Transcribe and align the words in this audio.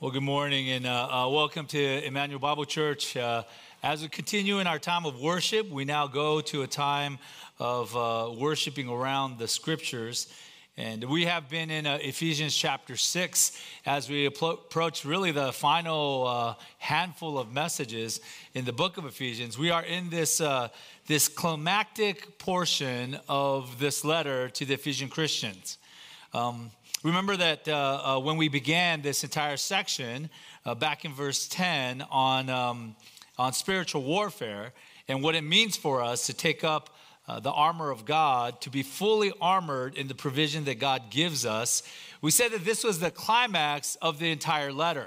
Well, 0.00 0.12
good 0.12 0.22
morning 0.22 0.70
and 0.70 0.86
uh, 0.86 1.24
uh, 1.24 1.28
welcome 1.28 1.66
to 1.66 2.06
Emmanuel 2.06 2.38
Bible 2.38 2.64
Church. 2.64 3.16
Uh, 3.16 3.42
as 3.82 4.00
we 4.00 4.08
continue 4.08 4.60
in 4.60 4.68
our 4.68 4.78
time 4.78 5.04
of 5.06 5.20
worship, 5.20 5.68
we 5.68 5.84
now 5.84 6.06
go 6.06 6.40
to 6.40 6.62
a 6.62 6.68
time 6.68 7.18
of 7.58 7.96
uh, 7.96 8.30
worshiping 8.38 8.88
around 8.88 9.40
the 9.40 9.48
scriptures. 9.48 10.32
And 10.76 11.02
we 11.02 11.24
have 11.24 11.48
been 11.48 11.72
in 11.72 11.84
uh, 11.84 11.98
Ephesians 12.00 12.56
chapter 12.56 12.96
6 12.96 13.60
as 13.86 14.08
we 14.08 14.26
approach 14.26 15.04
really 15.04 15.32
the 15.32 15.52
final 15.52 16.28
uh, 16.28 16.54
handful 16.78 17.36
of 17.36 17.52
messages 17.52 18.20
in 18.54 18.64
the 18.64 18.72
book 18.72 18.98
of 18.98 19.04
Ephesians. 19.04 19.58
We 19.58 19.70
are 19.70 19.82
in 19.82 20.10
this, 20.10 20.40
this 21.08 21.26
climactic 21.26 22.38
portion 22.38 23.18
of 23.28 23.80
this 23.80 24.04
letter 24.04 24.48
to 24.48 24.64
the 24.64 24.74
Ephesian 24.74 25.08
Christians. 25.08 25.76
Um, 26.32 26.70
Remember 27.04 27.36
that 27.36 27.68
uh, 27.68 28.16
uh, 28.16 28.18
when 28.18 28.36
we 28.36 28.48
began 28.48 29.02
this 29.02 29.22
entire 29.22 29.56
section, 29.56 30.28
uh, 30.66 30.74
back 30.74 31.04
in 31.04 31.14
verse 31.14 31.46
10, 31.46 32.02
on, 32.10 32.50
um, 32.50 32.96
on 33.38 33.52
spiritual 33.52 34.02
warfare 34.02 34.72
and 35.06 35.22
what 35.22 35.36
it 35.36 35.42
means 35.42 35.76
for 35.76 36.02
us 36.02 36.26
to 36.26 36.34
take 36.34 36.64
up 36.64 36.90
uh, 37.28 37.38
the 37.38 37.52
armor 37.52 37.92
of 37.92 38.04
God, 38.04 38.60
to 38.62 38.70
be 38.70 38.82
fully 38.82 39.32
armored 39.40 39.96
in 39.96 40.08
the 40.08 40.14
provision 40.14 40.64
that 40.64 40.80
God 40.80 41.02
gives 41.08 41.46
us, 41.46 41.84
we 42.20 42.32
said 42.32 42.50
that 42.50 42.64
this 42.64 42.82
was 42.82 42.98
the 42.98 43.12
climax 43.12 43.96
of 44.02 44.18
the 44.18 44.32
entire 44.32 44.72
letter. 44.72 45.06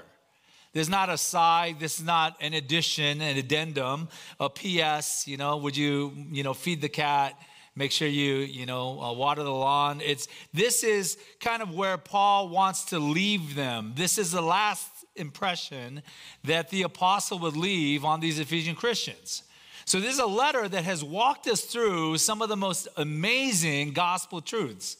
There's 0.72 0.88
not 0.88 1.10
a 1.10 1.18
side, 1.18 1.78
this 1.78 1.98
is 1.98 2.06
not 2.06 2.36
an 2.40 2.54
addition, 2.54 3.20
an 3.20 3.36
addendum, 3.36 4.08
a 4.40 4.48
PS, 4.48 5.28
you 5.28 5.36
know, 5.36 5.58
would 5.58 5.76
you, 5.76 6.14
you 6.30 6.42
know, 6.42 6.54
feed 6.54 6.80
the 6.80 6.88
cat? 6.88 7.38
Make 7.74 7.92
sure 7.92 8.08
you 8.08 8.36
you 8.36 8.66
know 8.66 9.00
uh, 9.00 9.12
water 9.12 9.42
the 9.42 9.50
lawn. 9.50 10.00
It's 10.02 10.28
this 10.52 10.84
is 10.84 11.18
kind 11.40 11.62
of 11.62 11.74
where 11.74 11.98
paul 11.98 12.48
wants 12.48 12.86
to 12.86 12.98
leave 12.98 13.54
them. 13.54 13.92
This 13.96 14.18
is 14.18 14.32
the 14.32 14.42
last 14.42 14.88
impression 15.16 16.02
that 16.44 16.70
the 16.70 16.82
apostle 16.82 17.38
would 17.40 17.56
leave 17.56 18.04
on 18.04 18.20
these 18.20 18.38
ephesian 18.38 18.74
christians. 18.74 19.42
So 19.84 20.00
this 20.00 20.14
is 20.14 20.20
a 20.20 20.26
letter 20.26 20.68
that 20.68 20.84
has 20.84 21.02
walked 21.02 21.48
us 21.48 21.62
through 21.62 22.18
some 22.18 22.40
of 22.40 22.48
the 22.48 22.56
most 22.56 22.88
amazing 22.96 23.92
gospel 23.92 24.40
truths 24.40 24.96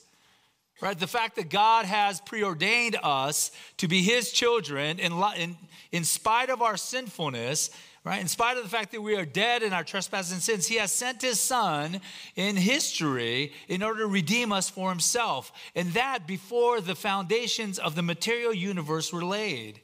right? 0.82 0.98
The 0.98 1.06
fact 1.06 1.36
that 1.36 1.48
god 1.48 1.86
has 1.86 2.20
preordained 2.20 2.98
us 3.02 3.52
to 3.78 3.88
be 3.88 4.02
his 4.02 4.32
children 4.32 4.98
in, 4.98 5.12
in, 5.38 5.56
in 5.92 6.04
spite 6.04 6.50
of 6.50 6.60
our 6.60 6.76
sinfulness 6.76 7.70
right? 8.04 8.20
In 8.20 8.28
spite 8.28 8.56
of 8.56 8.64
the 8.64 8.68
fact 8.68 8.92
that 8.92 9.00
we 9.00 9.16
are 9.16 9.24
dead 9.24 9.62
in 9.62 9.72
our 9.72 9.84
trespasses 9.84 10.32
and 10.32 10.42
sins, 10.42 10.66
He 10.66 10.76
has 10.76 10.92
sent 10.92 11.22
His 11.22 11.38
Son 11.38 12.00
in 12.34 12.56
history 12.56 13.52
in 13.68 13.82
order 13.82 14.00
to 14.00 14.06
redeem 14.06 14.52
us 14.52 14.68
for 14.68 14.88
Himself. 14.90 15.52
And 15.74 15.92
that 15.92 16.26
before 16.26 16.80
the 16.80 16.96
foundations 16.96 17.78
of 17.78 17.94
the 17.94 18.02
material 18.02 18.52
universe 18.52 19.12
were 19.12 19.24
laid. 19.24 19.80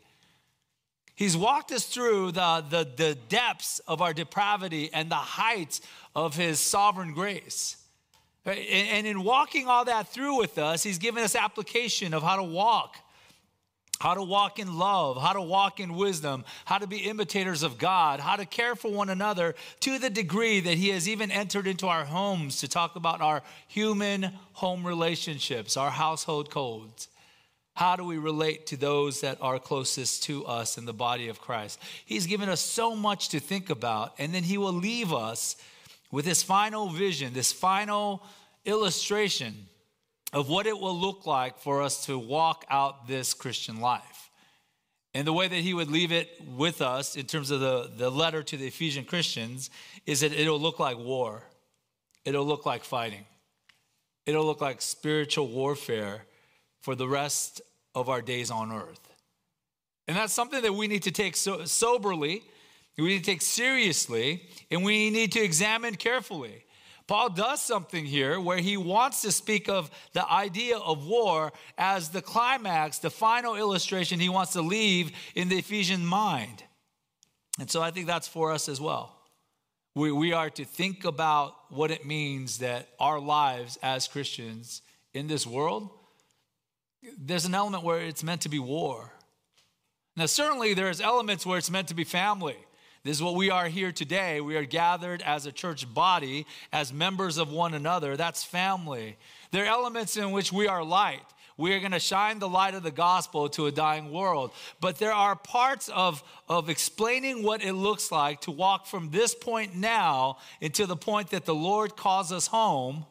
He's 1.14 1.36
walked 1.36 1.72
us 1.72 1.84
through 1.84 2.32
the, 2.32 2.64
the, 2.68 2.88
the 2.96 3.14
depths 3.28 3.80
of 3.88 4.00
our 4.00 4.12
depravity 4.12 4.90
and 4.92 5.10
the 5.10 5.16
heights 5.16 5.80
of 6.14 6.36
His 6.36 6.58
sovereign 6.60 7.12
grace. 7.12 7.76
And 8.44 9.06
in 9.06 9.24
walking 9.24 9.68
all 9.68 9.84
that 9.84 10.08
through 10.08 10.38
with 10.38 10.58
us, 10.58 10.82
He's 10.82 10.98
given 10.98 11.22
us 11.22 11.34
application 11.36 12.14
of 12.14 12.22
how 12.22 12.36
to 12.36 12.42
walk 12.42 12.96
how 14.00 14.14
to 14.14 14.22
walk 14.22 14.58
in 14.58 14.78
love, 14.78 15.20
how 15.20 15.32
to 15.32 15.42
walk 15.42 15.80
in 15.80 15.94
wisdom, 15.94 16.44
how 16.64 16.78
to 16.78 16.86
be 16.86 16.98
imitators 16.98 17.62
of 17.62 17.78
God, 17.78 18.20
how 18.20 18.36
to 18.36 18.46
care 18.46 18.76
for 18.76 18.90
one 18.92 19.10
another 19.10 19.54
to 19.80 19.98
the 19.98 20.10
degree 20.10 20.60
that 20.60 20.78
He 20.78 20.90
has 20.90 21.08
even 21.08 21.30
entered 21.30 21.66
into 21.66 21.88
our 21.88 22.04
homes 22.04 22.60
to 22.60 22.68
talk 22.68 22.96
about 22.96 23.20
our 23.20 23.42
human 23.66 24.32
home 24.52 24.86
relationships, 24.86 25.76
our 25.76 25.90
household 25.90 26.50
codes. 26.50 27.08
How 27.74 27.96
do 27.96 28.04
we 28.04 28.18
relate 28.18 28.66
to 28.68 28.76
those 28.76 29.20
that 29.20 29.38
are 29.40 29.58
closest 29.58 30.24
to 30.24 30.44
us 30.46 30.78
in 30.78 30.84
the 30.84 30.92
body 30.92 31.28
of 31.28 31.40
Christ? 31.40 31.78
He's 32.04 32.26
given 32.26 32.48
us 32.48 32.60
so 32.60 32.96
much 32.96 33.28
to 33.30 33.40
think 33.40 33.70
about, 33.70 34.14
and 34.18 34.34
then 34.34 34.42
He 34.42 34.58
will 34.58 34.72
leave 34.72 35.12
us 35.12 35.56
with 36.10 36.24
this 36.24 36.42
final 36.42 36.88
vision, 36.88 37.34
this 37.34 37.52
final 37.52 38.24
illustration 38.64 39.68
of 40.32 40.48
what 40.48 40.66
it 40.66 40.78
will 40.78 40.98
look 40.98 41.26
like 41.26 41.58
for 41.58 41.82
us 41.82 42.06
to 42.06 42.18
walk 42.18 42.64
out 42.70 43.06
this 43.08 43.34
Christian 43.34 43.80
life. 43.80 44.30
And 45.14 45.26
the 45.26 45.32
way 45.32 45.48
that 45.48 45.56
he 45.56 45.74
would 45.74 45.90
leave 45.90 46.12
it 46.12 46.40
with 46.56 46.82
us 46.82 47.16
in 47.16 47.26
terms 47.26 47.50
of 47.50 47.60
the, 47.60 47.90
the 47.96 48.10
letter 48.10 48.42
to 48.42 48.56
the 48.56 48.66
Ephesian 48.66 49.04
Christians 49.04 49.70
is 50.06 50.20
that 50.20 50.32
it'll 50.32 50.60
look 50.60 50.78
like 50.78 50.98
war, 50.98 51.42
it'll 52.24 52.44
look 52.44 52.66
like 52.66 52.84
fighting, 52.84 53.24
it'll 54.26 54.44
look 54.44 54.60
like 54.60 54.82
spiritual 54.82 55.48
warfare 55.48 56.24
for 56.80 56.94
the 56.94 57.08
rest 57.08 57.62
of 57.94 58.08
our 58.08 58.20
days 58.20 58.50
on 58.50 58.70
earth. 58.70 59.14
And 60.06 60.16
that's 60.16 60.32
something 60.32 60.62
that 60.62 60.74
we 60.74 60.88
need 60.88 61.02
to 61.02 61.10
take 61.10 61.36
so, 61.36 61.64
soberly, 61.64 62.42
we 62.96 63.08
need 63.08 63.24
to 63.24 63.30
take 63.30 63.42
seriously, 63.42 64.42
and 64.70 64.84
we 64.84 65.10
need 65.10 65.32
to 65.32 65.40
examine 65.40 65.94
carefully. 65.94 66.64
Paul 67.08 67.30
does 67.30 67.62
something 67.62 68.04
here 68.04 68.38
where 68.38 68.58
he 68.58 68.76
wants 68.76 69.22
to 69.22 69.32
speak 69.32 69.68
of 69.68 69.90
the 70.12 70.30
idea 70.30 70.76
of 70.76 71.06
war 71.06 71.52
as 71.78 72.10
the 72.10 72.20
climax, 72.20 72.98
the 72.98 73.08
final 73.08 73.56
illustration 73.56 74.20
he 74.20 74.28
wants 74.28 74.52
to 74.52 74.60
leave 74.60 75.10
in 75.34 75.48
the 75.48 75.56
Ephesian 75.56 76.04
mind. 76.04 76.62
And 77.58 77.70
so 77.70 77.80
I 77.80 77.90
think 77.90 78.06
that's 78.06 78.28
for 78.28 78.52
us 78.52 78.68
as 78.68 78.78
well. 78.78 79.16
We, 79.94 80.12
we 80.12 80.34
are 80.34 80.50
to 80.50 80.64
think 80.66 81.06
about 81.06 81.54
what 81.70 81.90
it 81.90 82.04
means 82.04 82.58
that 82.58 82.88
our 83.00 83.18
lives 83.18 83.78
as 83.82 84.06
Christians 84.06 84.82
in 85.14 85.28
this 85.28 85.46
world, 85.46 85.88
there's 87.18 87.46
an 87.46 87.54
element 87.54 87.84
where 87.84 88.00
it's 88.00 88.22
meant 88.22 88.42
to 88.42 88.50
be 88.50 88.58
war. 88.58 89.14
Now, 90.14 90.26
certainly 90.26 90.74
there's 90.74 91.00
elements 91.00 91.46
where 91.46 91.56
it's 91.56 91.70
meant 91.70 91.88
to 91.88 91.94
be 91.94 92.04
family. 92.04 92.56
This 93.08 93.16
is 93.16 93.22
what 93.22 93.36
we 93.36 93.48
are 93.48 93.68
here 93.68 93.90
today. 93.90 94.42
We 94.42 94.58
are 94.58 94.66
gathered 94.66 95.22
as 95.22 95.46
a 95.46 95.50
church 95.50 95.90
body, 95.94 96.44
as 96.74 96.92
members 96.92 97.38
of 97.38 97.50
one 97.50 97.72
another. 97.72 98.18
That's 98.18 98.44
family. 98.44 99.16
There 99.50 99.64
are 99.64 99.68
elements 99.68 100.18
in 100.18 100.30
which 100.30 100.52
we 100.52 100.68
are 100.68 100.84
light. 100.84 101.22
We 101.56 101.72
are 101.72 101.80
going 101.80 101.92
to 101.92 102.00
shine 102.00 102.38
the 102.38 102.50
light 102.50 102.74
of 102.74 102.82
the 102.82 102.90
gospel 102.90 103.48
to 103.48 103.64
a 103.64 103.72
dying 103.72 104.12
world. 104.12 104.52
But 104.82 104.98
there 104.98 105.14
are 105.14 105.34
parts 105.34 105.88
of, 105.88 106.22
of 106.50 106.68
explaining 106.68 107.42
what 107.42 107.64
it 107.64 107.72
looks 107.72 108.12
like 108.12 108.42
to 108.42 108.50
walk 108.50 108.86
from 108.86 109.08
this 109.08 109.34
point 109.34 109.74
now 109.74 110.36
into 110.60 110.84
the 110.84 110.94
point 110.94 111.30
that 111.30 111.46
the 111.46 111.54
Lord 111.54 111.96
calls 111.96 112.30
us 112.30 112.46
home. 112.46 113.06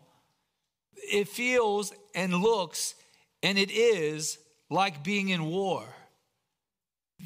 It 0.93 1.27
feels 1.27 1.91
and 2.13 2.35
looks 2.35 2.93
and 3.41 3.57
it 3.57 3.71
is 3.71 4.37
like 4.69 5.03
being 5.03 5.29
in 5.29 5.45
war. 5.45 5.87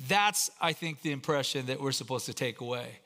That's, 0.08 0.50
I 0.60 0.74
think, 0.74 1.02
the 1.02 1.12
impression 1.12 1.66
that 1.66 1.82
we're 1.82 1.92
supposed 1.92 2.26
to 2.28 2.34
take 2.34 2.62
away. 2.62 3.00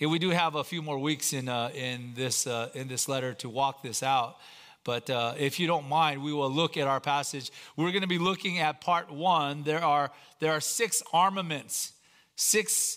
And 0.00 0.10
we 0.10 0.18
do 0.18 0.30
have 0.30 0.54
a 0.54 0.62
few 0.62 0.80
more 0.82 0.98
weeks 0.98 1.32
in, 1.32 1.48
uh, 1.48 1.70
in, 1.74 2.12
this, 2.14 2.46
uh, 2.46 2.70
in 2.74 2.86
this 2.86 3.08
letter 3.08 3.34
to 3.34 3.48
walk 3.48 3.82
this 3.82 4.02
out. 4.02 4.36
But 4.84 5.10
uh, 5.10 5.34
if 5.36 5.58
you 5.58 5.66
don't 5.66 5.88
mind, 5.88 6.22
we 6.22 6.32
will 6.32 6.50
look 6.50 6.76
at 6.76 6.86
our 6.86 7.00
passage. 7.00 7.50
We're 7.76 7.90
going 7.90 8.02
to 8.02 8.08
be 8.08 8.18
looking 8.18 8.58
at 8.58 8.80
part 8.80 9.10
one. 9.10 9.64
There 9.64 9.82
are, 9.82 10.12
there 10.38 10.52
are 10.52 10.60
six 10.60 11.02
armaments, 11.12 11.92
six, 12.36 12.96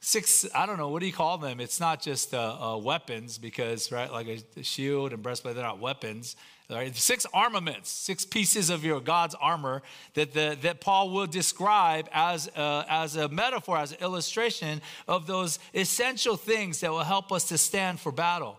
six, 0.00 0.44
I 0.54 0.66
don't 0.66 0.78
know, 0.78 0.88
what 0.88 1.00
do 1.00 1.06
you 1.06 1.12
call 1.12 1.38
them? 1.38 1.60
It's 1.60 1.78
not 1.78 2.02
just 2.02 2.34
uh, 2.34 2.74
uh, 2.74 2.76
weapons 2.78 3.38
because, 3.38 3.92
right, 3.92 4.10
like 4.10 4.26
a, 4.26 4.42
a 4.58 4.62
shield 4.64 5.12
and 5.12 5.22
breastplate, 5.22 5.54
they're 5.54 5.64
not 5.64 5.78
weapons. 5.78 6.36
Right? 6.68 6.96
Six 6.96 7.26
armaments, 7.32 7.90
six 7.90 8.24
pieces 8.24 8.70
of 8.70 8.84
your 8.84 9.00
God's 9.00 9.36
armor 9.36 9.82
that, 10.14 10.34
the, 10.34 10.58
that 10.62 10.80
Paul 10.80 11.10
will 11.10 11.28
describe 11.28 12.08
as 12.12 12.48
a, 12.56 12.84
as 12.88 13.14
a 13.14 13.28
metaphor, 13.28 13.78
as 13.78 13.92
an 13.92 13.98
illustration 14.00 14.82
of 15.06 15.28
those 15.28 15.60
essential 15.74 16.36
things 16.36 16.80
that 16.80 16.90
will 16.90 17.04
help 17.04 17.30
us 17.30 17.44
to 17.48 17.58
stand 17.58 18.00
for 18.00 18.10
battle. 18.10 18.58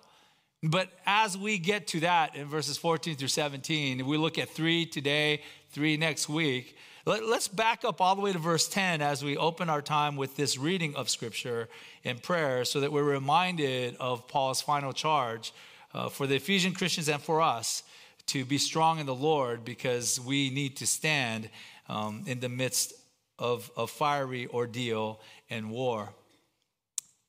But 0.64 0.90
as 1.06 1.38
we 1.38 1.58
get 1.58 1.88
to 1.88 2.00
that 2.00 2.36
in 2.36 2.48
verses 2.48 2.78
14 2.78 3.18
through 3.18 3.28
17, 3.28 4.06
we 4.06 4.18
look 4.18 4.38
at 4.38 4.50
three 4.50 4.86
today, 4.86 5.42
three 5.72 5.98
next 5.98 6.30
week. 6.30 6.78
Let, 7.06 7.24
us 7.24 7.48
back 7.48 7.86
up 7.86 8.02
all 8.02 8.16
the 8.16 8.22
way 8.22 8.34
to 8.34 8.40
verse 8.40 8.68
10 8.70 9.02
as 9.02 9.24
we 9.24 9.38
open 9.38 9.70
our 9.70 9.82
time 9.82 10.16
with 10.16 10.36
this 10.36 10.58
reading 10.58 10.96
of 10.96 11.10
Scripture 11.10 11.68
and 12.06 12.22
prayer 12.24 12.64
so 12.66 12.80
that 12.80 12.92
we're 12.92 13.04
reminded 13.04 13.98
of 14.00 14.28
Paul's 14.28 14.62
final 14.62 14.94
charge 14.94 15.54
uh, 15.94 16.10
for 16.10 16.26
the 16.26 16.36
Ephesian 16.36 16.74
Christians 16.74 17.08
and 17.08 17.22
for 17.22 17.42
us 17.42 17.84
to 18.28 18.46
be 18.46 18.58
strong 18.58 19.00
in 19.00 19.06
the 19.06 19.16
Lord 19.16 19.66
because 19.66 20.20
we 20.20 20.50
need 20.50 20.78
to 20.78 20.88
stand 20.88 21.50
um, 21.90 22.24
in 22.28 22.40
the 22.40 22.50
midst 22.50 22.94
of 23.40 23.72
a 23.78 23.88
fiery 23.88 24.48
ordeal 24.48 25.20
and 25.50 25.70
war. 25.72 26.10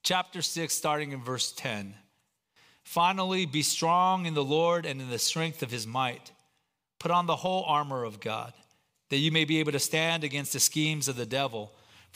Chapter 0.03 0.43
6, 0.43 0.73
starting 0.73 1.13
in 1.13 1.23
verse 1.23 1.53
10. 1.53 1.95
Finally, 2.83 3.47
be 3.47 3.63
strong 3.63 4.27
in 4.27 4.35
the 4.35 4.45
Lord 4.45 4.87
and 4.87 5.01
in 5.01 5.11
the 5.11 5.19
strength 5.19 5.63
of 5.63 5.71
his 5.71 5.87
might. 5.87 6.33
Put 6.99 7.11
on 7.11 7.27
the 7.27 7.37
whole 7.37 7.65
armor 7.65 8.05
of 8.05 8.19
God, 8.19 8.53
that 9.11 9.19
you 9.19 9.31
may 9.31 9.45
be 9.45 9.61
able 9.61 9.73
to 9.73 9.79
stand 9.79 10.25
against 10.25 10.53
the 10.53 10.61
schemes 10.61 11.07
of 11.07 11.17
the 11.17 11.27
devil. 11.27 11.73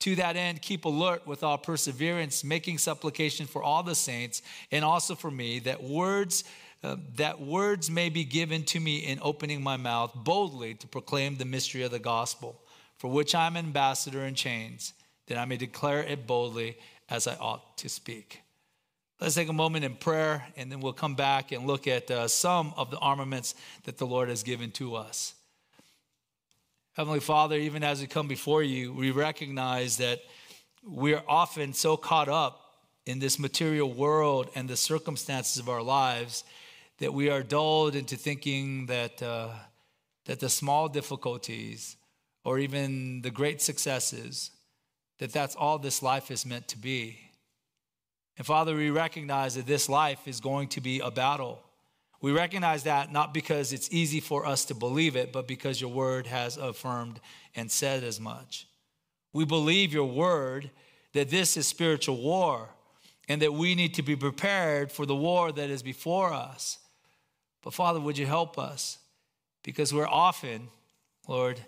To 0.00 0.16
that 0.16 0.36
end, 0.36 0.62
keep 0.62 0.84
alert 0.84 1.26
with 1.26 1.42
all 1.42 1.58
perseverance, 1.58 2.42
making 2.42 2.78
supplication 2.78 3.46
for 3.46 3.62
all 3.62 3.82
the 3.82 3.94
saints 3.94 4.42
and 4.70 4.84
also 4.84 5.14
for 5.14 5.30
me, 5.30 5.58
that 5.60 5.82
words 5.82 6.44
uh, 6.82 6.96
that 7.16 7.40
words 7.40 7.90
may 7.90 8.08
be 8.08 8.24
given 8.24 8.62
to 8.64 8.80
me 8.80 8.98
in 8.98 9.18
opening 9.20 9.62
my 9.62 9.76
mouth 9.76 10.12
boldly 10.14 10.74
to 10.74 10.86
proclaim 10.86 11.36
the 11.36 11.44
mystery 11.44 11.82
of 11.82 11.90
the 11.90 11.98
gospel, 11.98 12.58
for 12.96 13.10
which 13.10 13.34
I'm 13.34 13.56
ambassador 13.56 14.24
in 14.24 14.34
chains, 14.34 14.94
that 15.26 15.36
I 15.36 15.44
may 15.44 15.58
declare 15.58 16.02
it 16.02 16.26
boldly 16.26 16.78
as 17.10 17.26
I 17.26 17.34
ought 17.36 17.76
to 17.78 17.88
speak. 17.90 18.40
Let's 19.20 19.34
take 19.34 19.50
a 19.50 19.52
moment 19.52 19.84
in 19.84 19.96
prayer, 19.96 20.46
and 20.56 20.72
then 20.72 20.80
we'll 20.80 20.94
come 20.94 21.14
back 21.14 21.52
and 21.52 21.66
look 21.66 21.86
at 21.86 22.10
uh, 22.10 22.26
some 22.28 22.72
of 22.78 22.90
the 22.90 22.98
armaments 22.98 23.54
that 23.84 23.98
the 23.98 24.06
Lord 24.06 24.30
has 24.30 24.42
given 24.42 24.70
to 24.72 24.94
us. 24.94 25.34
Heavenly 27.00 27.20
Father, 27.20 27.56
even 27.56 27.82
as 27.82 28.02
we 28.02 28.06
come 28.06 28.28
before 28.28 28.62
you, 28.62 28.92
we 28.92 29.10
recognize 29.10 29.96
that 29.96 30.20
we're 30.84 31.22
often 31.26 31.72
so 31.72 31.96
caught 31.96 32.28
up 32.28 32.60
in 33.06 33.18
this 33.18 33.38
material 33.38 33.90
world 33.90 34.50
and 34.54 34.68
the 34.68 34.76
circumstances 34.76 35.56
of 35.56 35.70
our 35.70 35.80
lives 35.80 36.44
that 36.98 37.14
we 37.14 37.30
are 37.30 37.42
dulled 37.42 37.96
into 37.96 38.16
thinking 38.16 38.84
that, 38.84 39.22
uh, 39.22 39.48
that 40.26 40.40
the 40.40 40.50
small 40.50 40.90
difficulties 40.90 41.96
or 42.44 42.58
even 42.58 43.22
the 43.22 43.30
great 43.30 43.62
successes, 43.62 44.50
that 45.20 45.32
that's 45.32 45.56
all 45.56 45.78
this 45.78 46.02
life 46.02 46.30
is 46.30 46.44
meant 46.44 46.68
to 46.68 46.76
be. 46.76 47.18
And 48.36 48.46
Father, 48.46 48.76
we 48.76 48.90
recognize 48.90 49.54
that 49.54 49.64
this 49.64 49.88
life 49.88 50.28
is 50.28 50.38
going 50.38 50.68
to 50.68 50.82
be 50.82 51.00
a 51.00 51.10
battle. 51.10 51.62
We 52.20 52.32
recognize 52.32 52.82
that 52.82 53.10
not 53.10 53.32
because 53.32 53.72
it's 53.72 53.90
easy 53.90 54.20
for 54.20 54.44
us 54.44 54.66
to 54.66 54.74
believe 54.74 55.16
it, 55.16 55.32
but 55.32 55.48
because 55.48 55.80
your 55.80 55.90
word 55.90 56.26
has 56.26 56.56
affirmed 56.56 57.20
and 57.54 57.70
said 57.70 58.04
as 58.04 58.20
much. 58.20 58.66
We 59.32 59.44
believe 59.44 59.92
your 59.92 60.08
word 60.08 60.70
that 61.12 61.30
this 61.30 61.56
is 61.56 61.66
spiritual 61.66 62.20
war 62.20 62.68
and 63.28 63.40
that 63.42 63.54
we 63.54 63.74
need 63.74 63.94
to 63.94 64.02
be 64.02 64.16
prepared 64.16 64.92
for 64.92 65.06
the 65.06 65.14
war 65.14 65.52
that 65.52 65.70
is 65.70 65.82
before 65.82 66.32
us. 66.32 66.78
But 67.62 67.74
Father, 67.74 68.00
would 68.00 68.18
you 68.18 68.26
help 68.26 68.58
us? 68.58 68.98
Because 69.62 69.94
we're 69.94 70.08
often, 70.08 70.68
Lord, 71.28 71.60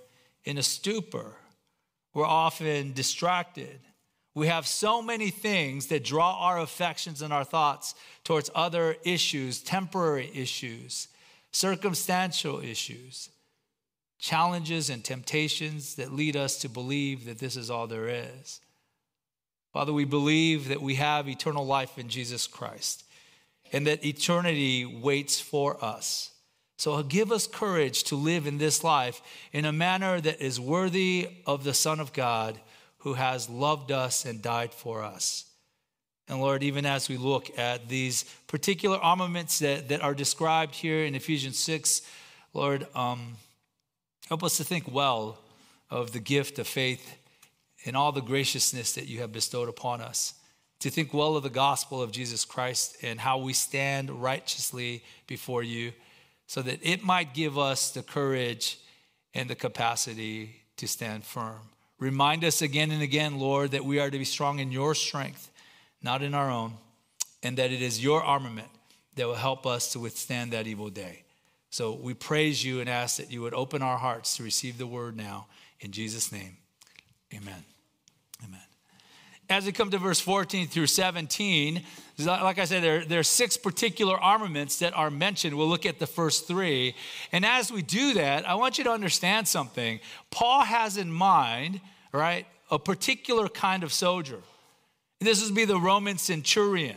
in 0.44 0.58
a 0.58 0.62
stupor, 0.62 1.37
we're 2.14 2.26
often 2.26 2.93
distracted. 2.93 3.81
We 4.34 4.46
have 4.46 4.67
so 4.67 5.02
many 5.02 5.31
things 5.31 5.88
that 5.88 6.05
draw 6.05 6.38
our 6.38 6.58
affections 6.58 7.20
and 7.20 7.32
our 7.32 7.44
thoughts 7.44 7.94
towards 8.25 8.50
other 8.55 8.96
issues, 9.05 9.61
temporary 9.61 10.31
issues, 10.34 11.08
circumstantial 11.50 12.61
issues, 12.61 13.29
challenges 14.19 14.88
and 14.88 15.05
temptations 15.05 15.96
that 15.96 16.12
lead 16.12 16.37
us 16.37 16.56
to 16.58 16.69
believe 16.69 17.26
that 17.26 17.38
this 17.38 17.56
is 17.56 17.70
all 17.70 17.87
there 17.87 18.08
is. 18.08 18.61
Father, 19.73 19.93
we 19.93 20.05
believe 20.05 20.69
that 20.69 20.81
we 20.81 20.94
have 20.94 21.29
eternal 21.29 21.67
life 21.67 21.99
in 21.99 22.08
Jesus 22.08 22.46
Christ 22.46 23.05
and 23.73 23.87
that 23.87 24.05
eternity 24.05 24.84
waits 24.84 25.40
for 25.40 25.82
us. 25.84 26.31
So 26.76 27.02
give 27.02 27.32
us 27.32 27.46
courage 27.46 28.05
to 28.05 28.17
live 28.17 28.46
in 28.46 28.58
this 28.58 28.82
life 28.82 29.23
in 29.52 29.64
a 29.64 29.73
manner 29.73 30.20
that 30.20 30.40
is 30.40 30.58
worthy 30.58 31.29
of 31.46 31.64
the 31.64 31.75
Son 31.75 32.00
of 32.00 32.12
God 32.12 32.61
who 33.02 33.14
has 33.14 33.49
loved 33.50 33.90
us 33.90 34.25
and 34.25 34.40
died 34.40 34.72
for 34.72 35.02
us. 35.02 35.44
And 36.28 36.40
Lord, 36.40 36.62
even 36.62 36.87
as 36.87 37.08
we 37.08 37.16
look 37.16 37.58
at 37.58 37.88
these 37.88 38.25
particular 38.46 38.96
armaments 38.96 39.58
that, 39.58 39.88
that 39.88 40.02
are 40.02 40.14
described 40.14 40.75
here 40.75 41.04
in 41.04 41.14
Ephesians 41.14 41.58
6, 41.58 42.02
Lord, 42.54 42.87
um, 42.94 43.34
help 44.28 44.44
us 44.44 44.56
to 44.58 44.64
think 44.64 44.93
well 44.93 45.38
of 45.90 46.12
the 46.12 46.20
gift 46.20 46.58
of 46.60 46.66
faith 46.66 47.16
and 47.84 47.96
all 47.96 48.12
the 48.12 48.22
graciousness 48.22 48.93
that 48.93 49.08
you 49.08 49.20
have 49.20 49.32
bestowed 49.32 49.69
upon 49.69 50.00
us. 50.00 50.34
To 50.81 50.90
think 50.90 51.12
well 51.12 51.37
of 51.37 51.43
the 51.43 51.50
gospel 51.50 52.00
of 52.00 52.12
Jesus 52.12 52.44
Christ 52.44 52.96
and 53.02 53.20
how 53.20 53.38
we 53.38 53.52
stand 53.52 54.10
righteously 54.10 55.02
before 55.26 55.62
you, 55.62 55.93
so 56.46 56.62
that 56.62 56.78
it 56.82 57.02
might 57.02 57.34
give 57.34 57.58
us 57.58 57.90
the 57.90 58.02
courage 58.02 58.78
and 59.34 59.50
the 59.50 59.55
capacity 59.55 60.62
to 60.76 60.87
stand 60.87 61.25
firm. 61.25 61.60
Remind 62.02 62.44
us 62.44 62.62
again 62.62 62.90
and 62.90 63.00
again, 63.00 63.38
Lord, 63.38 63.70
that 63.70 63.84
we 63.84 64.00
are 64.00 64.10
to 64.10 64.19
be 64.19 64.25
strong 64.25 64.58
in 64.58 64.72
your 64.72 64.93
strength, 64.93 65.52
not 66.02 66.20
in 66.20 66.34
our 66.34 66.50
own, 66.50 66.72
and 67.44 67.56
that 67.58 67.70
it 67.70 67.81
is 67.81 68.02
your 68.02 68.25
armament 68.25 68.66
that 69.14 69.28
will 69.28 69.37
help 69.37 69.66
us 69.66 69.93
to 69.93 70.00
withstand 70.00 70.52
that 70.52 70.66
evil 70.66 70.90
day. 70.90 71.22
So 71.70 71.93
we 71.93 72.14
praise 72.14 72.64
you 72.64 72.81
and 72.81 72.90
ask 72.90 73.19
that 73.19 73.31
you 73.31 73.40
would 73.43 73.54
open 73.54 73.82
our 73.82 73.99
hearts 73.99 74.37
to 74.37 74.43
receive 74.43 74.78
the 74.78 74.87
word 74.87 75.16
now. 75.16 75.46
In 75.78 75.93
Jesus' 75.93 76.32
name, 76.32 76.56
amen. 77.32 77.62
Amen. 78.44 78.60
As 79.48 79.64
we 79.64 79.70
come 79.70 79.93
to 79.93 79.98
verse 79.98 80.19
14 80.19 80.66
through 80.66 80.88
17, 80.88 81.82
like 82.19 82.58
I 82.58 82.64
said, 82.64 82.82
there, 82.82 83.05
there 83.05 83.20
are 83.20 83.25
six 83.25 83.56
particular 83.56 84.19
armaments 84.19 84.81
that 84.81 84.93
are 84.94 85.10
mentioned. 85.10 85.56
We'll 85.56 85.69
look 85.69 85.87
at 85.87 86.00
the 86.00 86.08
first 86.08 86.48
three. 86.48 86.96
And 87.31 87.46
as 87.46 87.70
we 87.70 87.82
do 87.82 88.14
that, 88.14 88.48
I 88.48 88.56
want 88.56 88.76
you 88.78 88.82
to 88.84 88.90
understand 88.90 89.46
something. 89.46 90.00
Paul 90.32 90.62
has 90.62 90.96
in 90.96 91.12
mind 91.12 91.81
right? 92.12 92.47
A 92.70 92.79
particular 92.79 93.49
kind 93.49 93.82
of 93.82 93.93
soldier. 93.93 94.38
This 95.20 95.44
would 95.44 95.55
be 95.55 95.64
the 95.64 95.79
Roman 95.79 96.19
centurion. 96.19 96.97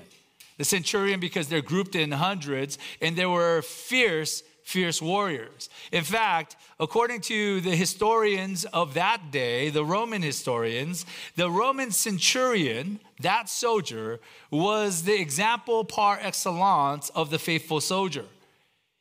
The 0.57 0.65
centurion, 0.65 1.19
because 1.19 1.47
they're 1.47 1.61
grouped 1.61 1.95
in 1.95 2.11
hundreds, 2.11 2.77
and 3.01 3.15
they 3.15 3.25
were 3.25 3.61
fierce, 3.61 4.41
fierce 4.63 5.01
warriors. 5.01 5.69
In 5.91 6.03
fact, 6.03 6.55
according 6.79 7.21
to 7.21 7.59
the 7.61 7.75
historians 7.75 8.63
of 8.65 8.93
that 8.93 9.31
day, 9.31 9.69
the 9.69 9.83
Roman 9.83 10.21
historians, 10.21 11.05
the 11.35 11.51
Roman 11.51 11.91
centurion, 11.91 12.99
that 13.19 13.49
soldier, 13.49 14.19
was 14.49 15.03
the 15.03 15.19
example 15.19 15.83
par 15.83 16.17
excellence 16.21 17.09
of 17.09 17.29
the 17.29 17.39
faithful 17.39 17.81
soldier. 17.81 18.25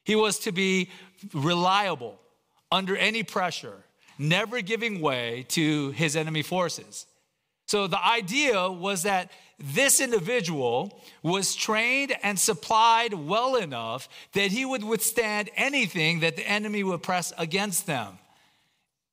He 0.05 0.17
was 0.17 0.41
to 0.41 0.53
be 0.53 0.91
reliable 1.33 2.19
under 2.71 2.97
any 2.97 3.23
pressure 3.23 3.84
never 4.19 4.61
giving 4.61 5.01
way 5.01 5.47
to 5.49 5.91
his 5.91 6.17
enemy 6.17 6.43
forces. 6.43 7.07
So 7.67 7.87
the 7.87 8.05
idea 8.05 8.71
was 8.71 9.05
that 9.05 9.31
this 9.59 10.01
individual 10.01 11.01
was 11.23 11.55
trained 11.55 12.15
and 12.23 12.39
supplied 12.39 13.15
well 13.15 13.57
enough 13.57 14.09
that 14.33 14.51
he 14.51 14.65
would 14.65 14.85
withstand 14.85 15.51
anything 15.57 16.21
that 16.21 16.37
the 16.37 16.49
enemy 16.49 16.83
would 16.83 17.03
press 17.03 17.33
against 17.39 17.87
them. 17.87 18.19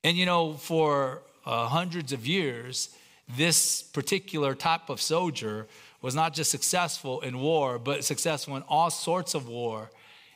And 0.04 0.16
you 0.16 0.26
know, 0.26 0.54
for 0.54 1.22
uh, 1.46 1.68
hundreds 1.68 2.12
of 2.12 2.26
years, 2.26 2.90
this 3.36 3.82
particular 3.82 4.54
type 4.54 4.90
of 4.90 5.00
soldier 5.00 5.66
was 6.02 6.14
not 6.14 6.34
just 6.34 6.50
successful 6.50 7.20
in 7.20 7.38
war, 7.38 7.78
but 7.78 8.04
successful 8.04 8.56
in 8.56 8.62
all 8.68 8.90
sorts 8.90 9.34
of 9.34 9.48
war 9.48 9.90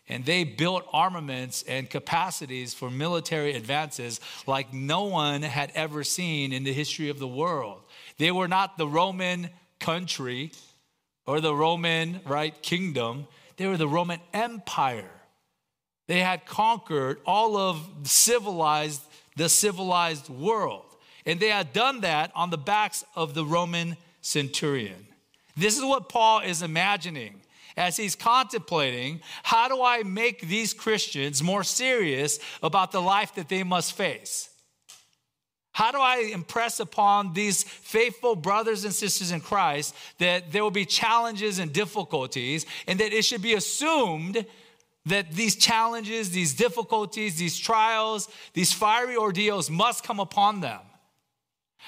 and 0.08 0.24
they 0.24 0.44
built 0.44 0.84
armaments 0.92 1.64
and 1.66 1.90
capacities 1.90 2.72
for 2.72 2.90
military 2.90 3.54
advances 3.54 4.20
like 4.46 4.72
no 4.72 5.04
one 5.04 5.42
had 5.42 5.72
ever 5.74 6.04
seen 6.04 6.52
in 6.52 6.64
the 6.64 6.72
history 6.72 7.08
of 7.08 7.18
the 7.18 7.26
world. 7.26 7.80
They 8.18 8.30
were 8.30 8.48
not 8.48 8.78
the 8.78 8.86
Roman 8.86 9.50
country 9.80 10.52
or 11.26 11.40
the 11.40 11.54
Roman, 11.54 12.20
right, 12.24 12.60
kingdom. 12.62 13.26
They 13.56 13.66
were 13.66 13.76
the 13.76 13.88
Roman 13.88 14.20
Empire. 14.32 15.10
They 16.06 16.20
had 16.20 16.46
conquered 16.46 17.18
all 17.26 17.56
of 17.56 17.88
civilized, 18.04 19.02
the 19.36 19.48
civilized 19.48 20.28
world. 20.28 20.84
And 21.24 21.40
they 21.40 21.48
had 21.48 21.72
done 21.72 22.02
that 22.02 22.30
on 22.36 22.50
the 22.50 22.58
backs 22.58 23.04
of 23.16 23.34
the 23.34 23.44
Roman 23.44 23.96
centurion. 24.20 25.08
This 25.56 25.76
is 25.76 25.84
what 25.84 26.08
Paul 26.08 26.40
is 26.40 26.62
imagining 26.62 27.40
as 27.76 27.96
he's 27.96 28.16
contemplating 28.16 29.20
how 29.42 29.68
do 29.68 29.82
I 29.82 30.02
make 30.02 30.48
these 30.48 30.72
Christians 30.72 31.42
more 31.42 31.64
serious 31.64 32.38
about 32.62 32.92
the 32.92 33.02
life 33.02 33.34
that 33.34 33.48
they 33.48 33.62
must 33.62 33.92
face? 33.92 34.50
How 35.72 35.92
do 35.92 35.98
I 35.98 36.30
impress 36.32 36.80
upon 36.80 37.34
these 37.34 37.62
faithful 37.62 38.34
brothers 38.34 38.86
and 38.86 38.94
sisters 38.94 39.30
in 39.30 39.42
Christ 39.42 39.94
that 40.16 40.50
there 40.50 40.62
will 40.62 40.70
be 40.70 40.86
challenges 40.86 41.58
and 41.58 41.70
difficulties, 41.70 42.64
and 42.86 42.98
that 42.98 43.12
it 43.12 43.26
should 43.26 43.42
be 43.42 43.52
assumed 43.52 44.46
that 45.04 45.32
these 45.32 45.54
challenges, 45.54 46.30
these 46.30 46.54
difficulties, 46.54 47.36
these 47.36 47.58
trials, 47.58 48.30
these 48.54 48.72
fiery 48.72 49.16
ordeals 49.16 49.68
must 49.68 50.02
come 50.02 50.18
upon 50.18 50.62
them? 50.62 50.80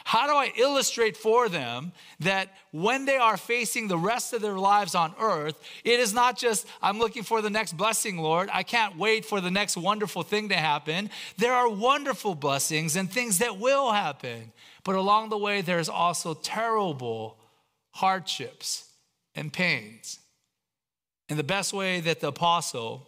How 0.04 0.26
do 0.26 0.34
I 0.34 0.52
illustrate 0.56 1.16
for 1.16 1.48
them 1.48 1.92
that 2.20 2.48
when 2.70 3.04
they 3.04 3.16
are 3.16 3.36
facing 3.36 3.88
the 3.88 3.98
rest 3.98 4.32
of 4.32 4.42
their 4.42 4.58
lives 4.58 4.94
on 4.94 5.14
earth, 5.20 5.60
it 5.84 6.00
is 6.00 6.14
not 6.14 6.38
just, 6.38 6.66
I'm 6.82 6.98
looking 6.98 7.22
for 7.22 7.42
the 7.42 7.50
next 7.50 7.76
blessing, 7.76 8.18
Lord. 8.18 8.48
I 8.52 8.62
can't 8.62 8.96
wait 8.96 9.24
for 9.24 9.40
the 9.40 9.50
next 9.50 9.76
wonderful 9.76 10.22
thing 10.22 10.48
to 10.50 10.56
happen. 10.56 11.10
There 11.36 11.52
are 11.52 11.68
wonderful 11.68 12.34
blessings 12.34 12.96
and 12.96 13.10
things 13.10 13.38
that 13.38 13.58
will 13.58 13.92
happen. 13.92 14.52
But 14.84 14.94
along 14.94 15.28
the 15.28 15.38
way, 15.38 15.60
there's 15.60 15.88
also 15.88 16.34
terrible 16.34 17.36
hardships 17.92 18.88
and 19.34 19.52
pains. 19.52 20.18
And 21.28 21.38
the 21.38 21.44
best 21.44 21.72
way 21.72 22.00
that 22.00 22.20
the 22.20 22.28
apostle, 22.28 23.06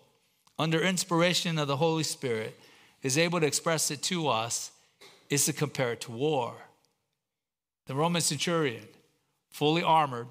under 0.59 0.80
inspiration 0.80 1.59
of 1.59 1.68
the 1.68 1.76
Holy 1.76 2.02
Spirit, 2.02 2.59
is 3.02 3.16
able 3.16 3.40
to 3.40 3.47
express 3.47 3.90
it 3.90 4.02
to 4.04 4.28
us 4.28 4.73
is 5.30 5.47
to 5.47 5.52
compare 5.52 5.92
it 5.92 6.02
to 6.02 6.12
war. 6.12 6.54
The 7.90 7.97
Roman 7.97 8.23
centurion, 8.23 8.85
fully 9.50 9.82
armored, 9.82 10.28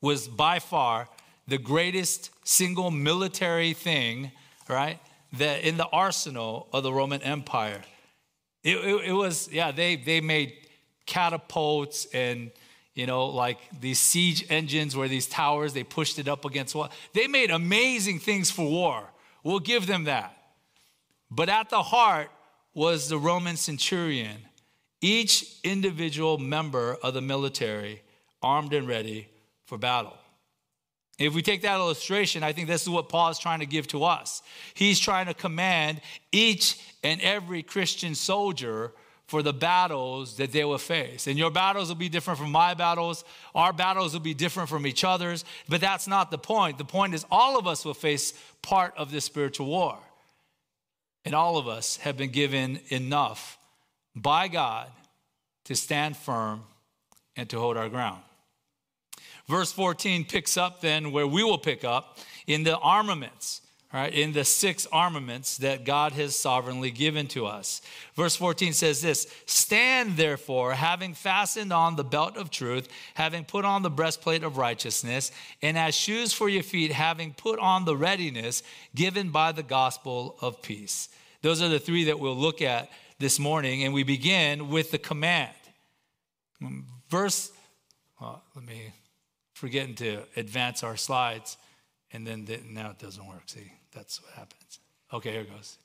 was 0.00 0.26
by 0.26 0.60
far 0.60 1.10
the 1.46 1.58
greatest 1.58 2.30
single 2.42 2.90
military 2.90 3.74
thing, 3.74 4.32
right, 4.66 4.98
that 5.34 5.62
in 5.62 5.76
the 5.76 5.84
arsenal 5.84 6.68
of 6.72 6.82
the 6.82 6.90
Roman 6.90 7.20
Empire. 7.20 7.82
It, 8.62 8.78
it, 8.78 9.08
it, 9.08 9.12
was, 9.12 9.52
yeah, 9.52 9.72
they, 9.72 9.96
they 9.96 10.22
made 10.22 10.54
catapults 11.04 12.06
and, 12.14 12.50
you 12.94 13.06
know, 13.06 13.26
like 13.26 13.58
these 13.78 14.00
siege 14.00 14.46
engines 14.48 14.96
where 14.96 15.06
these 15.06 15.26
towers, 15.26 15.74
they 15.74 15.84
pushed 15.84 16.18
it 16.18 16.28
up 16.28 16.46
against 16.46 16.74
what? 16.74 16.92
They 17.12 17.26
made 17.26 17.50
amazing 17.50 18.20
things 18.20 18.50
for 18.50 18.64
war. 18.64 19.10
We'll 19.42 19.60
give 19.60 19.86
them 19.86 20.04
that. 20.04 20.34
But 21.30 21.50
at 21.50 21.68
the 21.68 21.82
heart 21.82 22.30
was 22.72 23.10
the 23.10 23.18
Roman 23.18 23.58
centurion 23.58 24.46
each 25.04 25.58
individual 25.62 26.38
member 26.38 26.96
of 27.02 27.12
the 27.12 27.20
military 27.20 28.00
armed 28.42 28.72
and 28.72 28.88
ready 28.88 29.28
for 29.66 29.76
battle. 29.76 30.16
If 31.18 31.34
we 31.34 31.42
take 31.42 31.60
that 31.62 31.76
illustration, 31.76 32.42
I 32.42 32.52
think 32.52 32.68
this 32.68 32.82
is 32.82 32.88
what 32.88 33.10
Paul 33.10 33.28
is 33.28 33.38
trying 33.38 33.60
to 33.60 33.66
give 33.66 33.86
to 33.88 34.04
us. 34.04 34.42
He's 34.72 34.98
trying 34.98 35.26
to 35.26 35.34
command 35.34 36.00
each 36.32 36.80
and 37.02 37.20
every 37.20 37.62
Christian 37.62 38.14
soldier 38.14 38.92
for 39.26 39.42
the 39.42 39.52
battles 39.52 40.38
that 40.38 40.52
they 40.52 40.64
will 40.64 40.78
face. 40.78 41.26
And 41.26 41.38
your 41.38 41.50
battles 41.50 41.88
will 41.88 41.96
be 41.96 42.08
different 42.08 42.38
from 42.38 42.50
my 42.50 42.72
battles. 42.72 43.24
Our 43.54 43.74
battles 43.74 44.14
will 44.14 44.20
be 44.20 44.34
different 44.34 44.70
from 44.70 44.86
each 44.86 45.04
other's. 45.04 45.44
But 45.68 45.82
that's 45.82 46.08
not 46.08 46.30
the 46.30 46.38
point. 46.38 46.78
The 46.78 46.84
point 46.84 47.14
is, 47.14 47.26
all 47.30 47.58
of 47.58 47.66
us 47.66 47.84
will 47.84 47.94
face 47.94 48.32
part 48.62 48.94
of 48.96 49.10
this 49.10 49.26
spiritual 49.26 49.66
war. 49.66 49.98
And 51.26 51.34
all 51.34 51.58
of 51.58 51.68
us 51.68 51.98
have 51.98 52.16
been 52.16 52.30
given 52.30 52.80
enough 52.88 53.58
by 54.14 54.48
God 54.48 54.90
to 55.64 55.74
stand 55.74 56.16
firm 56.16 56.62
and 57.36 57.48
to 57.50 57.58
hold 57.58 57.76
our 57.76 57.88
ground. 57.88 58.22
Verse 59.46 59.72
14 59.72 60.24
picks 60.24 60.56
up 60.56 60.80
then 60.80 61.12
where 61.12 61.26
we 61.26 61.44
will 61.44 61.58
pick 61.58 61.84
up 61.84 62.18
in 62.46 62.64
the 62.64 62.78
armaments, 62.78 63.60
right? 63.92 64.12
In 64.12 64.32
the 64.32 64.44
six 64.44 64.86
armaments 64.90 65.58
that 65.58 65.84
God 65.84 66.12
has 66.12 66.34
sovereignly 66.34 66.90
given 66.90 67.26
to 67.28 67.44
us. 67.44 67.82
Verse 68.14 68.36
14 68.36 68.72
says 68.72 69.02
this 69.02 69.26
Stand 69.44 70.16
therefore, 70.16 70.72
having 70.72 71.12
fastened 71.12 71.72
on 71.72 71.96
the 71.96 72.04
belt 72.04 72.36
of 72.36 72.50
truth, 72.50 72.88
having 73.14 73.44
put 73.44 73.66
on 73.66 73.82
the 73.82 73.90
breastplate 73.90 74.42
of 74.42 74.56
righteousness, 74.56 75.30
and 75.60 75.76
as 75.76 75.94
shoes 75.94 76.32
for 76.32 76.48
your 76.48 76.62
feet, 76.62 76.92
having 76.92 77.34
put 77.34 77.58
on 77.58 77.84
the 77.84 77.96
readiness 77.96 78.62
given 78.94 79.28
by 79.28 79.52
the 79.52 79.62
gospel 79.62 80.36
of 80.40 80.62
peace. 80.62 81.10
Those 81.42 81.60
are 81.60 81.68
the 81.68 81.78
three 81.78 82.04
that 82.04 82.18
we'll 82.18 82.36
look 82.36 82.62
at 82.62 82.88
this 83.18 83.38
morning, 83.38 83.84
and 83.84 83.94
we 83.94 84.02
begin 84.02 84.68
with 84.68 84.90
the 84.90 84.98
command. 84.98 85.54
Verse, 87.08 87.52
well, 88.20 88.42
let 88.54 88.64
me 88.64 88.92
forgetting 89.54 89.94
to 89.94 90.22
advance 90.36 90.82
our 90.82 90.96
slides, 90.96 91.56
and 92.12 92.26
then 92.26 92.44
the, 92.44 92.60
now 92.68 92.90
it 92.90 92.98
doesn't 92.98 93.26
work. 93.26 93.42
See, 93.46 93.72
that's 93.92 94.20
what 94.22 94.32
happens. 94.32 94.80
Okay, 95.12 95.32
here 95.32 95.44
goes. 95.44 95.78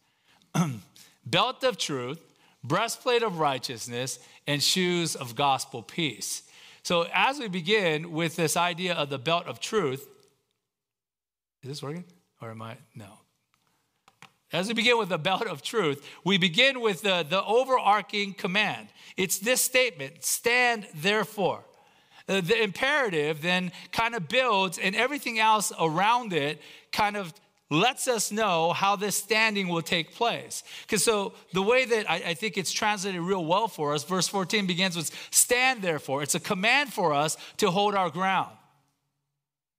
Belt 1.26 1.64
of 1.64 1.78
truth, 1.78 2.20
breastplate 2.64 3.24
of 3.24 3.40
righteousness, 3.40 4.20
and 4.48 4.62
shoes 4.62 5.16
of 5.16 5.36
gospel 5.36 5.84
peace. 5.84 6.44
So, 6.82 7.08
as 7.14 7.40
we 7.40 7.48
begin 7.48 8.12
with 8.12 8.36
this 8.36 8.58
idea 8.58 8.94
of 8.94 9.10
the 9.10 9.20
belt 9.20 9.46
of 9.46 9.60
truth, 9.60 10.08
is 11.62 11.70
this 11.70 11.84
working? 11.84 12.06
Or 12.42 12.52
am 12.52 12.62
I? 12.62 12.78
No. 12.96 13.19
As 14.52 14.68
we 14.68 14.74
begin 14.74 14.98
with 14.98 15.10
the 15.10 15.18
belt 15.18 15.46
of 15.46 15.62
truth, 15.62 16.08
we 16.24 16.38
begin 16.38 16.82
with 16.82 17.02
the, 17.02 17.26
the 17.28 17.44
overarching 17.44 18.34
command. 18.34 18.88
It's 19.16 19.38
this 19.38 19.62
statement 19.62 20.24
stand 20.24 20.88
therefore. 20.96 21.64
Uh, 22.28 22.42
the 22.42 22.62
imperative 22.62 23.42
then 23.42 23.72
kind 23.92 24.16
of 24.16 24.28
builds, 24.28 24.78
and 24.78 24.96
everything 24.96 25.40
else 25.40 25.72
around 25.80 26.34
it 26.34 26.62
kind 26.92 27.18
of 27.18 27.34
lets 27.72 28.08
us 28.08 28.32
know 28.32 28.74
how 28.74 28.96
this 28.96 29.16
standing 29.16 29.68
will 29.68 29.82
take 29.82 30.14
place. 30.14 30.64
Because 30.82 31.04
so 31.04 31.34
the 31.54 31.62
way 31.62 31.86
that 31.86 32.10
I, 32.10 32.16
I, 32.16 32.34
think 32.34 32.58
it's 32.58 32.72
translated 32.72 33.22
real 33.22 33.46
well 33.46 33.68
for 33.68 33.94
us, 33.94 34.04
verse 34.04 34.28
14 34.28 34.66
begins 34.66 34.96
with 34.96 35.12
stand 35.30 35.84
therefore. 35.84 36.24
It's 36.24 36.36
a 36.36 36.40
command 36.40 36.92
for 36.92 37.14
us 37.14 37.38
to 37.58 37.70
hold 37.70 37.94
our 37.94 38.10
ground. 38.10 38.56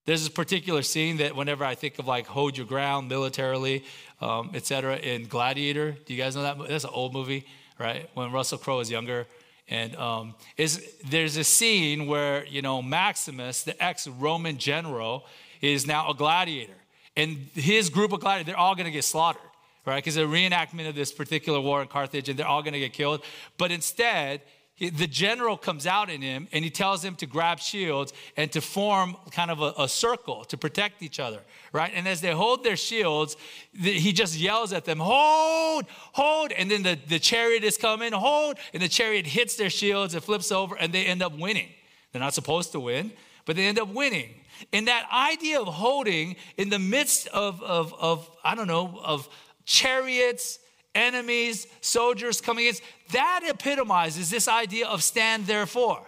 There's 0.07 0.21
this 0.21 0.29
particular 0.29 0.83
scene 0.83 1.19
that 1.19 1.37
whenever 1.37 1.65
I 1.65 1.75
think 1.75 1.99
of 1.99 2.07
like 2.07 2.27
hold 2.27 2.57
your 2.57 2.67
ground 2.67 3.09
militarily, 3.09 3.85
um, 4.21 4.51
etc. 4.55 4.97
in 4.97 5.27
Gladiator. 5.27 5.97
Do 6.05 6.15
you 6.15 6.23
guys 6.23 6.37
know 6.37 6.43
that? 6.43 6.59
That's 6.69 6.85
an 6.85 6.91
old 6.93 7.13
movie, 7.13 7.47
right? 7.79 8.09
When 8.15 8.33
Russell 8.33 8.59
Crowe 8.59 8.79
was 8.79 8.91
younger. 8.91 9.27
And 9.69 9.95
um, 9.97 10.35
is, 10.57 10.95
there's 11.09 11.37
a 11.37 11.45
scene 11.45 12.07
where, 12.07 12.45
you 12.47 12.61
know, 12.61 12.83
Maximus, 12.83 13.63
the 13.63 13.81
ex-Roman 13.83 14.59
general, 14.59 15.27
is 15.61 15.87
now 15.87 16.11
a 16.11 16.15
gladiator. 16.15 16.75
And 17.17 17.49
his 17.55 17.89
group 17.89 18.13
of 18.13 18.21
gladiators, 18.21 18.47
they're 18.47 18.59
all 18.59 18.75
going 18.75 18.87
to 18.87 18.93
get 18.93 19.05
slaughtered, 19.05 19.43
right? 19.87 19.97
Because 19.97 20.17
a 20.17 20.23
reenactment 20.23 20.89
of 20.89 20.97
this 20.97 21.13
particular 21.13 21.61
war 21.61 21.83
in 21.83 21.89
Carthage, 21.89 22.29
and 22.29 22.39
they're 22.39 22.49
all 22.49 22.63
going 22.63 22.73
to 22.73 22.81
get 22.81 22.93
killed. 22.93 23.23
But 23.59 23.71
instead, 23.71 24.43
the 24.81 25.07
general 25.07 25.59
comes 25.59 25.87
out 25.87 26.09
in 26.09 26.23
him 26.23 26.49
and 26.53 26.65
he 26.65 26.71
tells 26.71 27.05
him 27.05 27.15
to 27.17 27.27
grab 27.27 27.61
shields 27.61 28.15
and 28.39 28.51
to 28.53 28.63
form 28.63 29.15
kind 29.31 29.51
of 29.51 29.61
a, 29.61 29.75
a, 29.83 29.89
circle 29.89 30.43
to 30.47 30.57
protect 30.57 31.03
each 31.03 31.21
other, 31.21 31.41
right? 31.75 31.93
And 31.95 32.09
as 32.09 32.23
they 32.23 32.33
hold 32.33 32.65
their 32.65 32.77
shields, 32.77 33.37
the, 33.75 33.93
he 33.93 34.15
just 34.15 34.39
yells 34.39 34.73
at 34.73 34.87
them, 34.87 34.99
hold, 34.99 35.85
hold. 36.13 36.53
And 36.53 36.71
then 36.71 36.83
the, 36.83 36.99
the 37.09 37.19
chariot 37.19 37.63
is 37.63 37.77
coming, 37.77 38.13
hold. 38.13 38.57
And 38.73 38.83
the 38.83 38.89
chariot 38.89 39.27
hits 39.27 39.57
their 39.57 39.69
shields, 39.69 40.15
it 40.15 40.23
flips 40.23 40.51
over, 40.51 40.75
and 40.77 40.95
they 40.95 41.05
end 41.05 41.23
up 41.23 41.39
winning. 41.39 41.69
They're 42.13 42.23
not 42.23 42.33
supposed 42.33 42.73
to 42.73 42.81
win, 42.81 43.13
but 43.45 43.57
they 43.57 43.67
end 43.67 43.79
up 43.79 43.89
winning. 43.89 44.35
And 44.73 44.89
that 44.89 45.07
idea 45.13 45.61
of 45.61 45.69
holding 45.69 46.37
in 46.57 46.71
the 46.71 46.79
midst 46.79 47.27
of, 47.29 47.63
of, 47.63 47.93
of 48.01 48.31
I 48.43 48.55
don't 48.55 48.67
know, 48.67 48.99
of 49.05 49.29
chariots, 49.67 50.59
enemies, 50.95 51.67
soldiers 51.81 52.41
coming 52.41 52.65
against. 52.65 52.83
That 53.13 53.43
epitomizes 53.49 54.31
this 54.31 54.49
idea 54.49 54.87
of 54.87 55.03
stand 55.03 55.47
therefore. 55.47 56.07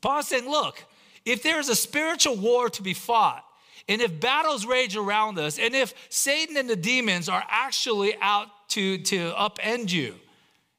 Paul's 0.00 0.28
saying, 0.28 0.48
look, 0.48 0.84
if 1.24 1.42
there's 1.42 1.68
a 1.68 1.76
spiritual 1.76 2.36
war 2.36 2.68
to 2.70 2.82
be 2.82 2.94
fought, 2.94 3.44
and 3.88 4.00
if 4.00 4.20
battles 4.20 4.66
rage 4.66 4.96
around 4.96 5.38
us, 5.38 5.58
and 5.58 5.74
if 5.74 5.94
Satan 6.08 6.56
and 6.56 6.68
the 6.68 6.76
demons 6.76 7.28
are 7.28 7.44
actually 7.48 8.14
out 8.20 8.48
to, 8.70 8.98
to 8.98 9.32
upend 9.32 9.92
you, 9.92 10.14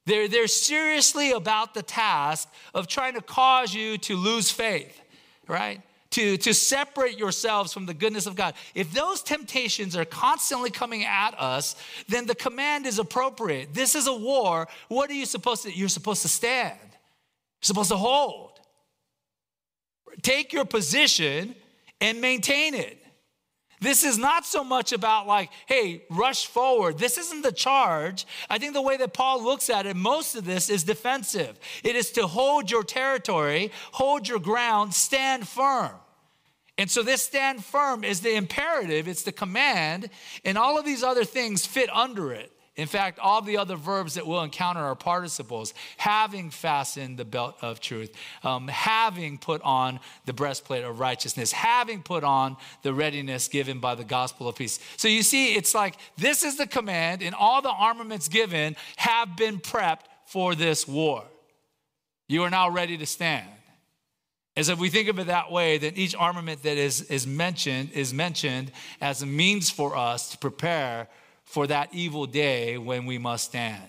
they're, 0.06 0.28
they're 0.28 0.46
seriously 0.46 1.32
about 1.32 1.74
the 1.74 1.82
task 1.82 2.48
of 2.74 2.86
trying 2.86 3.14
to 3.14 3.22
cause 3.22 3.74
you 3.74 3.96
to 3.98 4.16
lose 4.16 4.50
faith, 4.50 5.00
right? 5.48 5.80
To, 6.14 6.36
to 6.36 6.54
separate 6.54 7.18
yourselves 7.18 7.72
from 7.72 7.86
the 7.86 7.94
goodness 7.94 8.26
of 8.26 8.36
God. 8.36 8.54
If 8.74 8.92
those 8.92 9.20
temptations 9.20 9.96
are 9.96 10.04
constantly 10.04 10.70
coming 10.70 11.02
at 11.04 11.34
us, 11.40 11.74
then 12.08 12.26
the 12.26 12.36
command 12.36 12.86
is 12.86 13.00
appropriate. 13.00 13.74
This 13.74 13.96
is 13.96 14.06
a 14.06 14.14
war. 14.14 14.68
What 14.88 15.10
are 15.10 15.14
you 15.14 15.26
supposed 15.26 15.64
to? 15.64 15.72
You're 15.76 15.88
supposed 15.88 16.22
to 16.22 16.28
stand. 16.28 16.78
You're 16.80 17.66
supposed 17.66 17.90
to 17.90 17.96
hold. 17.96 18.60
Take 20.22 20.52
your 20.52 20.64
position 20.64 21.56
and 22.00 22.20
maintain 22.20 22.74
it. 22.74 23.03
This 23.84 24.02
is 24.02 24.16
not 24.16 24.46
so 24.46 24.64
much 24.64 24.92
about 24.92 25.26
like, 25.26 25.50
hey, 25.66 26.04
rush 26.08 26.46
forward. 26.46 26.96
This 26.96 27.18
isn't 27.18 27.42
the 27.42 27.52
charge. 27.52 28.26
I 28.48 28.56
think 28.56 28.72
the 28.72 28.80
way 28.80 28.96
that 28.96 29.12
Paul 29.12 29.44
looks 29.44 29.68
at 29.68 29.84
it, 29.84 29.94
most 29.94 30.34
of 30.34 30.46
this 30.46 30.70
is 30.70 30.84
defensive. 30.84 31.58
It 31.84 31.94
is 31.94 32.10
to 32.12 32.26
hold 32.26 32.70
your 32.70 32.82
territory, 32.82 33.70
hold 33.92 34.26
your 34.26 34.38
ground, 34.38 34.94
stand 34.94 35.46
firm. 35.46 35.92
And 36.78 36.90
so 36.90 37.02
this 37.02 37.22
stand 37.22 37.62
firm 37.62 38.04
is 38.04 38.20
the 38.20 38.34
imperative, 38.34 39.06
it's 39.06 39.22
the 39.22 39.32
command, 39.32 40.08
and 40.46 40.56
all 40.56 40.78
of 40.78 40.86
these 40.86 41.02
other 41.02 41.24
things 41.24 41.66
fit 41.66 41.94
under 41.94 42.32
it. 42.32 42.53
In 42.76 42.88
fact, 42.88 43.20
all 43.20 43.40
the 43.40 43.56
other 43.56 43.76
verbs 43.76 44.14
that 44.14 44.26
we'll 44.26 44.42
encounter 44.42 44.80
are 44.80 44.96
participles. 44.96 45.74
Having 45.96 46.50
fastened 46.50 47.16
the 47.16 47.24
belt 47.24 47.56
of 47.62 47.78
truth, 47.78 48.10
um, 48.42 48.66
having 48.66 49.38
put 49.38 49.62
on 49.62 50.00
the 50.26 50.32
breastplate 50.32 50.82
of 50.82 50.98
righteousness, 50.98 51.52
having 51.52 52.02
put 52.02 52.24
on 52.24 52.56
the 52.82 52.92
readiness 52.92 53.46
given 53.46 53.78
by 53.78 53.94
the 53.94 54.02
gospel 54.02 54.48
of 54.48 54.56
peace. 54.56 54.80
So 54.96 55.06
you 55.06 55.22
see, 55.22 55.54
it's 55.54 55.72
like 55.72 55.94
this 56.16 56.42
is 56.42 56.56
the 56.56 56.66
command, 56.66 57.22
and 57.22 57.32
all 57.34 57.62
the 57.62 57.70
armaments 57.70 58.26
given 58.26 58.74
have 58.96 59.36
been 59.36 59.60
prepped 59.60 60.06
for 60.26 60.56
this 60.56 60.88
war. 60.88 61.22
You 62.26 62.42
are 62.42 62.50
now 62.50 62.70
ready 62.70 62.98
to 62.98 63.06
stand. 63.06 63.46
As 64.56 64.68
if 64.68 64.78
we 64.78 64.88
think 64.88 65.08
of 65.08 65.18
it 65.20 65.26
that 65.28 65.52
way, 65.52 65.78
then 65.78 65.92
each 65.94 66.14
armament 66.16 66.62
that 66.64 66.76
is, 66.76 67.02
is 67.02 67.26
mentioned 67.26 67.90
is 67.92 68.12
mentioned 68.12 68.72
as 69.00 69.22
a 69.22 69.26
means 69.26 69.70
for 69.70 69.96
us 69.96 70.30
to 70.30 70.38
prepare 70.38 71.08
for 71.44 71.66
that 71.66 71.88
evil 71.92 72.26
day 72.26 72.78
when 72.78 73.06
we 73.06 73.18
must 73.18 73.44
stand. 73.46 73.82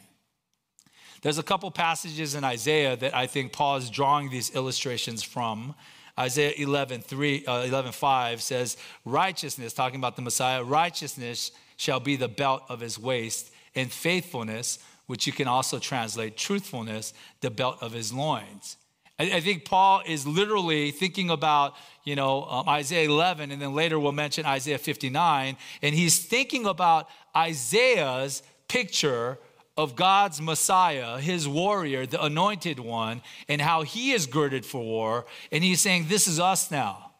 There's 1.21 1.39
a 1.39 1.43
couple 1.43 1.71
passages 1.71 2.35
in 2.35 2.43
Isaiah 2.43 2.95
that 2.97 3.15
I 3.15 3.25
think 3.25 3.51
Paul 3.51 3.77
is 3.77 3.89
drawing 3.89 4.29
these 4.29 4.53
illustrations 4.55 5.23
from. 5.23 5.73
Isaiah 6.19 6.53
11, 6.55 7.01
3, 7.01 7.45
uh, 7.45 7.63
11 7.63 7.91
5 7.91 8.41
says, 8.41 8.77
Righteousness, 9.05 9.73
talking 9.73 9.99
about 9.99 10.15
the 10.15 10.21
Messiah, 10.21 10.63
righteousness 10.63 11.51
shall 11.77 11.99
be 11.99 12.15
the 12.15 12.27
belt 12.27 12.63
of 12.69 12.79
his 12.79 12.99
waist, 12.99 13.51
and 13.73 13.91
faithfulness, 13.91 14.79
which 15.07 15.27
you 15.27 15.33
can 15.33 15.47
also 15.47 15.79
translate 15.79 16.37
truthfulness, 16.37 17.13
the 17.41 17.49
belt 17.49 17.77
of 17.81 17.91
his 17.91 18.13
loins. 18.13 18.77
I, 19.17 19.39
think 19.39 19.63
Paul 19.63 20.01
is 20.05 20.27
literally 20.27 20.91
thinking 20.91 21.29
about, 21.29 21.75
you 22.03 22.17
know, 22.17 22.43
um, 22.43 22.67
Isaiah 22.67 23.07
11, 23.07 23.49
and 23.51 23.61
then 23.61 23.73
later 23.73 23.97
we'll 23.97 24.11
mention 24.11 24.45
Isaiah 24.45 24.77
59. 24.77 25.55
And 25.81 25.95
he's 25.95 26.19
thinking 26.19 26.65
about 26.65 27.07
Isaiah's 27.35 28.43
picture 28.67 29.37
of 29.77 29.95
God's 29.95 30.41
Messiah, 30.41 31.17
his 31.17 31.47
warrior, 31.47 32.05
the 32.05 32.21
anointed 32.21 32.79
one, 32.79 33.21
and 33.47 33.61
how 33.61 33.83
he 33.83 34.11
is 34.11 34.25
girded 34.25 34.65
for 34.65 34.81
war. 34.81 35.25
And 35.51 35.63
he's 35.63 35.81
saying, 35.81 36.07
This 36.07 36.27
is 36.27 36.39
us 36.39 36.69
now. 36.69 37.11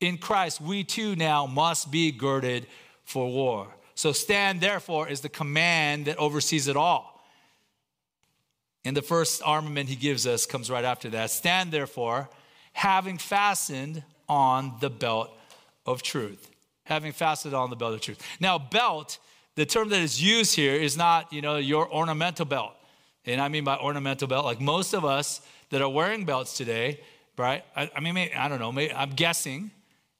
In 0.00 0.18
Christ, 0.18 0.60
we 0.60 0.84
too 0.84 1.16
now 1.16 1.46
must 1.46 1.90
be 1.90 2.12
girded 2.12 2.66
for 3.04 3.26
war. 3.26 3.68
So 3.94 4.12
stand, 4.12 4.60
therefore, 4.60 5.08
is 5.08 5.22
the 5.22 5.28
command 5.28 6.06
that 6.06 6.18
oversees 6.18 6.68
it 6.68 6.76
all. 6.76 7.17
And 8.84 8.96
the 8.96 9.02
first 9.02 9.42
armament 9.44 9.88
he 9.88 9.96
gives 9.96 10.26
us 10.26 10.46
comes 10.46 10.70
right 10.70 10.84
after 10.84 11.10
that. 11.10 11.30
Stand 11.30 11.72
therefore, 11.72 12.30
having 12.72 13.18
fastened 13.18 14.02
on 14.28 14.74
the 14.80 14.90
belt 14.90 15.30
of 15.84 16.02
truth. 16.02 16.50
Having 16.84 17.12
fastened 17.12 17.54
on 17.54 17.70
the 17.70 17.76
belt 17.76 17.94
of 17.94 18.00
truth. 18.00 18.22
Now, 18.40 18.58
belt, 18.58 19.18
the 19.56 19.66
term 19.66 19.88
that 19.90 20.00
is 20.00 20.22
used 20.22 20.54
here 20.54 20.74
is 20.74 20.96
not, 20.96 21.32
you 21.32 21.42
know, 21.42 21.56
your 21.56 21.92
ornamental 21.92 22.46
belt. 22.46 22.72
And 23.26 23.40
I 23.40 23.48
mean 23.48 23.64
by 23.64 23.76
ornamental 23.76 24.28
belt, 24.28 24.44
like 24.44 24.60
most 24.60 24.94
of 24.94 25.04
us 25.04 25.40
that 25.70 25.82
are 25.82 25.88
wearing 25.88 26.24
belts 26.24 26.56
today, 26.56 27.00
right? 27.36 27.64
I, 27.76 27.90
I 27.94 28.00
mean, 28.00 28.16
I 28.34 28.48
don't 28.48 28.58
know, 28.58 28.72
maybe, 28.72 28.92
I'm 28.92 29.10
guessing 29.10 29.70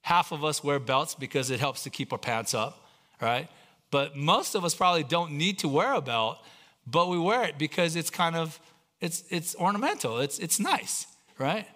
half 0.03 0.33
of 0.33 0.45
us 0.45 0.63
wear 0.63 0.79
belts 0.79 1.15
because 1.15 1.51
it 1.51 1.61
helps 1.61 1.85
to 1.85 1.91
keep 1.91 2.13
our 2.13 2.19
pants 2.19 2.53
up, 2.53 2.87
right? 3.21 3.49
But 3.91 4.17
most 4.17 4.55
of 4.55 4.65
us 4.65 4.75
probably 4.75 5.05
don't 5.05 5.33
need 5.33 5.61
to 5.61 5.69
wear 5.69 5.95
a 5.95 6.03
belt 6.03 6.39
but 6.91 7.09
we 7.09 7.19
wear 7.19 7.45
it 7.45 7.59
because 7.59 7.97
it's 7.97 8.11
kind 8.11 8.37
of 8.37 8.59
it's 9.01 9.25
it's 9.31 9.55
ornamental. 9.57 10.19
It's 10.19 10.39
it's 10.39 10.59
nice, 10.59 11.07
right? 11.39 11.67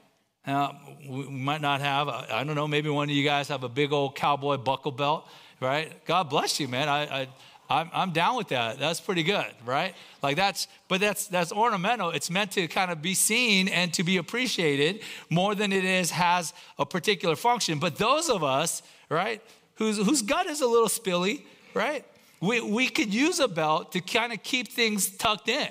Now, 0.47 0.81
we 1.09 1.29
might 1.29 1.61
not 1.61 1.81
have, 1.81 2.09
I 2.09 2.43
don't 2.43 2.57
know, 2.57 2.67
maybe 2.67 2.89
one 2.91 3.09
of 3.09 3.15
you 3.15 3.23
guys 3.23 3.47
have 3.49 3.63
a 3.63 3.69
big 3.69 3.93
old 3.93 4.17
cowboy 4.17 4.57
buckle 4.57 4.91
belt, 4.91 5.29
right? 5.61 6.05
God 6.05 6.29
bless 6.31 6.59
you, 6.59 6.67
man. 6.67 6.89
I, 6.89 7.03
I, 7.03 7.29
I'm, 7.71 7.91
I'm 7.95 8.11
down 8.11 8.37
with 8.37 8.49
that. 8.49 8.81
That's 8.81 9.01
pretty 9.01 9.23
good, 9.23 9.47
right? 9.65 9.95
Like 10.21 10.35
that's, 10.35 10.67
but 10.89 11.01
that's, 11.01 11.29
that's 11.29 11.53
ornamental. 11.53 12.11
It's 12.11 12.29
meant 12.29 12.51
to 12.53 12.67
kind 12.67 12.91
of 12.91 13.01
be 13.01 13.15
seen 13.15 13.69
and 13.69 13.95
to 13.95 14.03
be 14.03 14.17
appreciated 14.17 15.03
more 15.31 15.55
than 15.55 15.73
it 15.73 15.85
is 15.85 16.11
has 16.11 16.53
a 16.77 16.85
particular 16.85 17.37
function. 17.37 17.79
But 17.79 17.97
those 17.97 18.29
of 18.29 18.43
us, 18.43 18.83
right, 19.09 19.41
whose, 19.77 19.97
whose 19.97 20.23
gut 20.23 20.47
is 20.49 20.61
a 20.61 20.67
little 20.67 20.89
spilly, 20.89 21.43
right? 21.73 22.05
We, 22.43 22.61
we 22.61 22.89
could 22.89 23.15
use 23.15 23.39
a 23.39 23.47
belt 23.47 23.93
to 23.93 24.01
kind 24.01 24.33
of 24.33 24.43
keep 24.43 24.69
things 24.69 25.09
tucked 25.17 25.49
in. 25.49 25.69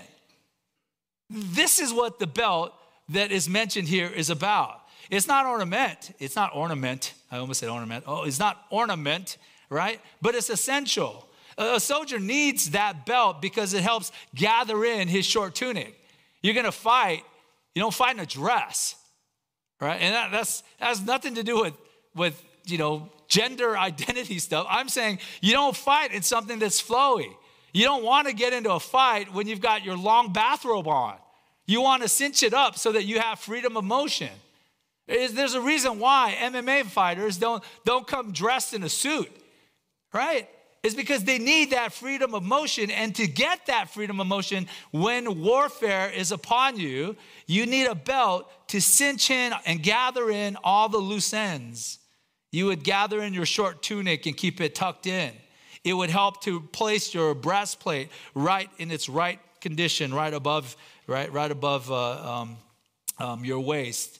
This 1.29 1.79
is 1.79 1.93
what 1.93 2.17
the 2.17 2.27
belt 2.27 2.73
that 3.09 3.31
is 3.31 3.49
mentioned 3.49 3.89
here 3.89 4.07
is 4.07 4.29
about. 4.29 4.79
It's 5.09 5.27
not 5.27 5.45
ornament. 5.45 6.13
It's 6.17 6.35
not 6.35 6.55
ornament. 6.55 7.13
I 7.29 7.37
almost 7.37 7.59
said 7.59 7.67
ornament. 7.67 8.05
Oh, 8.07 8.23
it's 8.23 8.39
not 8.39 8.65
ornament, 8.69 9.37
right? 9.69 9.99
But 10.21 10.33
it's 10.33 10.49
essential. 10.49 11.27
A 11.57 11.79
soldier 11.79 12.19
needs 12.19 12.71
that 12.71 13.05
belt 13.05 13.41
because 13.41 13.73
it 13.73 13.83
helps 13.83 14.13
gather 14.33 14.85
in 14.85 15.09
his 15.09 15.25
short 15.25 15.53
tunic. 15.53 15.99
You're 16.41 16.53
going 16.53 16.65
to 16.65 16.71
fight, 16.71 17.23
you 17.75 17.81
don't 17.81 17.93
fight 17.93 18.15
in 18.15 18.21
a 18.21 18.25
dress, 18.25 18.95
right? 19.81 19.99
And 19.99 20.15
that, 20.15 20.31
that's 20.31 20.61
that 20.79 20.87
has 20.87 21.01
nothing 21.01 21.35
to 21.35 21.43
do 21.43 21.61
with 21.61 21.73
with 22.15 22.41
you 22.65 22.77
know 22.77 23.09
gender 23.31 23.77
identity 23.89 24.37
stuff. 24.37 24.67
I'm 24.69 24.89
saying 24.89 25.19
you 25.41 25.53
don't 25.53 25.75
fight 25.75 26.13
in 26.13 26.21
something 26.21 26.59
that's 26.59 26.81
flowy. 26.81 27.33
You 27.73 27.85
don't 27.85 28.03
want 28.03 28.27
to 28.27 28.33
get 28.33 28.53
into 28.53 28.71
a 28.71 28.79
fight 28.79 29.33
when 29.33 29.47
you've 29.47 29.61
got 29.61 29.83
your 29.83 29.97
long 29.97 30.33
bathrobe 30.33 30.87
on. 30.87 31.15
You 31.65 31.81
want 31.81 32.03
to 32.03 32.09
cinch 32.09 32.43
it 32.43 32.53
up 32.53 32.77
so 32.77 32.91
that 32.91 33.05
you 33.05 33.19
have 33.19 33.39
freedom 33.39 33.77
of 33.77 33.85
motion. 33.85 34.29
There's 35.07 35.53
a 35.53 35.61
reason 35.61 35.99
why 35.99 36.35
MMA 36.37 36.85
fighters 36.85 37.37
don't, 37.37 37.63
don't 37.85 38.05
come 38.05 38.33
dressed 38.33 38.73
in 38.73 38.83
a 38.83 38.89
suit, 38.89 39.31
right? 40.13 40.49
It's 40.83 40.95
because 40.95 41.23
they 41.23 41.37
need 41.37 41.71
that 41.71 41.93
freedom 41.93 42.33
of 42.33 42.43
motion. 42.43 42.91
And 42.91 43.15
to 43.15 43.27
get 43.27 43.67
that 43.67 43.89
freedom 43.89 44.19
of 44.19 44.27
motion 44.27 44.67
when 44.91 45.41
warfare 45.41 46.09
is 46.09 46.31
upon 46.31 46.77
you, 46.77 47.15
you 47.45 47.65
need 47.65 47.85
a 47.85 47.95
belt 47.95 48.51
to 48.69 48.81
cinch 48.81 49.29
in 49.29 49.53
and 49.65 49.81
gather 49.81 50.29
in 50.29 50.57
all 50.63 50.89
the 50.89 50.97
loose 50.97 51.33
ends 51.33 51.99
you 52.51 52.65
would 52.65 52.83
gather 52.83 53.21
in 53.21 53.33
your 53.33 53.45
short 53.45 53.81
tunic 53.81 54.25
and 54.25 54.35
keep 54.35 54.59
it 54.61 54.75
tucked 54.75 55.07
in. 55.07 55.31
It 55.83 55.93
would 55.93 56.09
help 56.09 56.43
to 56.43 56.59
place 56.59 57.13
your 57.13 57.33
breastplate 57.33 58.09
right 58.35 58.69
in 58.77 58.91
its 58.91 59.09
right 59.09 59.39
condition, 59.61 60.13
right 60.13 60.33
above, 60.33 60.75
right, 61.07 61.31
right 61.31 61.49
above 61.49 61.89
uh, 61.91 62.41
um, 62.41 62.57
um, 63.17 63.45
your 63.45 63.61
waist, 63.61 64.19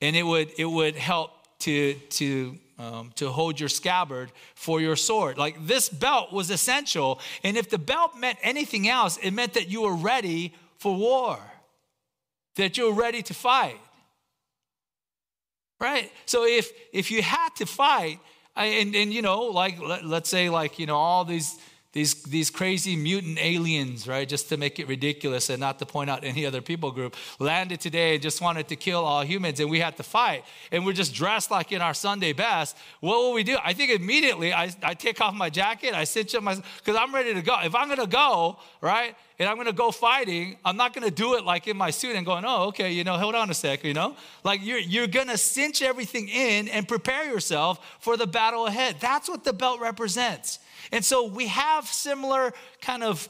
and 0.00 0.16
it 0.16 0.22
would 0.22 0.50
it 0.58 0.64
would 0.64 0.96
help 0.96 1.30
to 1.60 1.94
to 1.94 2.56
um, 2.78 3.12
to 3.16 3.30
hold 3.30 3.60
your 3.60 3.68
scabbard 3.68 4.32
for 4.54 4.80
your 4.80 4.96
sword. 4.96 5.36
Like 5.36 5.66
this 5.66 5.88
belt 5.88 6.32
was 6.32 6.50
essential, 6.50 7.20
and 7.42 7.56
if 7.56 7.68
the 7.68 7.78
belt 7.78 8.16
meant 8.16 8.38
anything 8.42 8.88
else, 8.88 9.18
it 9.18 9.32
meant 9.32 9.54
that 9.54 9.68
you 9.68 9.82
were 9.82 9.94
ready 9.94 10.54
for 10.78 10.94
war, 10.94 11.38
that 12.56 12.78
you 12.78 12.86
were 12.86 13.00
ready 13.00 13.22
to 13.22 13.34
fight 13.34 13.78
right? 15.82 16.10
So 16.24 16.46
if 16.46 16.72
if 16.92 17.10
you 17.10 17.20
had 17.20 17.50
to 17.56 17.66
fight, 17.66 18.20
and 18.56 18.94
and 18.94 19.12
you 19.12 19.20
know, 19.20 19.42
like 19.42 19.80
let, 19.80 20.04
let's 20.04 20.30
say 20.30 20.48
like 20.48 20.78
you 20.78 20.86
know 20.86 20.96
all 20.96 21.24
these 21.24 21.58
these, 21.92 22.14
these 22.22 22.48
crazy 22.48 22.96
mutant 22.96 23.38
aliens, 23.38 24.08
right, 24.08 24.26
just 24.26 24.48
to 24.48 24.56
make 24.56 24.78
it 24.78 24.88
ridiculous 24.88 25.50
and 25.50 25.60
not 25.60 25.78
to 25.78 25.86
point 25.86 26.08
out 26.08 26.24
any 26.24 26.46
other 26.46 26.62
people 26.62 26.90
group, 26.90 27.14
landed 27.38 27.80
today 27.80 28.14
and 28.14 28.22
just 28.22 28.40
wanted 28.40 28.66
to 28.68 28.76
kill 28.76 29.04
all 29.04 29.22
humans 29.22 29.60
and 29.60 29.70
we 29.70 29.78
had 29.78 29.96
to 29.98 30.02
fight. 30.02 30.44
And 30.70 30.86
we're 30.86 30.94
just 30.94 31.14
dressed 31.14 31.50
like 31.50 31.70
in 31.70 31.82
our 31.82 31.92
Sunday 31.92 32.32
best. 32.32 32.78
What 33.00 33.18
will 33.18 33.34
we 33.34 33.42
do? 33.42 33.58
I 33.62 33.74
think 33.74 33.90
immediately 33.90 34.54
I, 34.54 34.70
I 34.82 34.94
take 34.94 35.20
off 35.20 35.34
my 35.34 35.50
jacket, 35.50 35.92
I 35.92 36.04
cinch 36.04 36.34
up 36.34 36.42
my, 36.42 36.54
because 36.54 36.96
I'm 36.96 37.14
ready 37.14 37.34
to 37.34 37.42
go. 37.42 37.58
If 37.62 37.74
I'm 37.74 37.88
going 37.88 38.00
to 38.00 38.06
go, 38.06 38.58
right, 38.80 39.14
and 39.38 39.46
I'm 39.46 39.56
to 39.66 39.74
go 39.74 39.90
fighting, 39.90 40.56
I'm 40.64 40.78
not 40.78 40.94
to 41.06 41.14
do 41.14 41.34
it 41.34 41.44
like 41.44 41.68
in 41.68 41.76
my 41.76 41.90
suit 41.90 42.16
and 42.16 42.24
going, 42.24 42.44
oh, 42.46 42.68
okay, 42.68 42.92
you 42.92 43.04
know, 43.04 43.18
hold 43.18 43.34
on 43.34 43.50
a 43.50 43.54
sec, 43.54 43.84
you 43.84 43.92
know? 43.92 44.16
Like 44.44 44.60
you're, 44.62 44.78
you're 44.78 45.08
to 45.28 45.36
cinch 45.36 45.82
everything 45.82 46.28
in 46.28 46.68
and 46.68 46.88
prepare 46.88 47.24
yourself 47.24 47.98
for 48.00 48.16
the 48.16 48.26
battle 48.26 48.66
ahead. 48.66 48.96
That's 48.98 49.28
what 49.28 49.44
the 49.44 49.52
belt 49.52 49.80
represents. 49.80 50.58
And 50.90 51.04
so 51.04 51.26
we 51.26 51.48
have 51.48 51.86
similar 51.86 52.52
kind 52.80 53.04
of 53.04 53.28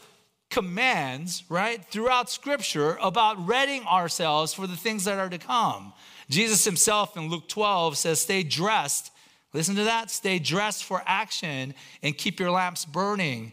commands, 0.50 1.44
right, 1.48 1.84
throughout 1.86 2.30
scripture 2.30 2.98
about 3.00 3.46
readying 3.46 3.84
ourselves 3.84 4.52
for 4.54 4.66
the 4.66 4.76
things 4.76 5.04
that 5.04 5.18
are 5.18 5.30
to 5.30 5.38
come. 5.38 5.92
Jesus 6.28 6.64
himself 6.64 7.16
in 7.16 7.28
Luke 7.28 7.48
12 7.48 7.96
says, 7.96 8.20
Stay 8.20 8.42
dressed. 8.42 9.10
Listen 9.52 9.74
to 9.76 9.84
that. 9.84 10.10
Stay 10.10 10.38
dressed 10.38 10.84
for 10.84 11.02
action 11.06 11.74
and 12.02 12.16
keep 12.16 12.38
your 12.40 12.50
lamps 12.50 12.84
burning 12.84 13.52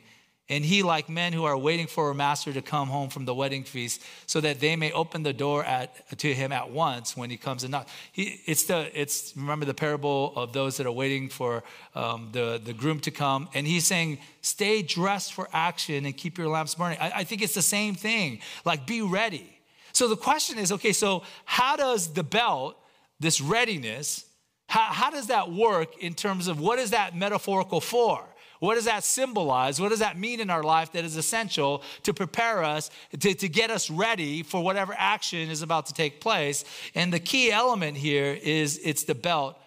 and 0.50 0.66
he, 0.66 0.82
like 0.82 1.08
men 1.10 1.32
who 1.32 1.46
are 1.46 1.58
waiting 1.58 1.86
for 1.86 2.10
a 2.10 2.16
master 2.16 2.52
to 2.52 2.62
come 2.62 2.88
home 2.88 3.10
from 3.10 3.26
the 3.26 3.36
wedding 3.36 3.64
feast, 3.64 4.02
so 4.26 4.42
that 4.42 4.60
they 4.60 4.76
may 4.76 4.92
open 4.92 5.22
the 5.22 5.32
door 5.32 5.64
at, 5.64 6.18
to 6.18 6.34
him 6.34 6.52
at 6.52 6.72
once 6.72 7.16
when 7.16 7.30
he 7.30 7.38
comes 7.38 7.64
and 7.64 7.72
knocks. 7.72 7.92
He, 8.12 8.42
it's 8.46 8.64
the, 8.64 8.90
it's, 9.00 9.34
remember 9.38 9.66
the 9.66 9.76
parable 9.76 10.34
of 10.36 10.52
those 10.52 10.78
that 10.78 10.88
are 10.88 10.92
waiting 10.92 11.30
for 11.30 11.64
um, 11.94 12.30
the, 12.32 12.60
the 12.64 12.74
groom 12.74 13.00
to 13.02 13.12
come. 13.12 13.48
And 13.54 13.68
he's 13.68 13.86
saying, 13.86 14.18
stay 14.42 14.82
dressed 14.82 15.34
for 15.34 15.48
action 15.54 16.06
and 16.06 16.18
keep 16.18 16.38
your 16.38 16.48
lamps 16.48 16.74
burning. 16.74 16.98
I, 17.00 17.12
I 17.18 17.24
think 17.24 17.44
it's 17.44 17.54
the 17.54 17.62
same 17.62 17.94
thing. 17.94 18.40
Like, 18.66 18.88
be 18.88 19.04
ready. 19.04 19.56
So 19.94 20.08
the 20.08 20.18
question 20.18 20.58
is 20.58 20.72
okay, 20.72 20.94
so 20.94 21.24
how 21.46 21.76
does 21.76 22.14
the 22.14 22.24
belt, 22.24 22.78
this 23.20 23.40
readiness, 23.40 24.26
how, 24.68 24.82
how 24.82 25.10
does 25.10 25.28
that 25.28 25.52
work 25.52 25.98
in 25.98 26.14
terms 26.14 26.48
of 26.48 26.60
what 26.60 26.80
is 26.80 26.92
that 26.92 27.16
metaphorical 27.16 27.82
for? 27.82 28.24
What 28.60 28.76
does 28.76 28.86
that 28.86 29.04
symbolize? 29.04 29.80
What 29.80 29.90
does 29.90 30.00
that 30.00 30.18
mean 30.18 30.40
in 30.40 30.50
our 30.50 30.64
life 30.64 30.92
that 30.92 31.06
is 31.06 31.16
essential 31.16 31.82
to 32.04 32.14
prepare 32.14 32.64
us, 32.64 32.92
to, 33.18 33.34
to 33.34 33.50
get 33.50 33.72
us 33.72 33.90
ready 33.90 34.44
for 34.44 34.62
whatever 34.62 34.94
action 34.98 35.50
is 35.50 35.62
about 35.62 35.86
to 35.88 35.94
take 35.94 36.20
place? 36.20 36.66
And 36.94 37.12
the 37.12 37.20
key 37.20 37.52
element 37.52 37.98
here 37.98 38.38
is 38.42 38.80
it's 38.84 39.04
the 39.04 39.16
belt 39.16 39.58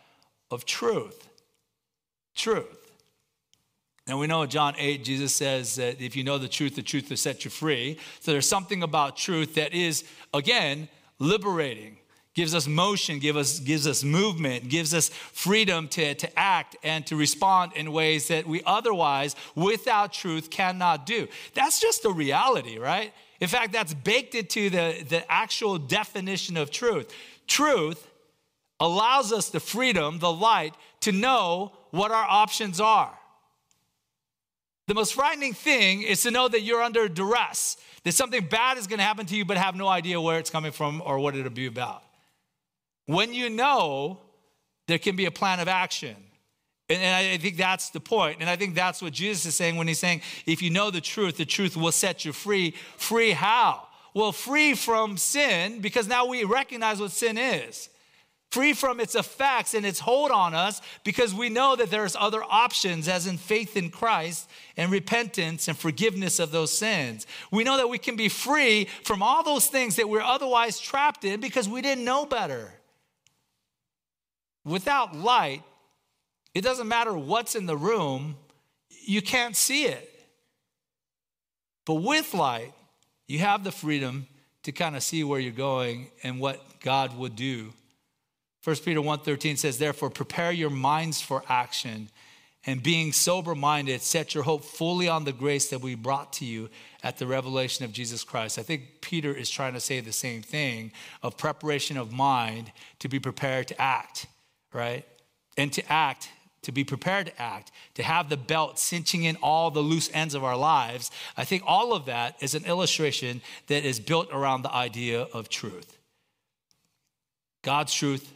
of 0.51 0.67
truth. 0.67 1.29
Truth. 2.35 2.79
And 4.07 4.19
we 4.19 4.27
know 4.27 4.43
in 4.43 4.51
John 4.51 4.75
8, 4.77 5.05
Jesus 5.05 5.35
says 5.35 5.77
that 5.77 6.01
if 6.01 6.17
you 6.17 6.25
know 6.25 6.37
the 6.37 6.49
truth, 6.49 6.75
the 6.75 6.83
truth 6.83 7.09
will 7.09 7.17
set 7.17 7.45
you 7.45 7.51
free. 7.51 7.99
So 8.21 8.33
there's 8.33 8.49
something 8.49 8.83
about 8.83 9.17
truth 9.17 9.55
that 9.55 9.73
is, 9.73 10.05
again, 10.35 10.89
liberating, 11.19 11.99
gives 12.35 12.55
us 12.55 12.67
motion, 12.67 13.19
gives 13.19 13.39
us, 13.39 13.59
gives 13.59 13.87
us 13.87 14.03
movement, 14.03 14.69
gives 14.69 14.95
us 14.95 15.09
freedom 15.09 15.87
to, 15.89 16.15
to 16.15 16.39
act 16.39 16.77
and 16.83 17.07
to 17.07 17.17
respond 17.17 17.73
in 17.75 17.93
ways 17.93 18.29
that 18.29 18.47
we 18.47 18.63
otherwise, 18.65 19.37
without 19.55 20.13
truth, 20.13 20.51
cannot 20.51 21.05
do. 21.05 21.29
That's 21.55 21.81
just 21.81 22.03
the 22.03 22.11
reality, 22.11 22.79
right? 22.79 23.13
In 23.41 23.49
fact, 23.49 23.73
that's 23.73 23.93
baked 23.93 24.35
into 24.35 24.71
the, 24.71 25.05
the 25.09 25.31
actual 25.31 25.77
definition 25.77 26.57
of 26.57 26.71
truth. 26.71 27.13
Truth 27.47 28.09
allows 28.81 29.33
us 29.33 29.51
the 29.51 29.61
freedom, 29.61 30.19
the 30.19 30.33
light, 30.33 30.75
to 31.01 31.13
know 31.13 31.73
what 31.91 32.11
our 32.11 32.25
options 32.25 32.81
are. 32.81 33.13
The 34.89 34.95
most 34.95 35.15
frightening 35.15 35.53
thing 35.53 36.03
is 36.03 36.23
to 36.23 36.31
know 36.31 36.49
that 36.49 36.63
you're 36.63 36.83
under 36.83 37.09
duress, 37.09 37.77
that 38.05 38.13
something 38.13 38.47
bad 38.47 38.79
is 38.79 38.87
going 38.87 38.99
to 38.99 39.05
happen 39.05 39.27
to 39.27 39.37
you, 39.37 39.45
but 39.45 39.57
have 39.57 39.77
no 39.77 39.87
idea 39.87 40.21
where 40.21 40.39
it's 40.39 40.51
coming 40.51 40.73
from 40.73 41.03
or 41.05 41.19
what 41.19 41.37
it'll 41.37 41.51
be 41.51 41.67
about. 41.67 42.03
When 43.07 43.35
you 43.35 43.51
know, 43.51 44.21
there 44.89 44.99
can 44.99 45.17
be 45.17 45.27
a 45.27 45.31
plan 45.31 45.61
of 45.61 45.69
action. 45.69 46.17
And, 46.89 47.03
I 47.03 47.39
think 47.39 47.57
that's 47.57 47.91
the 47.91 48.01
point. 48.01 48.39
And 48.41 48.51
I 48.51 48.57
think 48.57 48.75
that's 48.75 49.01
what 49.01 49.13
Jesus 49.13 49.47
is 49.47 49.55
saying 49.55 49.77
when 49.77 49.89
he's 49.89 49.99
saying, 49.99 50.21
if 50.47 50.61
you 50.61 50.71
know 50.71 50.91
the 50.91 51.01
truth, 51.01 51.37
the 51.37 51.47
truth 51.47 51.77
will 51.77 51.93
set 51.93 52.25
you 52.25 52.33
free. 52.33 52.73
Free 52.97 53.31
how? 53.31 53.87
Well, 54.15 54.33
free 54.33 54.75
from 54.75 55.17
sin, 55.17 55.81
because 55.81 56.07
now 56.07 56.27
we 56.27 56.45
recognize 56.45 57.01
what 57.01 57.13
sin 57.13 57.39
is 57.39 57.89
free 58.53 58.75
from 58.75 59.01
its 59.01 59.15
effects 59.15 59.73
and 59.73 59.87
its 59.87 59.99
hold 59.99 60.31
on 60.31 60.55
us 60.55 60.83
because 61.05 61.33
we 61.33 61.49
know 61.49 61.75
that 61.75 61.91
there's 61.91 62.15
other 62.15 62.43
options 62.45 63.09
as 63.09 63.27
in 63.27 63.39
faith 63.39 63.79
in 63.79 63.89
Christ 63.89 64.49
and 64.77 64.93
repentance 64.93 65.69
and 65.69 65.77
forgiveness 65.77 66.39
of 66.39 66.53
those 66.53 66.71
sins. 66.71 67.27
We 67.51 67.65
know 67.65 67.79
that 67.79 67.89
we 67.89 67.97
can 67.97 68.15
be 68.15 68.29
free 68.29 68.89
from 69.05 69.23
all 69.23 69.43
those 69.43 69.69
things 69.69 69.97
that 69.97 70.09
we're 70.09 70.21
otherwise 70.21 70.79
trapped 70.79 71.25
in 71.25 71.41
because 71.41 71.67
we 71.67 71.81
didn't 71.81 72.05
know 72.05 72.27
better. 72.27 72.75
Without 74.65 75.17
light, 75.17 75.63
it 76.55 76.63
doesn't 76.63 76.89
matter 76.89 77.17
what's 77.17 77.55
in 77.55 77.67
the 77.67 77.77
room, 77.77 78.37
you 79.05 79.23
can't 79.23 79.57
see 79.57 79.85
it. 79.85 80.09
But 81.85 81.95
with 81.95 82.35
light, 82.35 82.73
you 83.27 83.41
have 83.41 83.65
the 83.65 83.73
freedom 83.73 84.27
to 84.63 84.73
kind 84.73 84.95
of 84.95 85.03
see 85.03 85.25
where 85.25 85.41
you're 85.41 85.53
going 85.53 86.11
and 86.23 86.39
what 86.39 86.81
God 86.81 87.17
would 87.17 87.35
do 87.35 87.73
1 88.63 88.85
Peter 88.85 89.03
1:13 89.03 89.57
says, 89.57 89.79
"Therefore 89.79 90.09
prepare 90.09 90.53
your 90.53 90.71
minds 90.71 91.21
for 91.21 91.45
action, 91.49 92.11
and 92.65 92.81
being 92.81 93.13
sober-minded, 93.13 94.01
set 94.03 94.35
your 94.35 94.45
hope 94.45 94.65
fully 94.65 95.09
on 95.09 95.25
the 95.25 95.33
grace 95.33 95.69
that 95.71 95.81
we 95.81 95.97
brought 95.97 96.33
to 96.35 96.45
you 96.45 96.71
at 97.03 97.19
the 97.19 97.27
revelation 97.27 97.85
of 97.85 97.93
Jesus 97.93 98.23
Christ." 98.23 98.59
I 98.59 98.63
think 98.63 99.01
Peter 99.01 99.35
is 99.35 99.51
trying 99.51 99.73
to 99.73 99.81
say 99.81 99.99
the 99.99 100.13
same 100.13 100.43
thing 100.43 100.93
of 101.23 101.37
preparation 101.37 101.97
of 101.97 102.13
mind 102.13 102.71
to 103.01 103.09
be 103.09 103.19
prepared 103.19 103.67
to 103.69 103.81
act, 103.81 104.27
right? 104.73 105.05
And 105.57 105.73
to 105.75 105.93
act 105.93 106.29
to 106.63 106.73
be 106.73 106.85
prepared 106.85 107.27
to 107.27 107.43
act, 107.43 107.73
to 107.95 108.03
have 108.03 108.29
the 108.29 108.37
belt 108.37 108.79
cinching 108.79 109.25
in 109.25 109.37
all 109.43 109.71
the 109.71 109.81
loose 109.81 110.09
ends 110.15 110.35
of 110.35 110.45
our 110.45 110.57
lives. 110.57 111.11
I 111.37 111.45
think 111.45 111.65
all 111.67 111.93
of 111.93 112.07
that 112.07 112.37
is 112.41 112.55
an 112.55 112.65
illustration 112.65 113.43
that 113.67 113.85
is 113.85 113.99
built 114.01 114.29
around 114.33 114.63
the 114.63 114.73
idea 114.73 115.27
of 115.33 115.49
truth. 115.49 115.99
God's 117.63 117.93
truth, 117.93 118.33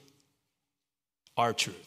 our 1.36 1.52
truth. 1.52 1.82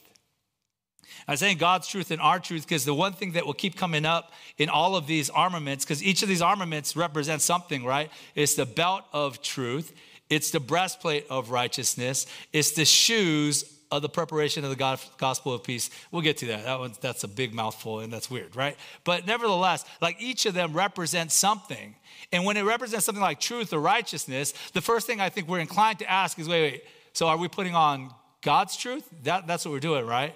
I'm 1.28 1.38
saying 1.38 1.58
God's 1.58 1.88
truth 1.88 2.12
and 2.12 2.22
our 2.22 2.40
truth 2.40 2.66
because 2.66 2.86
the 2.86 2.94
one 2.94 3.14
thing 3.14 3.34
that 3.34 3.46
will 3.46 3.54
keep 3.54 3.76
coming 3.76 4.06
up 4.06 4.32
in 4.58 4.70
all 4.70 4.96
of 4.96 5.08
these 5.08 5.30
armaments, 5.30 5.86
because 5.86 6.02
each 6.02 6.24
of 6.24 6.30
these 6.30 6.42
armaments 6.42 6.96
represents 6.96 7.44
something, 7.46 7.84
right? 7.84 8.10
It's 8.34 8.56
the 8.56 8.66
belt 8.66 9.04
of 9.12 9.42
truth, 9.42 9.94
it's 10.30 10.52
the 10.52 10.60
breastplate 10.60 11.26
of 11.30 11.52
righteousness, 11.52 12.26
it's 12.54 12.72
the 12.72 12.86
shoes 12.86 13.79
of 13.92 14.02
the 14.02 14.10
preparation 14.10 14.64
of 14.64 14.70
the 14.70 15.00
gospel 15.18 15.54
of 15.54 15.64
peace. 15.64 15.90
We'll 16.12 16.22
get 16.22 16.38
to 16.38 16.46
that. 16.48 16.66
that 16.66 16.80
one, 16.80 16.94
that's 17.02 17.24
a 17.24 17.28
big 17.28 17.54
mouthful 17.54 18.02
and 18.02 18.14
that's 18.14 18.30
weird, 18.30 18.56
right? 18.56 18.78
But 19.04 19.26
nevertheless, 19.26 19.84
like 20.02 20.18
each 20.20 20.46
of 20.46 20.54
them 20.54 20.74
represents 20.74 21.34
something. 21.34 21.96
And 22.32 22.46
when 22.46 22.58
it 22.58 22.64
represents 22.64 23.06
something 23.06 23.22
like 23.22 23.40
truth 23.40 23.74
or 23.74 23.80
righteousness, 23.80 24.54
the 24.74 24.82
first 24.82 25.08
thing 25.08 25.20
I 25.20 25.30
think 25.30 25.48
we're 25.48 25.60
inclined 25.60 26.00
to 26.00 26.10
ask 26.10 26.38
is 26.38 26.48
wait, 26.48 26.72
wait, 26.72 26.84
so 27.14 27.28
are 27.28 27.38
we 27.38 27.48
putting 27.48 27.76
on 27.76 28.14
God's 28.42 28.78
truth, 28.78 29.08
that, 29.24 29.48
that's 29.48 29.66
what 29.66 29.72
we're 29.72 29.80
doing, 29.80 30.06
right? 30.06 30.34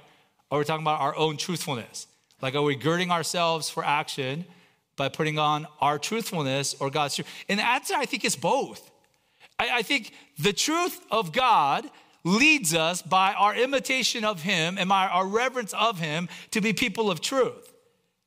Or 0.49 0.59
we're 0.59 0.63
talking 0.63 0.83
about 0.83 0.99
our 0.99 1.15
own 1.15 1.37
truthfulness. 1.37 2.07
Like, 2.41 2.55
are 2.55 2.61
we 2.61 2.75
girding 2.75 3.11
ourselves 3.11 3.69
for 3.69 3.85
action 3.85 4.45
by 4.97 5.09
putting 5.09 5.39
on 5.39 5.65
our 5.79 5.97
truthfulness 5.97 6.75
or 6.79 6.89
God's 6.89 7.15
truth? 7.15 7.27
And 7.47 7.59
the 7.59 7.65
answer, 7.65 7.93
I 7.95 8.05
think, 8.05 8.25
is 8.25 8.35
both. 8.35 8.91
I, 9.57 9.77
I 9.77 9.81
think 9.81 10.11
the 10.37 10.51
truth 10.51 10.99
of 11.09 11.31
God 11.31 11.89
leads 12.23 12.73
us 12.73 13.01
by 13.01 13.33
our 13.33 13.55
imitation 13.55 14.23
of 14.23 14.41
Him 14.41 14.77
and 14.77 14.87
by 14.87 15.07
our 15.07 15.27
reverence 15.27 15.73
of 15.73 15.99
Him 15.99 16.29
to 16.51 16.61
be 16.61 16.73
people 16.73 17.11
of 17.11 17.21
truth, 17.21 17.73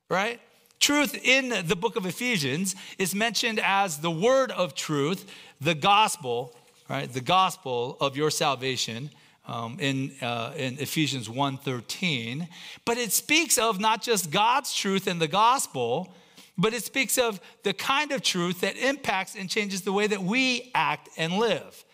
right? 0.08 0.40
Truth 0.78 1.18
in 1.24 1.66
the 1.66 1.76
book 1.76 1.96
of 1.96 2.04
Ephesians 2.04 2.76
is 2.98 3.14
mentioned 3.14 3.60
as 3.62 3.98
the 3.98 4.10
word 4.10 4.50
of 4.50 4.74
truth, 4.74 5.30
the 5.60 5.74
gospel, 5.74 6.54
right? 6.88 7.10
The 7.10 7.22
gospel 7.22 7.96
of 8.00 8.16
your 8.16 8.30
salvation 8.30 9.10
um, 9.46 9.78
in, 9.80 10.12
uh, 10.20 10.52
in 10.56 10.78
Ephesians 10.78 11.28
1.13. 11.28 12.48
But 12.84 12.98
it 12.98 13.12
speaks 13.12 13.58
of 13.58 13.80
not 13.80 14.02
just 14.02 14.30
God's 14.30 14.74
truth 14.74 15.08
in 15.08 15.18
the 15.18 15.28
gospel, 15.28 16.12
but 16.58 16.74
it 16.74 16.84
speaks 16.84 17.16
of 17.18 17.40
the 17.62 17.72
kind 17.72 18.12
of 18.12 18.22
truth 18.22 18.60
that 18.60 18.76
impacts 18.76 19.34
and 19.34 19.48
changes 19.48 19.82
the 19.82 19.92
way 19.92 20.06
that 20.06 20.22
we 20.22 20.70
act 20.74 21.08
and 21.16 21.34
live. 21.34 21.84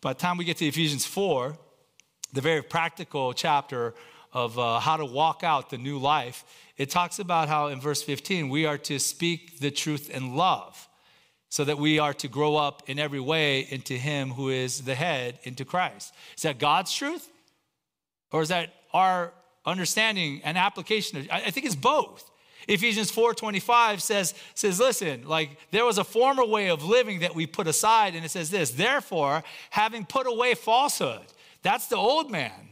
By 0.00 0.14
the 0.14 0.18
time 0.18 0.38
we 0.38 0.44
get 0.44 0.56
to 0.58 0.66
Ephesians 0.66 1.04
4, 1.04 1.56
the 2.32 2.40
very 2.40 2.62
practical 2.62 3.34
chapter 3.34 3.94
of 4.32 4.58
uh, 4.58 4.80
how 4.80 4.96
to 4.96 5.04
walk 5.04 5.44
out 5.44 5.68
the 5.68 5.76
new 5.76 5.98
life, 5.98 6.44
it 6.78 6.88
talks 6.88 7.18
about 7.18 7.48
how 7.48 7.66
in 7.66 7.80
verse 7.80 8.02
15 8.02 8.48
we 8.48 8.64
are 8.64 8.78
to 8.78 8.98
speak 8.98 9.58
the 9.58 9.70
truth 9.70 10.08
in 10.08 10.36
love 10.36 10.88
so 11.50 11.64
that 11.64 11.76
we 11.76 11.98
are 11.98 12.14
to 12.14 12.28
grow 12.28 12.56
up 12.56 12.82
in 12.86 12.98
every 12.98 13.20
way 13.20 13.66
into 13.68 13.94
Him 13.94 14.30
who 14.30 14.48
is 14.48 14.82
the 14.82 14.94
head, 14.94 15.38
into 15.42 15.64
Christ. 15.64 16.14
Is 16.36 16.44
that 16.44 16.58
God's 16.58 16.94
truth? 16.94 17.28
Or 18.32 18.40
is 18.40 18.48
that 18.48 18.72
our 18.94 19.34
understanding 19.66 20.40
and 20.44 20.56
application? 20.56 21.18
Of, 21.18 21.28
I 21.30 21.50
think 21.50 21.66
it's 21.66 21.74
both. 21.74 22.29
Ephesians 22.68 23.10
4:25 23.10 24.00
says, 24.00 24.34
says, 24.54 24.78
listen, 24.78 25.26
like 25.26 25.50
there 25.70 25.84
was 25.84 25.98
a 25.98 26.04
former 26.04 26.44
way 26.44 26.68
of 26.68 26.84
living 26.84 27.20
that 27.20 27.34
we 27.34 27.46
put 27.46 27.66
aside, 27.66 28.14
and 28.14 28.24
it 28.24 28.30
says 28.30 28.50
this, 28.50 28.72
therefore, 28.72 29.42
having 29.70 30.04
put 30.04 30.26
away 30.26 30.54
falsehood, 30.54 31.26
that's 31.62 31.86
the 31.88 31.96
old 31.96 32.30
man. 32.30 32.68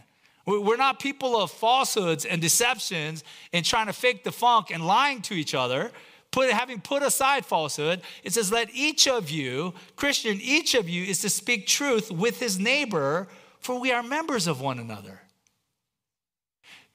We're 0.46 0.78
not 0.78 0.98
people 0.98 1.38
of 1.38 1.50
falsehoods 1.50 2.24
and 2.24 2.40
deceptions 2.40 3.22
and 3.52 3.66
trying 3.66 3.86
to 3.86 3.92
fake 3.92 4.24
the 4.24 4.32
funk 4.32 4.70
and 4.70 4.86
lying 4.86 5.20
to 5.22 5.34
each 5.34 5.54
other 5.54 5.92
put, 6.30 6.50
having 6.50 6.80
put 6.80 7.02
aside 7.02 7.44
falsehood, 7.44 8.02
it 8.22 8.32
says, 8.32 8.52
Let 8.52 8.74
each 8.74 9.08
of 9.08 9.30
you, 9.30 9.74
Christian, 9.96 10.38
each 10.40 10.74
of 10.74 10.88
you 10.88 11.04
is 11.04 11.20
to 11.22 11.30
speak 11.30 11.66
truth 11.66 12.10
with 12.10 12.40
his 12.40 12.58
neighbor, 12.58 13.28
for 13.60 13.78
we 13.80 13.92
are 13.92 14.02
members 14.02 14.46
of 14.46 14.60
one 14.60 14.78
another. 14.78 15.22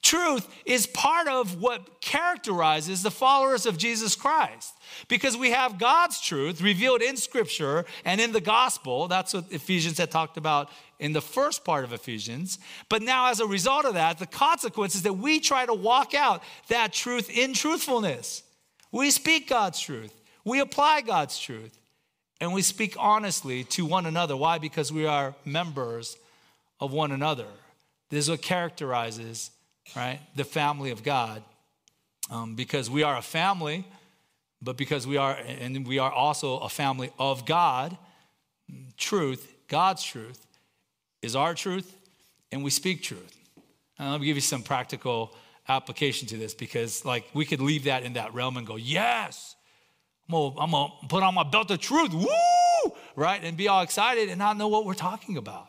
Truth 0.04 0.46
is 0.66 0.86
part 0.86 1.28
of 1.28 1.62
what 1.62 2.02
characterizes 2.02 3.02
the 3.02 3.10
followers 3.10 3.64
of 3.64 3.78
Jesus 3.78 4.14
Christ 4.14 4.74
because 5.08 5.34
we 5.34 5.52
have 5.52 5.78
God's 5.78 6.20
truth 6.20 6.60
revealed 6.60 7.00
in 7.00 7.16
Scripture 7.16 7.86
and 8.04 8.20
in 8.20 8.30
the 8.30 8.40
gospel. 8.42 9.08
That's 9.08 9.32
what 9.32 9.50
Ephesians 9.50 9.96
had 9.96 10.10
talked 10.10 10.36
about 10.36 10.68
in 10.98 11.14
the 11.14 11.22
first 11.22 11.64
part 11.64 11.84
of 11.84 11.94
Ephesians. 11.94 12.58
But 12.90 13.00
now, 13.00 13.30
as 13.30 13.40
a 13.40 13.46
result 13.46 13.86
of 13.86 13.94
that, 13.94 14.18
the 14.18 14.26
consequence 14.26 14.94
is 14.94 15.04
that 15.04 15.14
we 15.14 15.40
try 15.40 15.64
to 15.64 15.72
walk 15.72 16.12
out 16.12 16.42
that 16.68 16.92
truth 16.92 17.30
in 17.30 17.54
truthfulness. 17.54 18.42
We 18.92 19.10
speak 19.10 19.48
God's 19.48 19.80
truth, 19.80 20.14
we 20.44 20.60
apply 20.60 21.00
God's 21.00 21.38
truth, 21.38 21.78
and 22.42 22.52
we 22.52 22.60
speak 22.60 22.94
honestly 22.98 23.64
to 23.64 23.86
one 23.86 24.04
another. 24.04 24.36
Why? 24.36 24.58
Because 24.58 24.92
we 24.92 25.06
are 25.06 25.34
members 25.46 26.18
of 26.78 26.92
one 26.92 27.10
another. 27.10 27.48
This 28.10 28.26
is 28.26 28.30
what 28.30 28.42
characterizes, 28.42 29.50
right, 29.96 30.20
the 30.34 30.44
family 30.44 30.90
of 30.90 31.02
God. 31.02 31.42
Um, 32.30 32.54
because 32.54 32.88
we 32.88 33.02
are 33.02 33.16
a 33.16 33.22
family, 33.22 33.84
but 34.62 34.76
because 34.78 35.06
we 35.06 35.18
are, 35.18 35.32
and 35.32 35.86
we 35.86 35.98
are 35.98 36.10
also 36.10 36.58
a 36.58 36.68
family 36.68 37.10
of 37.18 37.44
God, 37.44 37.96
truth, 38.96 39.52
God's 39.68 40.02
truth, 40.02 40.46
is 41.20 41.36
our 41.36 41.54
truth, 41.54 41.94
and 42.50 42.64
we 42.64 42.70
speak 42.70 43.02
truth. 43.02 43.36
And 43.98 44.10
let 44.10 44.20
me 44.20 44.26
give 44.26 44.36
you 44.36 44.42
some 44.42 44.62
practical 44.62 45.36
application 45.68 46.28
to 46.28 46.36
this 46.36 46.54
because, 46.54 47.04
like, 47.04 47.24
we 47.34 47.44
could 47.44 47.60
leave 47.60 47.84
that 47.84 48.02
in 48.02 48.14
that 48.14 48.34
realm 48.34 48.56
and 48.56 48.66
go, 48.66 48.76
yes, 48.76 49.54
I'm 50.28 50.32
gonna, 50.32 50.60
I'm 50.60 50.70
gonna 50.70 50.92
put 51.08 51.22
on 51.22 51.34
my 51.34 51.44
belt 51.44 51.70
of 51.70 51.80
truth, 51.80 52.12
woo, 52.12 52.92
right? 53.16 53.42
And 53.42 53.56
be 53.56 53.68
all 53.68 53.82
excited 53.82 54.28
and 54.28 54.38
not 54.38 54.56
know 54.56 54.68
what 54.68 54.84
we're 54.84 54.94
talking 54.94 55.36
about. 55.36 55.68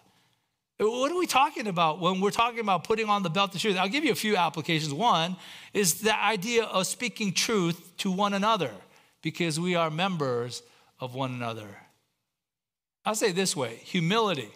What 0.77 1.11
are 1.11 1.17
we 1.17 1.25
talking 1.25 1.67
about 1.67 2.01
when 2.01 2.19
we're 2.19 2.31
talking 2.31 2.59
about 2.59 2.83
putting 2.83 3.09
on 3.09 3.23
the 3.23 3.29
belt 3.29 3.55
of 3.55 3.61
truth? 3.61 3.77
I'll 3.77 3.88
give 3.88 4.03
you 4.03 4.11
a 4.11 4.15
few 4.15 4.35
applications. 4.35 4.93
One 4.93 5.38
is 5.73 6.01
the 6.01 6.17
idea 6.21 6.65
of 6.65 6.85
speaking 6.85 7.31
truth 7.31 7.95
to 7.97 8.11
one 8.11 8.33
another 8.33 8.71
because 9.21 9.57
we 9.59 9.75
are 9.75 9.89
members 9.89 10.63
of 10.99 11.15
one 11.15 11.33
another. 11.33 11.69
I'll 13.05 13.15
say 13.15 13.31
this 13.31 13.55
way 13.55 13.75
humility, 13.83 14.49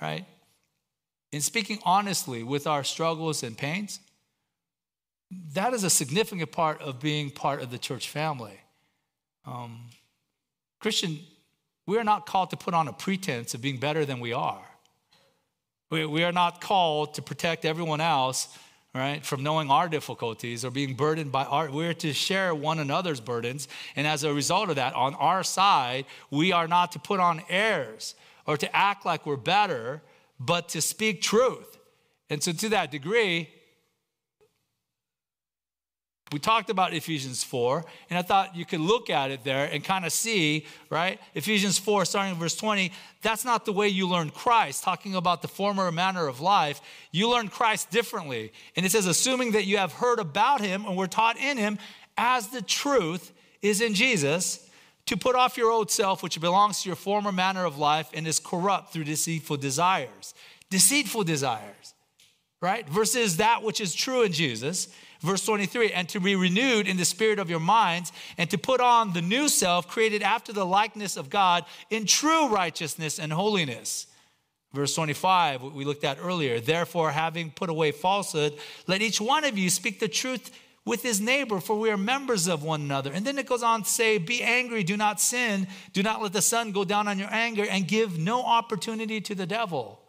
right? 0.00 0.24
In 1.32 1.40
speaking 1.40 1.80
honestly 1.84 2.44
with 2.44 2.66
our 2.68 2.84
struggles 2.84 3.42
and 3.42 3.56
pains, 3.58 3.98
that 5.54 5.72
is 5.74 5.82
a 5.82 5.90
significant 5.90 6.52
part 6.52 6.80
of 6.82 7.00
being 7.00 7.30
part 7.30 7.62
of 7.62 7.70
the 7.70 7.78
church 7.78 8.08
family. 8.10 8.60
Um, 9.44 9.86
Christian, 10.78 11.18
we 11.86 11.98
are 11.98 12.04
not 12.04 12.26
called 12.26 12.50
to 12.50 12.56
put 12.56 12.74
on 12.74 12.86
a 12.86 12.92
pretense 12.92 13.54
of 13.54 13.62
being 13.62 13.78
better 13.78 14.04
than 14.04 14.20
we 14.20 14.32
are. 14.32 14.62
We, 15.92 16.06
we 16.06 16.24
are 16.24 16.32
not 16.32 16.62
called 16.62 17.12
to 17.16 17.22
protect 17.22 17.66
everyone 17.66 18.00
else, 18.00 18.48
right, 18.94 19.22
from 19.22 19.42
knowing 19.42 19.70
our 19.70 19.90
difficulties 19.90 20.64
or 20.64 20.70
being 20.70 20.94
burdened 20.94 21.30
by 21.30 21.44
our. 21.44 21.70
We're 21.70 21.92
to 21.92 22.14
share 22.14 22.54
one 22.54 22.78
another's 22.78 23.20
burdens. 23.20 23.68
And 23.94 24.06
as 24.06 24.24
a 24.24 24.32
result 24.32 24.70
of 24.70 24.76
that, 24.76 24.94
on 24.94 25.14
our 25.16 25.42
side, 25.44 26.06
we 26.30 26.50
are 26.50 26.66
not 26.66 26.92
to 26.92 26.98
put 26.98 27.20
on 27.20 27.42
airs 27.50 28.14
or 28.46 28.56
to 28.56 28.74
act 28.74 29.04
like 29.04 29.26
we're 29.26 29.36
better, 29.36 30.00
but 30.40 30.70
to 30.70 30.80
speak 30.80 31.20
truth. 31.20 31.76
And 32.30 32.42
so, 32.42 32.52
to 32.52 32.70
that 32.70 32.90
degree, 32.90 33.50
we 36.32 36.38
talked 36.38 36.70
about 36.70 36.94
Ephesians 36.94 37.44
4, 37.44 37.84
and 38.10 38.18
I 38.18 38.22
thought 38.22 38.56
you 38.56 38.64
could 38.64 38.80
look 38.80 39.10
at 39.10 39.30
it 39.30 39.44
there 39.44 39.66
and 39.66 39.84
kind 39.84 40.04
of 40.04 40.12
see, 40.12 40.66
right? 40.90 41.20
Ephesians 41.34 41.78
4, 41.78 42.04
starting 42.04 42.32
in 42.32 42.38
verse 42.38 42.56
20, 42.56 42.92
that's 43.20 43.44
not 43.44 43.64
the 43.64 43.72
way 43.72 43.88
you 43.88 44.08
learn 44.08 44.30
Christ, 44.30 44.82
talking 44.82 45.14
about 45.14 45.42
the 45.42 45.48
former 45.48 45.90
manner 45.92 46.26
of 46.26 46.40
life. 46.40 46.80
You 47.10 47.30
learn 47.30 47.48
Christ 47.48 47.90
differently. 47.90 48.52
And 48.76 48.86
it 48.86 48.92
says, 48.92 49.06
assuming 49.06 49.52
that 49.52 49.64
you 49.64 49.76
have 49.78 49.92
heard 49.92 50.18
about 50.18 50.60
him 50.60 50.86
and 50.86 50.96
were 50.96 51.06
taught 51.06 51.36
in 51.36 51.56
him, 51.58 51.78
as 52.16 52.48
the 52.48 52.62
truth 52.62 53.32
is 53.60 53.80
in 53.80 53.94
Jesus, 53.94 54.68
to 55.06 55.16
put 55.16 55.34
off 55.34 55.56
your 55.56 55.70
old 55.70 55.90
self, 55.90 56.22
which 56.22 56.40
belongs 56.40 56.82
to 56.82 56.88
your 56.88 56.96
former 56.96 57.32
manner 57.32 57.64
of 57.64 57.78
life 57.78 58.08
and 58.14 58.26
is 58.26 58.38
corrupt 58.38 58.92
through 58.92 59.04
deceitful 59.04 59.56
desires. 59.56 60.34
Deceitful 60.70 61.24
desires, 61.24 61.94
right? 62.60 62.88
Versus 62.88 63.36
that 63.36 63.62
which 63.62 63.80
is 63.80 63.94
true 63.94 64.22
in 64.22 64.32
Jesus 64.32 64.88
Verse 65.22 65.44
23, 65.46 65.92
and 65.92 66.08
to 66.08 66.18
be 66.18 66.34
renewed 66.34 66.88
in 66.88 66.96
the 66.96 67.04
spirit 67.04 67.38
of 67.38 67.48
your 67.48 67.60
minds, 67.60 68.10
and 68.36 68.50
to 68.50 68.58
put 68.58 68.80
on 68.80 69.12
the 69.12 69.22
new 69.22 69.48
self 69.48 69.86
created 69.86 70.22
after 70.22 70.52
the 70.52 70.66
likeness 70.66 71.16
of 71.16 71.30
God 71.30 71.64
in 71.90 72.06
true 72.06 72.48
righteousness 72.48 73.20
and 73.20 73.32
holiness. 73.32 74.08
Verse 74.72 74.94
25, 74.94 75.62
we 75.62 75.84
looked 75.84 76.02
at 76.02 76.18
earlier. 76.20 76.58
Therefore, 76.58 77.12
having 77.12 77.50
put 77.50 77.70
away 77.70 77.92
falsehood, 77.92 78.54
let 78.88 79.00
each 79.00 79.20
one 79.20 79.44
of 79.44 79.56
you 79.56 79.70
speak 79.70 80.00
the 80.00 80.08
truth 80.08 80.50
with 80.84 81.02
his 81.02 81.20
neighbor, 81.20 81.60
for 81.60 81.78
we 81.78 81.90
are 81.90 81.96
members 81.96 82.48
of 82.48 82.64
one 82.64 82.80
another. 82.80 83.12
And 83.12 83.24
then 83.24 83.38
it 83.38 83.46
goes 83.46 83.62
on 83.62 83.84
to 83.84 83.88
say, 83.88 84.18
Be 84.18 84.42
angry, 84.42 84.82
do 84.82 84.96
not 84.96 85.20
sin, 85.20 85.68
do 85.92 86.02
not 86.02 86.20
let 86.20 86.32
the 86.32 86.42
sun 86.42 86.72
go 86.72 86.84
down 86.84 87.06
on 87.06 87.18
your 87.18 87.32
anger, 87.32 87.64
and 87.64 87.86
give 87.86 88.18
no 88.18 88.42
opportunity 88.42 89.20
to 89.20 89.34
the 89.36 89.46
devil. 89.46 90.01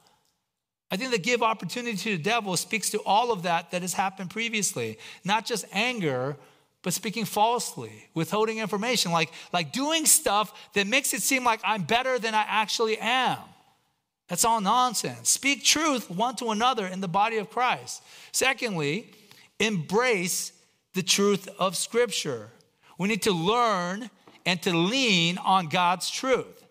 I 0.94 0.96
think 0.96 1.10
that 1.10 1.24
give 1.24 1.42
opportunity 1.42 1.98
to 1.98 2.18
the 2.18 2.24
devil 2.24 2.56
speaks 2.56 2.92
to 2.92 3.00
all 3.00 3.32
of 3.32 3.42
that 3.44 3.72
that 3.72 3.82
has 3.82 3.96
happened 3.96 4.30
previously, 4.30 5.00
not 5.26 5.44
just 5.44 5.66
anger, 5.72 6.38
but 6.84 6.94
speaking 6.94 7.26
falsely, 7.26 8.06
withholding 8.14 8.60
information, 8.60 9.12
like, 9.12 9.32
like 9.52 9.72
doing 9.72 10.06
stuff 10.06 10.54
that 10.76 10.86
makes 10.86 11.12
it 11.16 11.24
seem 11.24 11.44
like 11.44 11.62
I'm 11.66 11.82
better 11.82 12.20
than 12.20 12.36
I 12.36 12.46
actually 12.48 13.00
am. 13.00 13.40
That's 14.28 14.46
all 14.46 14.62
nonsense. 14.62 15.32
Speak 15.32 15.64
truth 15.64 16.12
one 16.12 16.36
to 16.36 16.52
another 16.52 16.86
in 16.86 17.02
the 17.02 17.08
body 17.08 17.38
of 17.38 17.50
Christ. 17.50 18.04
Secondly, 18.32 19.10
embrace 19.60 20.52
the 20.94 21.02
truth 21.02 21.50
of 21.58 21.76
Scripture. 21.76 22.50
We 23.00 23.08
need 23.08 23.24
to 23.24 23.32
learn 23.32 24.12
and 24.46 24.62
to 24.62 24.78
lean 24.78 25.40
on 25.40 25.70
God's 25.70 26.08
truth, 26.12 26.64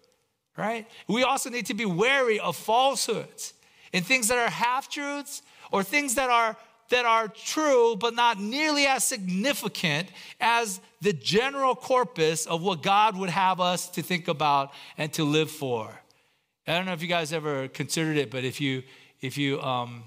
right? 0.57 0.87
We 1.09 1.25
also 1.25 1.51
need 1.51 1.67
to 1.67 1.75
be 1.75 1.87
wary 1.87 2.39
of 2.39 2.55
falsehoods 2.55 3.55
in 3.93 4.03
things 4.03 4.29
that 4.29 4.39
are 4.39 4.51
half 4.51 4.89
truths 4.89 5.43
or 5.71 5.83
things 5.83 6.15
that 6.15 6.31
are 6.31 6.57
that 6.89 7.07
are 7.07 7.29
true 7.29 7.97
but 7.97 8.15
not 8.15 8.39
nearly 8.39 8.87
as 8.87 9.03
significant 9.03 10.09
as 10.41 10.81
the 11.01 11.13
general 11.13 11.75
corpus 11.75 12.45
of 12.47 12.61
what 12.63 12.83
God 12.83 13.17
would 13.17 13.31
have 13.31 13.61
us 13.61 13.89
to 13.91 14.03
think 14.03 14.29
about 14.29 14.73
and 14.99 15.11
to 15.15 15.25
live 15.25 15.51
for. 15.51 16.03
I 16.67 16.75
don't 16.75 16.85
know 16.85 16.93
if 16.93 17.01
you 17.03 17.09
guys 17.09 17.33
ever 17.33 17.69
considered 17.69 18.19
it, 18.19 18.31
but 18.31 18.45
if 18.45 18.61
you 18.61 18.83
if 19.21 19.39
you 19.39 19.61
um, 19.63 20.05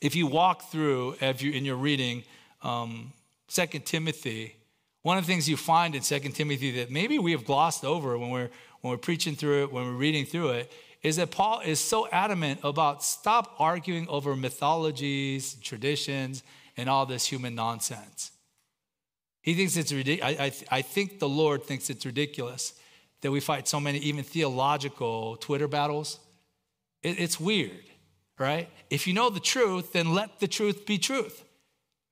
if 0.00 0.16
you 0.16 0.26
walk 0.26 0.70
through 0.70 1.16
if 1.20 1.42
you 1.42 1.52
in 1.52 1.64
your 1.64 1.76
reading 1.76 2.24
um, 2.62 3.12
Second 3.48 3.84
Timothy, 3.84 4.56
one 5.02 5.18
of 5.18 5.24
the 5.24 5.32
things 5.32 5.48
you 5.48 5.56
find 5.56 5.94
in 5.94 6.02
Second 6.02 6.32
Timothy 6.32 6.72
that 6.72 6.90
maybe 6.90 7.18
we 7.18 7.32
have 7.32 7.44
glossed 7.44 7.84
over 7.84 8.18
when 8.18 8.30
we're 8.30 8.50
when 8.80 8.90
we're 8.90 8.98
preaching 8.98 9.36
through 9.36 9.64
it, 9.64 9.72
when 9.72 9.84
we're 9.84 9.92
reading 9.92 10.24
through 10.24 10.50
it, 10.50 10.72
is 11.06 11.14
that 11.14 11.30
Paul 11.30 11.60
is 11.60 11.78
so 11.78 12.08
adamant 12.10 12.58
about 12.64 13.00
stop 13.04 13.54
arguing 13.60 14.08
over 14.08 14.34
mythologies, 14.34 15.54
traditions, 15.62 16.42
and 16.76 16.90
all 16.90 17.06
this 17.06 17.24
human 17.24 17.54
nonsense. 17.54 18.32
He 19.40 19.54
thinks 19.54 19.76
it's 19.76 19.92
ridiculous. 19.92 20.36
I, 20.40 20.44
I, 20.46 20.78
I 20.78 20.82
think 20.82 21.20
the 21.20 21.28
Lord 21.28 21.62
thinks 21.62 21.90
it's 21.90 22.04
ridiculous 22.04 22.74
that 23.20 23.30
we 23.30 23.38
fight 23.38 23.68
so 23.68 23.78
many, 23.78 24.00
even 24.00 24.24
theological 24.24 25.36
Twitter 25.36 25.68
battles. 25.68 26.18
It, 27.04 27.20
it's 27.20 27.38
weird, 27.38 27.84
right? 28.36 28.68
If 28.90 29.06
you 29.06 29.12
know 29.12 29.30
the 29.30 29.38
truth, 29.38 29.92
then 29.92 30.12
let 30.12 30.40
the 30.40 30.48
truth 30.48 30.86
be 30.86 30.98
truth. 30.98 31.44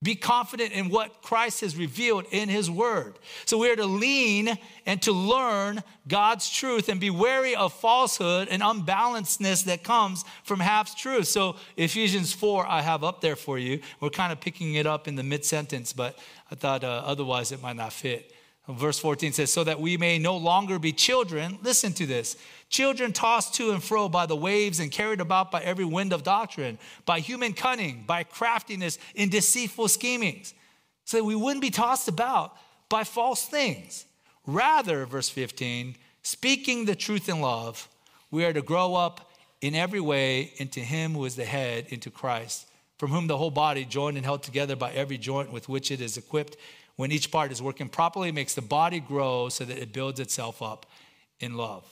Be 0.04 0.14
confident 0.14 0.72
in 0.72 0.90
what 0.90 1.22
Christ 1.22 1.62
has 1.62 1.78
revealed 1.78 2.26
in 2.30 2.50
his 2.50 2.70
word. 2.70 3.14
So 3.46 3.56
we 3.56 3.70
are 3.70 3.76
to 3.76 3.86
lean 3.86 4.58
and 4.84 5.00
to 5.00 5.12
learn 5.12 5.82
God's 6.06 6.50
truth 6.50 6.90
and 6.90 7.00
be 7.00 7.08
wary 7.08 7.56
of 7.56 7.72
falsehood 7.72 8.48
and 8.50 8.62
unbalancedness 8.62 9.64
that 9.64 9.82
comes 9.82 10.26
from 10.42 10.60
half 10.60 10.94
truth. 10.94 11.28
So 11.28 11.56
Ephesians 11.78 12.34
4, 12.34 12.66
I 12.66 12.82
have 12.82 13.02
up 13.02 13.22
there 13.22 13.34
for 13.34 13.58
you. 13.58 13.80
We're 13.98 14.10
kind 14.10 14.30
of 14.30 14.42
picking 14.42 14.74
it 14.74 14.86
up 14.86 15.08
in 15.08 15.16
the 15.16 15.22
mid 15.22 15.42
sentence, 15.42 15.94
but 15.94 16.18
I 16.50 16.54
thought 16.54 16.84
uh, 16.84 17.02
otherwise 17.06 17.50
it 17.50 17.62
might 17.62 17.76
not 17.76 17.94
fit. 17.94 18.30
Verse 18.68 18.98
14 18.98 19.32
says, 19.32 19.52
So 19.52 19.64
that 19.64 19.80
we 19.80 19.96
may 19.96 20.18
no 20.18 20.36
longer 20.36 20.78
be 20.78 20.92
children, 20.92 21.58
listen 21.62 21.92
to 21.94 22.06
this, 22.06 22.36
children 22.70 23.12
tossed 23.12 23.54
to 23.54 23.72
and 23.72 23.82
fro 23.82 24.08
by 24.08 24.24
the 24.26 24.36
waves 24.36 24.80
and 24.80 24.90
carried 24.90 25.20
about 25.20 25.50
by 25.50 25.60
every 25.62 25.84
wind 25.84 26.12
of 26.12 26.22
doctrine, 26.22 26.78
by 27.04 27.20
human 27.20 27.52
cunning, 27.52 28.04
by 28.06 28.24
craftiness 28.24 28.98
in 29.14 29.28
deceitful 29.28 29.88
schemings. 29.88 30.54
So 31.04 31.18
that 31.18 31.24
we 31.24 31.34
wouldn't 31.34 31.60
be 31.60 31.70
tossed 31.70 32.08
about 32.08 32.56
by 32.88 33.04
false 33.04 33.46
things. 33.46 34.06
Rather, 34.46 35.04
verse 35.04 35.28
15, 35.28 35.96
speaking 36.22 36.86
the 36.86 36.94
truth 36.94 37.28
in 37.28 37.40
love, 37.40 37.88
we 38.30 38.46
are 38.46 38.52
to 38.52 38.62
grow 38.62 38.94
up 38.94 39.30
in 39.60 39.74
every 39.74 40.00
way 40.00 40.52
into 40.56 40.80
Him 40.80 41.12
who 41.12 41.24
is 41.26 41.36
the 41.36 41.44
head, 41.44 41.86
into 41.90 42.10
Christ, 42.10 42.66
from 42.98 43.10
whom 43.10 43.26
the 43.26 43.36
whole 43.36 43.50
body, 43.50 43.84
joined 43.84 44.16
and 44.16 44.24
held 44.24 44.42
together 44.42 44.76
by 44.76 44.92
every 44.92 45.18
joint 45.18 45.52
with 45.52 45.68
which 45.68 45.90
it 45.90 46.00
is 46.00 46.16
equipped, 46.16 46.56
when 46.96 47.10
each 47.10 47.30
part 47.30 47.50
is 47.50 47.60
working 47.60 47.88
properly, 47.88 48.30
makes 48.30 48.54
the 48.54 48.62
body 48.62 49.00
grow 49.00 49.48
so 49.48 49.64
that 49.64 49.78
it 49.78 49.92
builds 49.92 50.20
itself 50.20 50.62
up 50.62 50.86
in 51.40 51.56
love. 51.56 51.84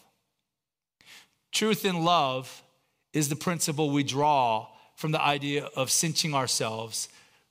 Truth 1.51 1.85
in 1.85 2.05
love 2.05 2.63
is 3.13 3.29
the 3.29 3.37
principle 3.37 3.91
we 3.91 4.05
draw 4.05 4.69
from 4.97 5.13
the 5.13 5.21
idea 5.21 5.69
of 5.77 5.91
cinching 5.91 6.35
ourselves 6.35 7.09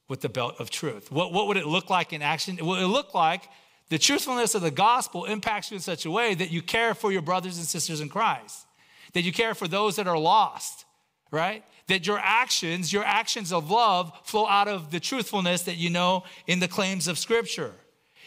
with 0.07 0.21
the 0.21 0.29
belt 0.29 0.55
of 0.59 0.69
truth. 0.69 1.11
What, 1.11 1.33
what 1.33 1.47
would 1.47 1.57
it 1.57 1.67
look 1.67 1.89
like 1.89 2.13
in 2.13 2.21
action? 2.21 2.57
It 2.57 2.65
would 2.65 2.79
look 2.81 3.13
like 3.13 3.43
the 3.89 3.97
truthfulness 3.97 4.55
of 4.55 4.61
the 4.61 4.71
gospel 4.71 5.25
impacts 5.25 5.69
you 5.69 5.75
in 5.75 5.81
such 5.81 6.05
a 6.05 6.11
way 6.11 6.33
that 6.33 6.49
you 6.49 6.61
care 6.61 6.93
for 6.93 7.11
your 7.11 7.21
brothers 7.21 7.57
and 7.57 7.65
sisters 7.65 7.99
in 7.99 8.09
Christ, 8.09 8.65
that 9.13 9.23
you 9.23 9.33
care 9.33 9.53
for 9.53 9.67
those 9.67 9.97
that 9.97 10.07
are 10.07 10.17
lost, 10.17 10.85
right? 11.29 11.63
That 11.87 12.07
your 12.07 12.19
actions, 12.19 12.93
your 12.93 13.03
actions 13.03 13.51
of 13.51 13.69
love, 13.69 14.11
flow 14.23 14.47
out 14.47 14.67
of 14.67 14.91
the 14.91 14.99
truthfulness 14.99 15.63
that 15.63 15.77
you 15.77 15.89
know 15.89 16.23
in 16.47 16.59
the 16.59 16.67
claims 16.67 17.07
of 17.07 17.17
Scripture. 17.17 17.73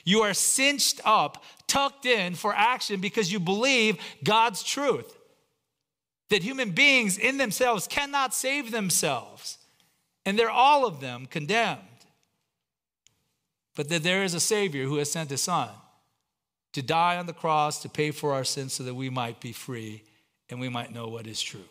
You 0.04 0.22
are 0.22 0.34
cinched 0.34 1.00
up, 1.04 1.42
tucked 1.66 2.04
in 2.06 2.34
for 2.34 2.54
action 2.54 3.00
because 3.00 3.32
you 3.32 3.40
believe 3.40 3.96
God's 4.22 4.62
truth. 4.62 5.16
That 6.30 6.42
human 6.42 6.70
beings 6.70 7.16
in 7.16 7.36
themselves 7.38 7.86
cannot 7.86 8.34
save 8.34 8.70
themselves, 8.70 9.58
and 10.26 10.38
they're 10.38 10.50
all 10.50 10.86
of 10.86 11.00
them 11.00 11.26
condemned. 11.26 11.80
But 13.76 13.88
that 13.88 14.02
there 14.02 14.24
is 14.24 14.34
a 14.34 14.40
Savior 14.40 14.84
who 14.84 14.96
has 14.96 15.10
sent 15.10 15.30
His 15.30 15.42
Son 15.42 15.68
to 16.72 16.82
die 16.82 17.16
on 17.16 17.26
the 17.26 17.32
cross 17.32 17.80
to 17.82 17.88
pay 17.88 18.10
for 18.10 18.32
our 18.32 18.44
sins 18.44 18.72
so 18.72 18.84
that 18.84 18.94
we 18.94 19.10
might 19.10 19.40
be 19.40 19.52
free 19.52 20.02
and 20.50 20.60
we 20.60 20.68
might 20.68 20.92
know 20.92 21.08
what 21.08 21.26
is 21.26 21.40
true 21.40 21.68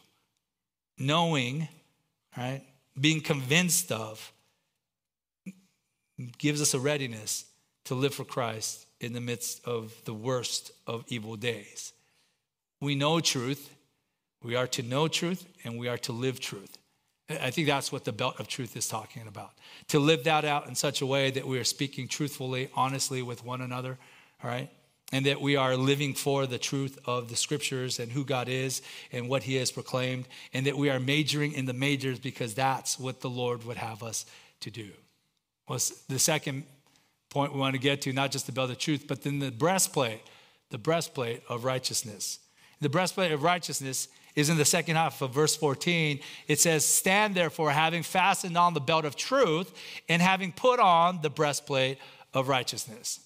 knowing, 0.98 1.68
right? 2.38 2.62
Being 3.00 3.22
convinced 3.22 3.92
of 3.92 4.32
gives 6.38 6.62
us 6.62 6.74
a 6.74 6.80
readiness 6.80 7.46
to 7.86 7.96
live 7.96 8.14
for 8.14 8.24
Christ 8.24 8.86
in 9.00 9.14
the 9.14 9.22
midst 9.22 9.66
of 9.66 9.94
the 10.06 10.14
worst 10.14 10.72
of 10.88 11.04
evil 11.08 11.36
days. 11.36 11.94
We 12.80 12.96
know 12.96 13.20
truth, 13.20 13.74
we 14.44 14.56
are 14.56 14.68
to 14.68 14.84
know 14.84 15.08
truth, 15.08 15.46
and 15.64 15.78
we 15.78 15.88
are 15.88 15.98
to 16.00 16.12
live 16.12 16.40
truth. 16.40 16.78
I 17.30 17.50
think 17.52 17.68
that's 17.68 17.92
what 17.92 18.04
the 18.04 18.12
belt 18.12 18.40
of 18.40 18.48
truth 18.48 18.76
is 18.76 18.88
talking 18.88 19.28
about. 19.28 19.52
To 19.90 20.00
live 20.00 20.26
that 20.26 20.46
out 20.46 20.68
in 20.68 20.76
such 20.76 21.02
a 21.02 21.06
way 21.06 21.32
that 21.32 21.48
we 21.48 21.58
are 21.58 21.64
speaking 21.64 22.08
truthfully, 22.08 22.70
honestly 22.76 23.22
with 23.22 23.46
one 23.46 23.62
another, 23.62 23.98
all 24.44 24.50
right? 24.50 24.70
And 25.13 25.26
that 25.28 25.39
we 25.39 25.56
are 25.56 25.78
living 25.78 26.13
for 26.13 26.45
the 26.45 26.58
truth 26.58 26.99
of 27.06 27.30
the 27.30 27.36
scriptures 27.36 27.99
and 27.99 28.12
who 28.12 28.26
God 28.26 28.49
is 28.49 28.82
and 29.12 29.30
what 29.30 29.43
he 29.43 29.56
has 29.56 29.71
proclaimed, 29.71 30.28
and 30.54 30.65
that 30.65 30.76
we 30.76 30.89
are 30.89 30.99
majoring 30.99 31.54
in 31.54 31.65
the 31.65 31.73
majors 31.73 32.19
because 32.19 32.54
that's 32.54 32.99
what 32.99 33.21
the 33.21 33.30
Lord 33.30 33.63
would 33.63 33.78
have 33.78 34.04
us 34.04 34.26
to 34.62 34.71
do. 34.71 34.89
Was 35.69 36.04
the 36.10 36.19
second 36.19 36.63
point 37.30 37.54
we 37.54 37.60
want 37.60 37.73
to 37.73 37.80
get 37.80 38.02
to, 38.02 38.13
not 38.13 38.32
just 38.32 38.45
the 38.45 38.52
belt 38.52 38.69
of 38.69 38.78
truth, 38.78 39.06
but 39.08 39.23
then 39.23 39.39
the 39.39 39.52
breastplate, 39.52 40.21
the 40.69 40.78
breastplate 40.78 41.41
of 41.49 41.63
righteousness. 41.63 42.39
The 42.80 42.89
breastplate 42.89 43.32
of 43.32 43.43
righteousness 43.43 44.08
is 44.36 44.49
in 44.49 44.58
the 44.58 44.65
second 44.65 44.95
half 44.95 45.21
of 45.21 45.32
verse 45.32 45.56
14. 45.56 46.19
It 46.47 46.60
says, 46.60 46.86
Stand 46.86 47.36
therefore, 47.36 47.71
having 47.71 48.04
fastened 48.04 48.58
on 48.58 48.73
the 48.73 48.80
belt 48.80 49.06
of 49.06 49.15
truth 49.15 49.71
and 50.10 50.21
having 50.21 50.52
put 50.52 50.80
on 50.80 51.21
the 51.21 51.30
breastplate 51.30 51.97
of 52.34 52.47
righteousness. 52.47 53.19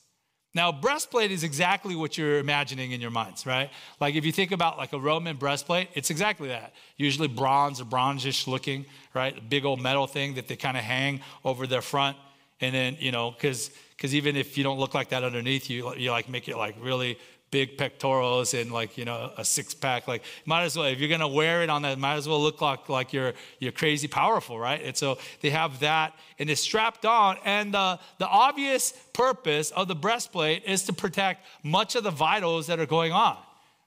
Now, 0.58 0.72
breastplate 0.72 1.30
is 1.30 1.44
exactly 1.44 1.96
what 1.96 2.18
you're 2.18 2.40
imagining 2.40 2.92
in 2.92 3.00
your 3.00 3.12
minds, 3.12 3.46
right? 3.46 3.70
Like 4.00 4.16
if 4.16 4.26
you 4.26 4.32
think 4.32 4.52
about 4.52 4.80
like 4.80 4.92
a 4.92 5.00
Roman 5.00 5.38
breastplate, 5.38 5.88
it's 5.94 6.10
exactly 6.10 6.48
that. 6.48 6.74
Usually 6.98 7.28
bronze 7.28 7.80
or 7.80 7.86
bronzish 7.86 8.48
looking, 8.48 8.88
right? 9.14 9.38
A 9.38 9.42
big 9.42 9.66
old 9.66 9.80
metal 9.80 10.08
thing 10.08 10.34
that 10.34 10.48
they 10.48 10.56
kind 10.56 10.76
of 10.76 10.84
hang 10.84 11.22
over 11.46 11.68
their 11.68 11.84
front. 11.84 12.18
And 12.60 12.74
then, 12.74 12.98
you 13.00 13.12
know, 13.12 13.30
because 13.30 13.70
because 13.96 14.16
even 14.16 14.36
if 14.36 14.58
you 14.58 14.64
don't 14.64 14.80
look 14.80 14.96
like 14.96 15.10
that 15.10 15.24
underneath 15.24 15.70
you, 15.70 15.94
you 15.94 16.10
like 16.10 16.28
make 16.28 16.48
it 16.48 16.58
like 16.58 16.76
really 16.82 17.20
big 17.50 17.78
pectorals 17.78 18.54
and 18.54 18.72
like 18.72 18.98
you 18.98 19.06
know 19.06 19.32
a 19.38 19.46
six 19.46 19.74
pack 19.74 20.08
like 20.08 20.24
might 20.46 20.64
as 20.64 20.76
well 20.76 20.86
if 20.86 21.00
you're 21.00 21.10
gonna 21.10 21.28
wear 21.28 21.64
it 21.64 21.70
on 21.70 21.82
that 21.84 21.98
might 21.98 22.16
as 22.16 22.28
well 22.28 22.42
look 22.42 22.60
like 22.60 22.90
like 22.90 23.14
you're 23.14 23.34
you're 23.60 23.72
crazy 23.72 24.08
powerful 24.08 24.60
right? 24.60 24.82
And 24.84 24.96
so 24.96 25.18
they 25.42 25.50
have 25.52 25.80
that 25.80 26.14
and 26.40 26.50
it's 26.50 26.62
strapped 26.62 27.06
on 27.06 27.38
and 27.46 27.74
the 27.74 28.00
the 28.18 28.28
obvious 28.28 28.92
purpose 29.14 29.72
of 29.72 29.88
the 29.88 29.96
breastplate 29.96 30.64
is 30.66 30.84
to 30.84 30.94
protect 30.94 31.46
much 31.64 31.96
of 31.96 32.04
the 32.04 32.12
vitals 32.12 32.68
that 32.68 32.80
are 32.80 32.86
going 32.86 33.14
on 33.14 33.38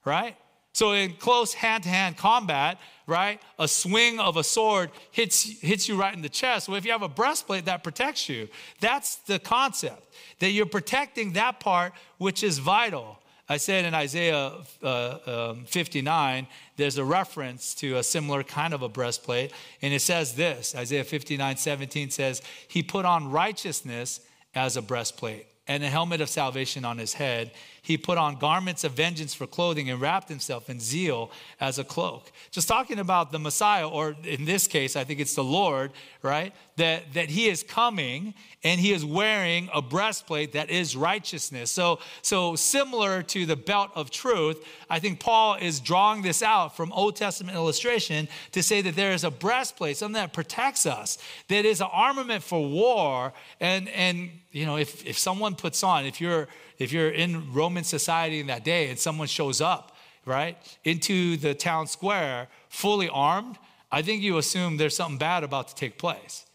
right? 0.05 0.37
So 0.73 0.93
in 0.93 1.15
close 1.15 1.53
hand-to-hand 1.53 2.17
combat 2.17 2.79
right 3.07 3.43
a 3.59 3.69
swing 3.69 4.21
of 4.21 4.39
a 4.39 4.45
sword 4.45 4.91
hits 5.11 5.43
hits 5.61 5.87
you 5.87 6.01
right 6.01 6.15
in 6.15 6.23
the 6.23 6.31
chest. 6.31 6.67
Well 6.67 6.79
if 6.79 6.87
you 6.87 6.93
have 6.93 7.03
a 7.03 7.09
breastplate 7.09 7.67
that 7.67 7.85
protects 7.85 8.27
you 8.27 8.49
that's 8.81 9.17
the 9.17 9.39
concept 9.39 10.15
that 10.39 10.53
you're 10.53 10.65
protecting 10.65 11.35
that 11.35 11.61
part 11.61 11.93
which 12.17 12.43
is 12.43 12.59
vital 12.59 13.19
I 13.51 13.57
said 13.57 13.85
in 13.85 13.95
Isaiah 13.95 14.53
uh, 14.81 15.51
um, 15.51 15.65
59, 15.65 16.47
there's 16.77 16.99
a 16.99 17.05
reference 17.05 17.75
to 17.75 17.97
a 17.97 18.03
similar 18.05 18.45
kind 18.45 18.73
of 18.73 18.83
a 18.83 18.89
breastplate. 18.89 19.53
And 19.83 19.93
it 19.93 20.03
says 20.03 20.35
this 20.35 20.73
Isaiah 20.77 21.03
59, 21.03 21.57
17 21.57 22.11
says, 22.11 22.43
He 22.69 22.85
put 22.85 23.05
on 23.05 23.33
righteousness 23.33 24.21
as 24.55 24.77
a 24.77 24.83
breastplate 24.83 25.47
and 25.67 25.83
a 25.83 25.89
helmet 25.89 26.21
of 26.21 26.29
salvation 26.29 26.85
on 26.85 26.97
his 26.99 27.15
head. 27.15 27.51
He 27.91 27.99
put 27.99 28.19
on 28.19 28.37
garments 28.37 28.85
of 28.85 28.93
vengeance 28.93 29.35
for 29.35 29.49
clothing 29.49 29.91
and 29.91 30.01
wrapped 30.01 30.29
himself 30.29 30.71
in 30.71 30.79
zeal 30.79 31.33
as 31.59 31.81
a 31.81 31.83
cloak. 31.83 32.31
Just 32.53 32.69
talking 32.69 33.01
about 33.01 33.33
the 33.33 33.41
Messiah, 33.41 33.89
or 33.89 34.15
in 34.23 34.45
this 34.45 34.69
case, 34.69 34.95
I 34.95 35.03
think 35.03 35.19
it's 35.19 35.35
the 35.35 35.43
Lord, 35.43 35.91
right? 36.23 36.55
That, 36.77 37.13
that 37.15 37.31
he 37.31 37.49
is 37.49 37.65
coming 37.65 38.35
and 38.63 38.81
he 38.81 38.93
is 38.93 39.05
wearing 39.05 39.69
a 39.75 39.83
breastplate 39.83 40.53
that 40.53 40.71
is 40.71 40.95
righteousness. 40.95 41.73
So, 41.73 41.99
so 42.23 42.55
similar 42.55 43.25
to 43.25 43.45
the 43.45 43.57
belt 43.57 43.91
of 43.97 44.13
truth, 44.13 44.65
I 44.89 45.01
think 45.01 45.19
Paul 45.19 45.57
is 45.57 45.81
drawing 45.81 46.23
this 46.23 46.45
out 46.45 46.77
from 46.77 46.93
Old 46.93 47.17
Testament 47.17 47.57
illustration 47.57 48.29
to 48.53 48.63
say 48.63 48.83
that 48.83 48.95
there 48.95 49.11
is 49.11 49.25
a 49.25 49.33
breastplate, 49.33 49.97
something 49.97 50.13
that 50.13 50.33
protects 50.33 50.87
us, 50.87 51.19
that 51.49 51.65
is 51.65 51.81
an 51.81 51.89
armament 51.91 52.45
for 52.45 52.65
war. 52.65 53.33
And, 53.59 53.89
and 53.89 54.31
you 54.53 54.65
know, 54.65 54.77
if, 54.77 55.05
if 55.05 55.19
someone 55.19 55.57
puts 55.57 55.83
on, 55.83 56.07
if 56.07 56.21
you're 56.21 56.47
if 56.81 56.93
you're 56.93 57.11
in 57.11 57.53
Roman 57.53 57.85
society 57.85 58.41
in 58.41 58.49
that 58.49 58.65
day 58.65 58.89
and 58.89 58.99
someone 58.99 59.29
shows 59.29 59.61
up, 59.61 59.95
right, 60.25 60.57
into 60.83 61.37
the 61.37 61.55
town 61.55 61.87
square 61.87 62.49
fully 62.69 63.09
armed, 63.09 63.59
I 63.93 64.03
think 64.03 64.23
you 64.23 64.39
assume 64.39 64.79
there's 64.79 64.97
something 64.97 65.19
bad 65.19 65.45
about 65.45 65.69
to 65.69 65.75
take 65.75 65.99
place, 65.99 66.47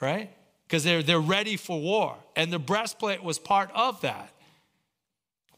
right? 0.00 0.30
Because 0.66 0.84
they're, 0.84 1.02
they're 1.02 1.20
ready 1.20 1.56
for 1.56 1.80
war. 1.80 2.16
And 2.36 2.52
the 2.52 2.58
breastplate 2.58 3.22
was 3.22 3.38
part 3.38 3.70
of 3.74 4.00
that. 4.02 4.30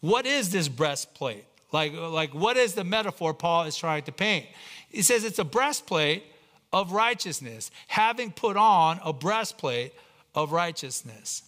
What 0.00 0.26
is 0.26 0.50
this 0.50 0.68
breastplate? 0.68 1.44
Like, 1.70 1.92
like 1.92 2.34
what 2.34 2.56
is 2.56 2.74
the 2.74 2.84
metaphor 2.84 3.34
Paul 3.34 3.64
is 3.64 3.76
trying 3.76 4.04
to 4.04 4.12
paint? 4.12 4.46
He 4.88 5.02
says 5.02 5.22
it's 5.24 5.38
a 5.38 5.44
breastplate 5.44 6.24
of 6.72 6.92
righteousness, 6.92 7.70
having 7.88 8.30
put 8.30 8.56
on 8.56 9.00
a 9.04 9.12
breastplate 9.12 9.92
of 10.34 10.52
righteousness. 10.52 11.42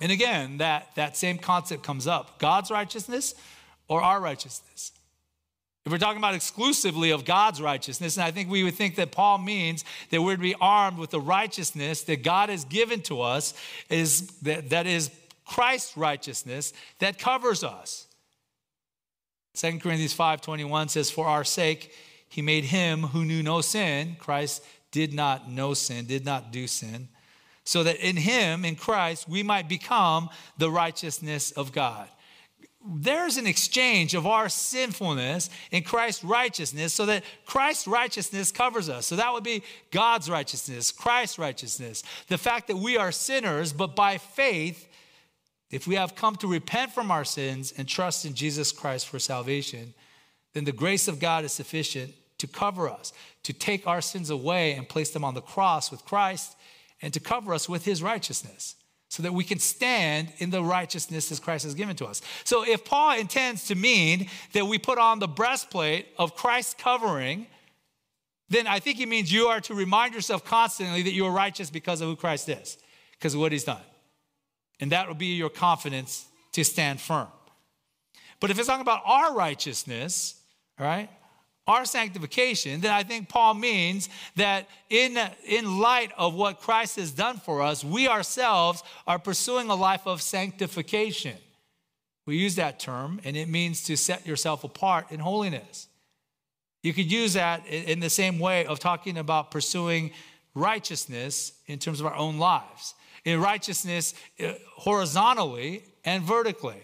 And 0.00 0.10
again, 0.10 0.58
that, 0.58 0.94
that 0.96 1.16
same 1.16 1.38
concept 1.38 1.82
comes 1.82 2.06
up 2.06 2.38
God's 2.38 2.70
righteousness 2.70 3.34
or 3.88 4.02
our 4.02 4.20
righteousness. 4.20 4.92
If 5.84 5.92
we're 5.92 5.98
talking 5.98 6.18
about 6.18 6.34
exclusively 6.34 7.10
of 7.10 7.26
God's 7.26 7.60
righteousness, 7.60 8.16
and 8.16 8.24
I 8.24 8.30
think 8.30 8.50
we 8.50 8.64
would 8.64 8.74
think 8.74 8.96
that 8.96 9.12
Paul 9.12 9.36
means 9.36 9.84
that 10.10 10.22
we're 10.22 10.36
to 10.36 10.42
be 10.42 10.54
armed 10.58 10.96
with 10.96 11.10
the 11.10 11.20
righteousness 11.20 12.02
that 12.04 12.22
God 12.22 12.48
has 12.48 12.64
given 12.64 13.02
to 13.02 13.20
us, 13.20 13.52
is 13.90 14.28
that, 14.42 14.70
that 14.70 14.86
is 14.86 15.10
Christ's 15.44 15.94
righteousness 15.96 16.72
that 17.00 17.18
covers 17.18 17.62
us. 17.62 18.06
2 19.56 19.78
Corinthians 19.78 20.16
5:21 20.16 20.88
says, 20.88 21.10
For 21.10 21.26
our 21.26 21.44
sake 21.44 21.92
he 22.28 22.40
made 22.40 22.64
him 22.64 23.02
who 23.02 23.24
knew 23.26 23.42
no 23.42 23.60
sin, 23.60 24.16
Christ 24.18 24.64
did 24.90 25.12
not 25.12 25.50
know 25.50 25.74
sin, 25.74 26.06
did 26.06 26.24
not 26.24 26.50
do 26.50 26.66
sin, 26.66 27.08
so 27.64 27.82
that 27.82 27.96
in 27.96 28.16
him, 28.16 28.64
in 28.64 28.76
Christ, 28.76 29.28
we 29.28 29.42
might 29.42 29.68
become 29.68 30.28
the 30.58 30.70
righteousness 30.70 31.50
of 31.52 31.72
God. 31.72 32.08
There's 32.86 33.38
an 33.38 33.46
exchange 33.46 34.12
of 34.12 34.26
our 34.26 34.50
sinfulness 34.50 35.48
in 35.70 35.84
Christ's 35.84 36.22
righteousness 36.22 36.92
so 36.92 37.06
that 37.06 37.24
Christ's 37.46 37.86
righteousness 37.86 38.52
covers 38.52 38.90
us. 38.90 39.06
So 39.06 39.16
that 39.16 39.32
would 39.32 39.42
be 39.42 39.62
God's 39.90 40.28
righteousness, 40.28 40.92
Christ's 40.92 41.38
righteousness. 41.38 42.02
The 42.28 42.36
fact 42.36 42.68
that 42.68 42.76
we 42.76 42.98
are 42.98 43.10
sinners, 43.10 43.72
but 43.72 43.96
by 43.96 44.18
faith, 44.18 44.86
if 45.70 45.86
we 45.86 45.94
have 45.94 46.14
come 46.14 46.36
to 46.36 46.46
repent 46.46 46.92
from 46.92 47.10
our 47.10 47.24
sins 47.24 47.72
and 47.74 47.88
trust 47.88 48.26
in 48.26 48.34
Jesus 48.34 48.70
Christ 48.70 49.08
for 49.08 49.18
salvation, 49.18 49.94
then 50.52 50.64
the 50.64 50.72
grace 50.72 51.08
of 51.08 51.18
God 51.18 51.44
is 51.44 51.52
sufficient 51.52 52.12
to 52.36 52.46
cover 52.46 52.90
us, 52.90 53.14
to 53.44 53.54
take 53.54 53.86
our 53.86 54.02
sins 54.02 54.28
away 54.28 54.72
and 54.72 54.86
place 54.86 55.10
them 55.10 55.24
on 55.24 55.32
the 55.32 55.40
cross 55.40 55.90
with 55.90 56.04
Christ 56.04 56.54
and 57.04 57.12
to 57.12 57.20
cover 57.20 57.52
us 57.52 57.68
with 57.68 57.84
his 57.84 58.02
righteousness 58.02 58.76
so 59.10 59.22
that 59.22 59.34
we 59.34 59.44
can 59.44 59.58
stand 59.58 60.32
in 60.38 60.48
the 60.48 60.64
righteousness 60.64 61.28
that 61.28 61.42
Christ 61.42 61.64
has 61.64 61.74
given 61.74 61.94
to 61.96 62.06
us. 62.06 62.22
So 62.44 62.66
if 62.66 62.82
Paul 62.82 63.18
intends 63.18 63.66
to 63.66 63.74
mean 63.74 64.26
that 64.54 64.66
we 64.66 64.78
put 64.78 64.96
on 64.96 65.18
the 65.18 65.28
breastplate 65.28 66.06
of 66.18 66.34
Christ's 66.34 66.72
covering, 66.72 67.46
then 68.48 68.66
I 68.66 68.78
think 68.80 68.96
he 68.96 69.04
means 69.04 69.30
you 69.30 69.48
are 69.48 69.60
to 69.60 69.74
remind 69.74 70.14
yourself 70.14 70.46
constantly 70.46 71.02
that 71.02 71.12
you 71.12 71.26
are 71.26 71.30
righteous 71.30 71.68
because 71.68 72.00
of 72.00 72.08
who 72.08 72.16
Christ 72.16 72.48
is, 72.48 72.78
because 73.12 73.34
of 73.34 73.40
what 73.40 73.52
he's 73.52 73.64
done. 73.64 73.82
And 74.80 74.90
that 74.92 75.06
will 75.06 75.14
be 75.14 75.34
your 75.34 75.50
confidence 75.50 76.26
to 76.52 76.64
stand 76.64 77.02
firm. 77.02 77.28
But 78.40 78.50
if 78.50 78.58
it's 78.58 78.66
talking 78.66 78.80
about 78.80 79.02
our 79.04 79.34
righteousness, 79.34 80.40
all 80.80 80.86
right, 80.86 81.10
our 81.66 81.84
sanctification, 81.86 82.80
then 82.80 82.92
I 82.92 83.02
think 83.02 83.28
Paul 83.28 83.54
means 83.54 84.10
that 84.36 84.68
in, 84.90 85.18
in 85.46 85.78
light 85.78 86.12
of 86.16 86.34
what 86.34 86.60
Christ 86.60 86.96
has 86.96 87.10
done 87.10 87.38
for 87.38 87.62
us, 87.62 87.82
we 87.82 88.06
ourselves 88.06 88.82
are 89.06 89.18
pursuing 89.18 89.70
a 89.70 89.74
life 89.74 90.06
of 90.06 90.20
sanctification. 90.20 91.36
We 92.26 92.36
use 92.36 92.56
that 92.56 92.80
term, 92.80 93.20
and 93.24 93.36
it 93.36 93.48
means 93.48 93.82
to 93.84 93.96
set 93.96 94.26
yourself 94.26 94.64
apart 94.64 95.10
in 95.10 95.20
holiness. 95.20 95.88
You 96.82 96.92
could 96.92 97.10
use 97.10 97.32
that 97.32 97.66
in 97.66 98.00
the 98.00 98.10
same 98.10 98.38
way 98.38 98.66
of 98.66 98.78
talking 98.78 99.16
about 99.16 99.50
pursuing 99.50 100.10
righteousness 100.54 101.52
in 101.66 101.78
terms 101.78 102.00
of 102.00 102.06
our 102.06 102.14
own 102.14 102.38
lives. 102.38 102.94
In 103.24 103.40
righteousness 103.40 104.12
uh, 104.38 104.52
horizontally 104.76 105.84
and 106.04 106.22
vertically, 106.22 106.82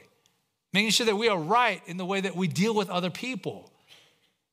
making 0.73 0.91
sure 0.91 1.05
that 1.05 1.17
we 1.17 1.29
are 1.29 1.39
right 1.39 1.83
in 1.85 1.99
the 1.99 2.07
way 2.07 2.23
that 2.23 2.35
we 2.35 2.49
deal 2.49 2.75
with 2.75 2.89
other 2.89 3.11
people 3.11 3.70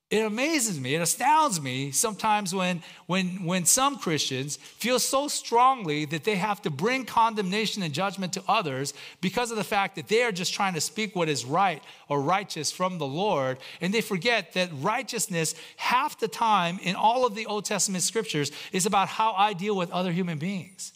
it 0.10 0.20
amazes 0.20 0.80
me, 0.80 0.96
it 0.96 1.02
astounds 1.02 1.60
me 1.60 1.92
sometimes 1.92 2.56
when, 2.56 2.82
when, 3.08 3.44
when 3.44 3.66
some 3.66 3.98
Christians 3.98 4.56
feel 4.56 5.00
so 5.00 5.28
strongly 5.28 6.06
that 6.06 6.24
they 6.24 6.38
have 6.38 6.62
to 6.62 6.70
bring 6.70 7.04
condemnation 7.04 7.84
and 7.84 7.94
judgment 7.94 8.32
to 8.34 8.44
others 8.48 8.94
because 9.20 9.52
of 9.52 9.58
the 9.58 9.66
fact 9.66 9.98
that 9.98 10.08
they 10.08 10.24
are 10.24 10.32
just 10.32 10.54
trying 10.54 10.76
to 10.76 10.82
speak 10.82 11.14
what 11.14 11.28
is 11.28 11.44
right 11.44 11.84
or 12.08 12.22
righteous 12.22 12.72
from 12.72 13.00
the 13.00 13.06
Lord. 13.06 13.58
And 13.82 13.94
they 13.94 14.00
forget 14.00 14.54
that 14.54 14.70
righteousness, 14.76 15.56
half 15.76 16.18
the 16.18 16.30
time 16.30 16.80
in 16.82 16.96
all 16.96 17.26
of 17.26 17.36
the 17.36 17.46
Old 17.46 17.66
Testament 17.66 18.02
scriptures, 18.02 18.54
is 18.72 18.86
about 18.86 19.10
how 19.10 19.34
I 19.34 19.52
deal 19.52 19.76
with 19.76 19.92
other 19.92 20.14
human 20.14 20.38
beings. 20.38 20.94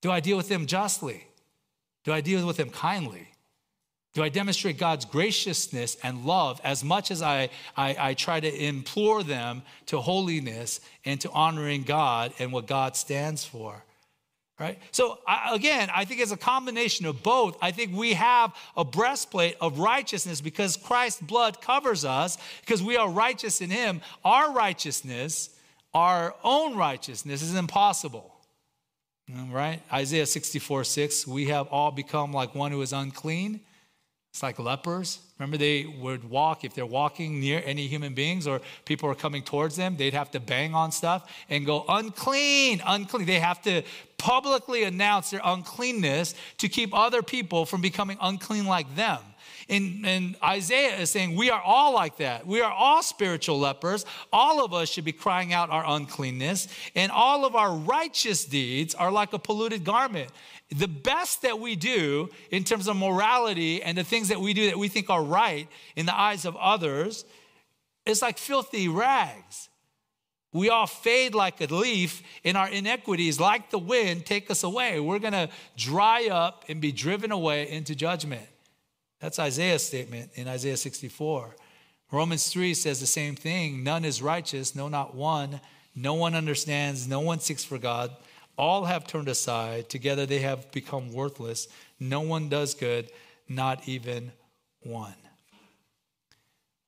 Do 0.00 0.10
I 0.10 0.20
deal 0.20 0.38
with 0.38 0.48
them 0.48 0.64
justly? 0.64 1.26
Do 2.04 2.12
I 2.12 2.22
deal 2.22 2.46
with 2.46 2.56
them 2.56 2.70
kindly? 2.70 3.33
Do 4.14 4.22
I 4.22 4.28
demonstrate 4.28 4.78
God's 4.78 5.04
graciousness 5.04 5.96
and 6.04 6.24
love 6.24 6.60
as 6.62 6.84
much 6.84 7.10
as 7.10 7.20
I, 7.20 7.50
I, 7.76 7.96
I, 7.98 8.14
try 8.14 8.38
to 8.38 8.64
implore 8.64 9.24
them 9.24 9.62
to 9.86 10.00
holiness 10.00 10.80
and 11.04 11.20
to 11.22 11.30
honoring 11.32 11.82
God 11.82 12.32
and 12.38 12.52
what 12.52 12.68
God 12.68 12.94
stands 12.94 13.44
for? 13.44 13.84
Right? 14.60 14.78
So, 14.92 15.18
I, 15.26 15.52
again, 15.52 15.90
I 15.92 16.04
think 16.04 16.20
it's 16.20 16.30
a 16.30 16.36
combination 16.36 17.06
of 17.06 17.24
both. 17.24 17.58
I 17.60 17.72
think 17.72 17.92
we 17.92 18.14
have 18.14 18.54
a 18.76 18.84
breastplate 18.84 19.56
of 19.60 19.80
righteousness 19.80 20.40
because 20.40 20.76
Christ's 20.76 21.20
blood 21.20 21.60
covers 21.60 22.04
us, 22.04 22.38
because 22.60 22.80
we 22.80 22.96
are 22.96 23.10
righteous 23.10 23.60
in 23.60 23.68
Him. 23.68 24.00
Our 24.24 24.52
righteousness, 24.52 25.50
our 25.92 26.36
own 26.44 26.76
righteousness, 26.76 27.42
is 27.42 27.56
impossible. 27.56 28.32
Right? 29.50 29.80
Isaiah 29.92 30.26
64 30.26 30.84
6, 30.84 31.26
we 31.26 31.46
have 31.46 31.66
all 31.68 31.90
become 31.90 32.32
like 32.32 32.54
one 32.54 32.70
who 32.70 32.80
is 32.80 32.92
unclean 32.92 33.60
it's 34.34 34.42
like 34.42 34.58
lepers. 34.58 35.20
Remember, 35.38 35.56
they 35.56 35.84
would 36.00 36.28
walk, 36.28 36.64
if 36.64 36.74
they're 36.74 36.84
walking 36.84 37.38
near 37.38 37.62
any 37.64 37.86
human 37.86 38.14
beings 38.14 38.48
or 38.48 38.60
people 38.84 39.08
are 39.08 39.14
coming 39.14 39.44
towards 39.44 39.76
them, 39.76 39.96
they'd 39.96 40.12
have 40.12 40.32
to 40.32 40.40
bang 40.40 40.74
on 40.74 40.90
stuff 40.90 41.32
and 41.48 41.64
go, 41.64 41.84
unclean, 41.88 42.82
unclean. 42.84 43.26
They 43.26 43.38
have 43.38 43.62
to 43.62 43.82
publicly 44.18 44.82
announce 44.82 45.30
their 45.30 45.40
uncleanness 45.44 46.34
to 46.58 46.68
keep 46.68 46.92
other 46.92 47.22
people 47.22 47.64
from 47.64 47.80
becoming 47.80 48.18
unclean 48.20 48.66
like 48.66 48.92
them. 48.96 49.20
And, 49.68 50.04
and, 50.06 50.36
Isaiah 50.42 50.96
is 50.98 51.10
saying, 51.10 51.36
We 51.36 51.50
are 51.50 51.60
all 51.60 51.94
like 51.94 52.18
that. 52.18 52.46
We 52.46 52.60
are 52.60 52.72
all 52.72 53.02
spiritual 53.02 53.58
lepers. 53.58 54.04
All 54.32 54.64
of 54.64 54.74
us 54.74 54.90
should 54.90 55.04
be 55.04 55.12
crying 55.12 55.52
out 55.52 55.70
our 55.70 55.84
uncleanness, 55.86 56.68
and 56.94 57.10
all 57.10 57.44
of 57.44 57.56
our 57.56 57.74
righteous 57.74 58.44
deeds 58.44 58.94
are 58.94 59.10
like 59.10 59.32
a 59.32 59.38
polluted 59.38 59.84
garment 59.84 60.30
the 60.70 60.88
best 60.88 61.42
that 61.42 61.60
we 61.60 61.76
do 61.76 62.28
in 62.50 62.64
terms 62.64 62.88
of 62.88 62.96
morality 62.96 63.82
and 63.82 63.96
the 63.96 64.02
things 64.02 64.28
that 64.28 64.40
we 64.40 64.54
do 64.54 64.66
that 64.66 64.78
we 64.78 64.88
think 64.88 65.10
are 65.10 65.22
right 65.22 65.68
in 65.94 66.06
the 66.06 66.18
eyes 66.18 66.44
of 66.44 66.56
others 66.56 67.24
is 68.06 68.22
like 68.22 68.38
filthy 68.38 68.88
rags. 68.88 69.68
We 70.52 70.70
all 70.70 70.86
fade 70.86 71.34
like 71.34 71.60
a 71.60 71.74
leaf, 71.74 72.22
and 72.44 72.56
our 72.56 72.68
inequities, 72.68 73.40
like 73.40 73.70
the 73.70 73.78
wind, 73.78 74.24
take 74.24 74.50
us 74.52 74.62
away. 74.62 75.00
We're 75.00 75.18
going 75.18 75.32
to 75.32 75.48
dry 75.76 76.28
up 76.28 76.64
and 76.68 76.80
be 76.80 76.92
driven 76.92 77.32
away 77.32 77.68
into 77.68 77.96
judgment. 77.96 78.46
That's 79.24 79.38
Isaiah's 79.38 79.82
statement 79.82 80.32
in 80.34 80.48
Isaiah 80.48 80.76
64. 80.76 81.56
Romans 82.12 82.50
3 82.50 82.74
says 82.74 83.00
the 83.00 83.06
same 83.06 83.36
thing 83.36 83.82
none 83.82 84.04
is 84.04 84.20
righteous, 84.20 84.76
no, 84.76 84.86
not 84.88 85.14
one. 85.14 85.62
No 85.96 86.12
one 86.12 86.34
understands, 86.34 87.08
no 87.08 87.20
one 87.20 87.40
seeks 87.40 87.64
for 87.64 87.78
God. 87.78 88.14
All 88.58 88.84
have 88.84 89.06
turned 89.06 89.28
aside. 89.28 89.88
Together 89.88 90.26
they 90.26 90.40
have 90.40 90.70
become 90.72 91.10
worthless. 91.10 91.68
No 91.98 92.20
one 92.20 92.50
does 92.50 92.74
good, 92.74 93.10
not 93.48 93.88
even 93.88 94.30
one. 94.82 95.14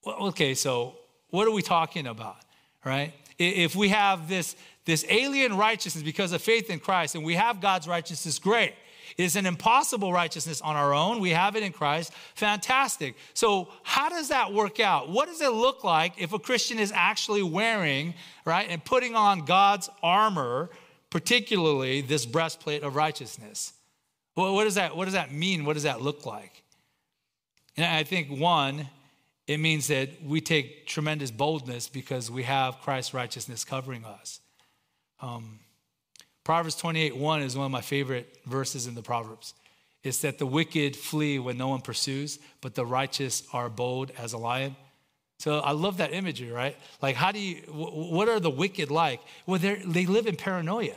Well, 0.05 0.26
okay, 0.26 0.53
so 0.53 0.97
what 1.30 1.49
are 1.49 1.53
we 1.53 1.62
talking 1.62 2.07
about, 2.07 2.37
right? 2.84 3.14
If 3.39 3.74
we 3.74 3.89
have 3.89 4.28
this, 4.28 4.57
this 4.84 5.07
alien 5.09 5.57
righteousness 5.57 6.05
because 6.05 6.32
of 6.32 6.43
faith 6.43 6.68
in 6.68 6.80
Christ 6.80 7.14
and 7.14 7.24
we 7.24 7.32
have 7.37 7.62
God's 7.62 7.89
righteousness, 7.89 8.39
great. 8.39 8.74
It's 9.16 9.36
an 9.36 9.46
impossible 9.46 10.12
righteousness 10.12 10.61
on 10.61 10.76
our 10.76 10.92
own. 10.94 11.20
We 11.20 11.30
have 11.30 11.57
it 11.57 11.62
in 11.62 11.72
Christ. 11.72 12.12
Fantastic. 12.34 13.16
So, 13.34 13.68
how 13.82 14.09
does 14.09 14.28
that 14.28 14.52
work 14.52 14.80
out? 14.80 15.09
What 15.09 15.28
does 15.28 15.40
it 15.40 15.52
look 15.52 15.84
like 15.84 16.14
if 16.18 16.32
a 16.32 16.38
Christian 16.38 16.78
is 16.78 16.92
actually 16.94 17.42
wearing, 17.42 18.14
right, 18.44 18.66
and 18.68 18.84
putting 18.84 19.14
on 19.14 19.44
God's 19.44 19.88
armor, 20.02 20.70
particularly 21.11 22.00
this 22.00 22.26
breastplate 22.26 22.82
of 22.82 22.96
righteousness. 22.96 23.72
Well, 24.34 24.54
what, 24.54 24.64
does 24.64 24.74
that, 24.74 24.96
what 24.96 25.07
does 25.07 25.14
that 25.14 25.32
mean? 25.32 25.64
What 25.64 25.74
does 25.74 25.84
that 25.84 26.02
look 26.02 26.26
like? 26.26 26.62
And 27.76 27.86
I 27.86 28.04
think 28.04 28.28
one, 28.28 28.88
it 29.46 29.59
means 29.59 29.86
that 29.88 30.22
we 30.22 30.40
take 30.40 30.86
tremendous 30.86 31.30
boldness 31.30 31.88
because 31.88 32.30
we 32.30 32.42
have 32.42 32.80
Christ's 32.80 33.14
righteousness 33.14 33.64
covering 33.64 34.04
us. 34.04 34.40
Um, 35.20 35.61
Proverbs 36.47 36.76
28 36.76 37.16
1 37.16 37.42
is 37.42 37.57
one 37.57 37.66
of 37.66 37.72
my 37.72 37.80
favorite 37.80 38.38
verses 38.47 38.86
in 38.86 38.94
the 38.94 39.03
Proverbs. 39.03 39.53
It's 40.05 40.20
that 40.20 40.38
the 40.38 40.47
wicked 40.47 40.94
flee 40.94 41.40
when 41.40 41.59
no 41.59 41.66
one 41.66 41.80
pursues, 41.80 42.38
but 42.61 42.76
the 42.76 42.86
righteous 42.86 43.42
are 43.53 43.68
bold 43.68 44.12
as 44.16 44.32
a 44.32 44.38
lion. 44.38 44.76
So 45.40 45.59
I 45.59 45.72
love 45.72 45.97
that 45.97 46.14
imagery, 46.14 46.53
right? 46.53 46.76
Like, 47.03 47.16
how 47.16 47.32
do 47.32 47.40
you, 47.40 47.57
what 47.66 48.28
are 48.28 48.38
the 48.38 48.49
wicked 48.49 48.92
like? 48.92 49.20
Well, 49.44 49.59
they 49.59 50.07
live 50.07 50.28
in 50.28 50.36
paranoia. 50.36 50.94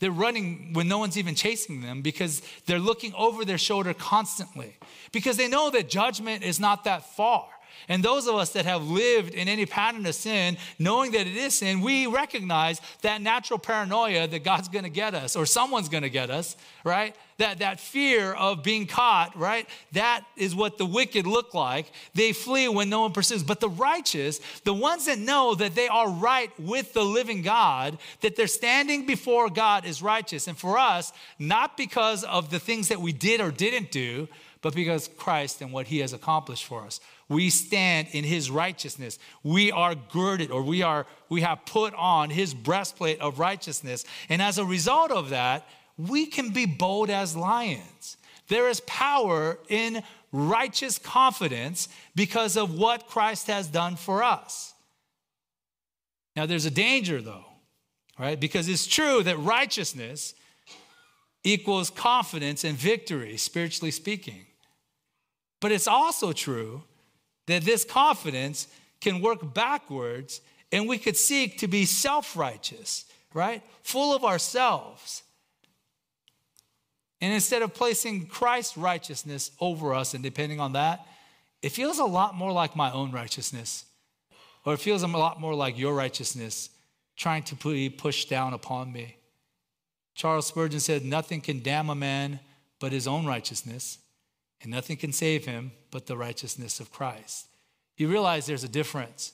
They're 0.00 0.10
running 0.10 0.72
when 0.72 0.88
no 0.88 0.98
one's 0.98 1.16
even 1.16 1.36
chasing 1.36 1.80
them 1.80 2.02
because 2.02 2.42
they're 2.66 2.80
looking 2.80 3.14
over 3.14 3.44
their 3.44 3.58
shoulder 3.58 3.94
constantly 3.94 4.76
because 5.12 5.36
they 5.36 5.46
know 5.46 5.70
that 5.70 5.88
judgment 5.88 6.42
is 6.42 6.58
not 6.58 6.82
that 6.82 7.14
far. 7.14 7.46
And 7.88 8.02
those 8.02 8.26
of 8.26 8.34
us 8.34 8.50
that 8.50 8.64
have 8.64 8.82
lived 8.82 9.34
in 9.34 9.48
any 9.48 9.66
pattern 9.66 10.06
of 10.06 10.14
sin, 10.14 10.56
knowing 10.78 11.12
that 11.12 11.26
it 11.26 11.36
is 11.36 11.54
sin, 11.54 11.80
we 11.80 12.06
recognize 12.06 12.80
that 13.02 13.22
natural 13.22 13.58
paranoia 13.58 14.26
that 14.28 14.44
God's 14.44 14.68
to 14.84 14.90
get 14.90 15.14
us 15.14 15.36
or 15.36 15.46
someone's 15.46 15.88
to 16.02 16.10
get 16.10 16.30
us, 16.30 16.56
right? 16.84 17.14
That, 17.40 17.58
that 17.60 17.80
fear 17.80 18.32
of 18.34 18.62
being 18.62 18.86
caught, 18.86 19.34
right? 19.36 19.66
That 19.92 20.24
is 20.36 20.54
what 20.54 20.76
the 20.76 20.84
wicked 20.84 21.26
look 21.26 21.54
like. 21.54 21.90
They 22.14 22.32
flee 22.34 22.68
when 22.68 22.90
no 22.90 23.00
one 23.00 23.12
pursues. 23.12 23.42
But 23.42 23.60
the 23.60 23.70
righteous, 23.70 24.40
the 24.64 24.74
ones 24.74 25.06
that 25.06 25.18
know 25.18 25.54
that 25.54 25.74
they 25.74 25.88
are 25.88 26.10
right 26.10 26.52
with 26.60 26.92
the 26.92 27.02
living 27.02 27.40
God, 27.40 27.96
that 28.20 28.36
they're 28.36 28.46
standing 28.46 29.06
before 29.06 29.48
God 29.48 29.86
is 29.86 30.02
righteous. 30.02 30.48
And 30.48 30.58
for 30.58 30.76
us, 30.76 31.12
not 31.38 31.78
because 31.78 32.24
of 32.24 32.50
the 32.50 32.60
things 32.60 32.88
that 32.88 33.00
we 33.00 33.12
did 33.12 33.40
or 33.40 33.50
didn't 33.50 33.90
do, 33.90 34.28
but 34.62 34.74
because 34.74 35.08
Christ 35.16 35.62
and 35.62 35.72
what 35.72 35.86
he 35.86 36.00
has 36.00 36.12
accomplished 36.12 36.66
for 36.66 36.84
us. 36.84 37.00
We 37.30 37.48
stand 37.48 38.08
in 38.12 38.24
his 38.24 38.50
righteousness. 38.50 39.18
We 39.42 39.72
are 39.72 39.94
girded 39.94 40.50
or 40.50 40.62
we 40.62 40.82
are 40.82 41.06
we 41.28 41.40
have 41.42 41.64
put 41.64 41.94
on 41.94 42.28
his 42.28 42.52
breastplate 42.52 43.20
of 43.20 43.38
righteousness. 43.38 44.04
And 44.28 44.42
as 44.42 44.58
a 44.58 44.64
result 44.64 45.12
of 45.12 45.30
that, 45.30 45.66
we 46.08 46.26
can 46.26 46.50
be 46.50 46.66
bold 46.66 47.10
as 47.10 47.36
lions. 47.36 48.16
There 48.48 48.68
is 48.68 48.80
power 48.80 49.58
in 49.68 50.02
righteous 50.32 50.98
confidence 50.98 51.88
because 52.14 52.56
of 52.56 52.78
what 52.78 53.06
Christ 53.06 53.46
has 53.48 53.66
done 53.66 53.96
for 53.96 54.22
us. 54.22 54.74
Now 56.36 56.46
there's 56.46 56.66
a 56.66 56.70
danger 56.70 57.20
though, 57.20 57.44
right? 58.18 58.38
Because 58.38 58.68
it's 58.68 58.86
true 58.86 59.22
that 59.22 59.38
righteousness 59.38 60.34
equals 61.42 61.90
confidence 61.90 62.64
and 62.64 62.76
victory, 62.76 63.36
spiritually 63.36 63.90
speaking. 63.90 64.46
But 65.60 65.72
it's 65.72 65.88
also 65.88 66.32
true 66.32 66.82
that 67.46 67.62
this 67.62 67.84
confidence 67.84 68.68
can 69.00 69.20
work 69.20 69.54
backwards 69.54 70.40
and 70.72 70.88
we 70.88 70.98
could 70.98 71.16
seek 71.16 71.58
to 71.58 71.68
be 71.68 71.84
self 71.84 72.36
righteous, 72.36 73.04
right? 73.34 73.62
Full 73.82 74.14
of 74.14 74.24
ourselves. 74.24 75.22
And 77.20 77.34
instead 77.34 77.62
of 77.62 77.74
placing 77.74 78.26
Christ's 78.26 78.76
righteousness 78.76 79.50
over 79.60 79.94
us 79.94 80.14
and 80.14 80.22
depending 80.22 80.60
on 80.60 80.72
that, 80.72 81.06
it 81.62 81.70
feels 81.70 81.98
a 81.98 82.04
lot 82.04 82.34
more 82.34 82.52
like 82.52 82.74
my 82.74 82.90
own 82.90 83.12
righteousness, 83.12 83.84
or 84.64 84.74
it 84.74 84.80
feels 84.80 85.02
a 85.02 85.06
lot 85.06 85.40
more 85.40 85.54
like 85.54 85.78
your 85.78 85.94
righteousness 85.94 86.70
trying 87.16 87.42
to 87.42 87.54
be 87.54 87.90
pushed 87.90 88.30
down 88.30 88.54
upon 88.54 88.90
me. 88.92 89.16
Charles 90.14 90.46
Spurgeon 90.46 90.80
said, 90.80 91.04
Nothing 91.04 91.40
can 91.40 91.62
damn 91.62 91.90
a 91.90 91.94
man 91.94 92.40
but 92.78 92.92
his 92.92 93.06
own 93.06 93.26
righteousness 93.26 93.98
and 94.62 94.70
nothing 94.70 94.96
can 94.96 95.12
save 95.12 95.44
him 95.44 95.72
but 95.90 96.06
the 96.06 96.16
righteousness 96.16 96.80
of 96.80 96.90
Christ. 96.90 97.46
You 97.96 98.08
realize 98.08 98.46
there's 98.46 98.64
a 98.64 98.68
difference. 98.68 99.32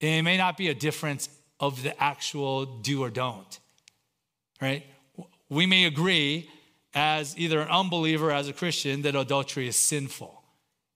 It 0.00 0.22
may 0.22 0.36
not 0.36 0.56
be 0.56 0.68
a 0.68 0.74
difference 0.74 1.28
of 1.60 1.82
the 1.82 2.00
actual 2.02 2.66
do 2.66 3.02
or 3.02 3.10
don't, 3.10 3.58
right? 4.60 4.84
We 5.48 5.66
may 5.66 5.84
agree 5.84 6.50
as 6.94 7.36
either 7.38 7.60
an 7.60 7.68
unbeliever 7.68 8.30
as 8.30 8.48
a 8.48 8.52
Christian 8.52 9.02
that 9.02 9.14
adultery 9.14 9.66
is 9.68 9.76
sinful. 9.76 10.42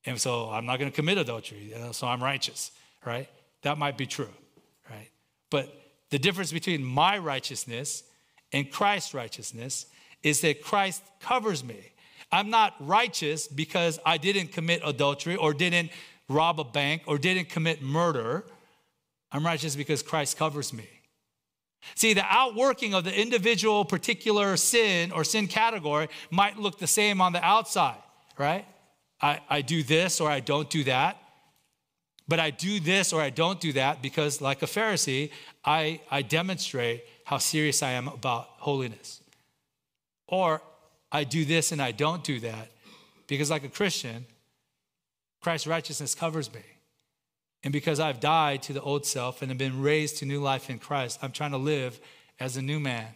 And 0.05 0.21
so 0.21 0.51
I'm 0.51 0.67
not 0.67 0.79
going 0.79 0.91
to 0.91 0.95
commit 0.95 1.19
adultery, 1.19 1.75
so 1.93 2.07
I'm 2.07 2.23
righteous, 2.23 2.71
right? 3.05 3.29
That 3.63 3.79
might 3.79 3.99
be 3.99 4.07
true, 4.07 4.33
right? 4.91 5.11
But 5.51 5.73
the 6.11 6.19
difference 6.19 6.53
between 6.53 6.85
my 6.85 7.19
righteousness 7.19 8.05
and 8.53 8.71
Christ's 8.71 9.15
righteousness 9.15 9.87
is 10.23 10.41
that 10.43 10.63
Christ 10.63 11.03
covers 11.21 11.65
me. 11.65 11.93
I'm 12.31 12.51
not 12.51 12.75
righteous 12.81 13.49
because 13.49 13.99
I 14.05 14.19
didn't 14.19 14.49
commit 14.53 14.83
adultery 14.85 15.37
or 15.37 15.55
didn't 15.55 15.91
rob 16.29 16.61
a 16.61 16.65
bank 16.65 17.03
or 17.07 17.19
didn't 17.19 17.49
commit 17.49 17.83
murder. 17.83 18.45
I'm 19.33 19.45
righteous 19.45 19.77
because 19.77 20.03
Christ 20.03 20.37
covers 20.37 20.73
me. 20.73 20.89
See, 21.95 22.15
the 22.15 22.25
outworking 22.25 22.95
of 22.95 23.05
the 23.05 23.19
individual 23.19 23.85
particular 23.85 24.57
sin 24.57 25.13
or 25.13 25.25
sin 25.25 25.47
category 25.47 26.09
might 26.31 26.59
look 26.59 26.79
the 26.79 26.87
same 26.87 27.21
on 27.21 27.33
the 27.33 27.45
outside, 27.45 28.03
right? 28.39 28.67
I, 29.21 29.41
I 29.49 29.63
do 29.63 29.83
this 29.83 30.21
or 30.21 30.29
I 30.29 30.41
don't 30.41 30.69
do 30.69 30.85
that. 30.85 31.19
But 32.29 32.41
I 32.41 32.51
do 32.51 32.81
this 32.81 33.13
or 33.13 33.21
I 33.21 33.31
don't 33.31 33.61
do 33.61 33.73
that 33.75 34.03
because, 34.03 34.41
like 34.41 34.63
a 34.63 34.67
Pharisee, 34.67 35.31
I, 35.65 36.01
I 36.11 36.23
demonstrate 36.23 37.05
how 37.25 37.39
serious 37.39 37.83
I 37.83 37.93
am 37.93 38.09
about 38.09 38.49
holiness. 38.59 39.21
Or 40.27 40.61
I 41.13 41.23
do 41.23 41.45
this 41.45 41.71
and 41.71 41.81
I 41.81 41.93
don't 41.93 42.25
do 42.25 42.41
that. 42.41 42.69
Because, 43.29 43.49
like 43.49 43.63
a 43.65 43.69
Christian, 43.69 44.27
Christ's 45.41 45.69
righteousness 45.69 46.17
covers 46.17 46.53
me. 46.53 46.63
And 47.67 47.73
because 47.73 47.99
I've 47.99 48.21
died 48.21 48.63
to 48.63 48.73
the 48.73 48.81
old 48.81 49.05
self 49.05 49.43
and 49.43 49.51
have 49.51 49.59
been 49.59 49.83
raised 49.83 50.19
to 50.19 50.25
new 50.25 50.41
life 50.41 50.71
in 50.71 50.79
Christ, 50.79 51.19
I'm 51.21 51.33
trying 51.33 51.51
to 51.51 51.57
live 51.57 51.99
as 52.39 52.57
a 52.57 52.63
new 52.63 52.79
man. 52.79 53.09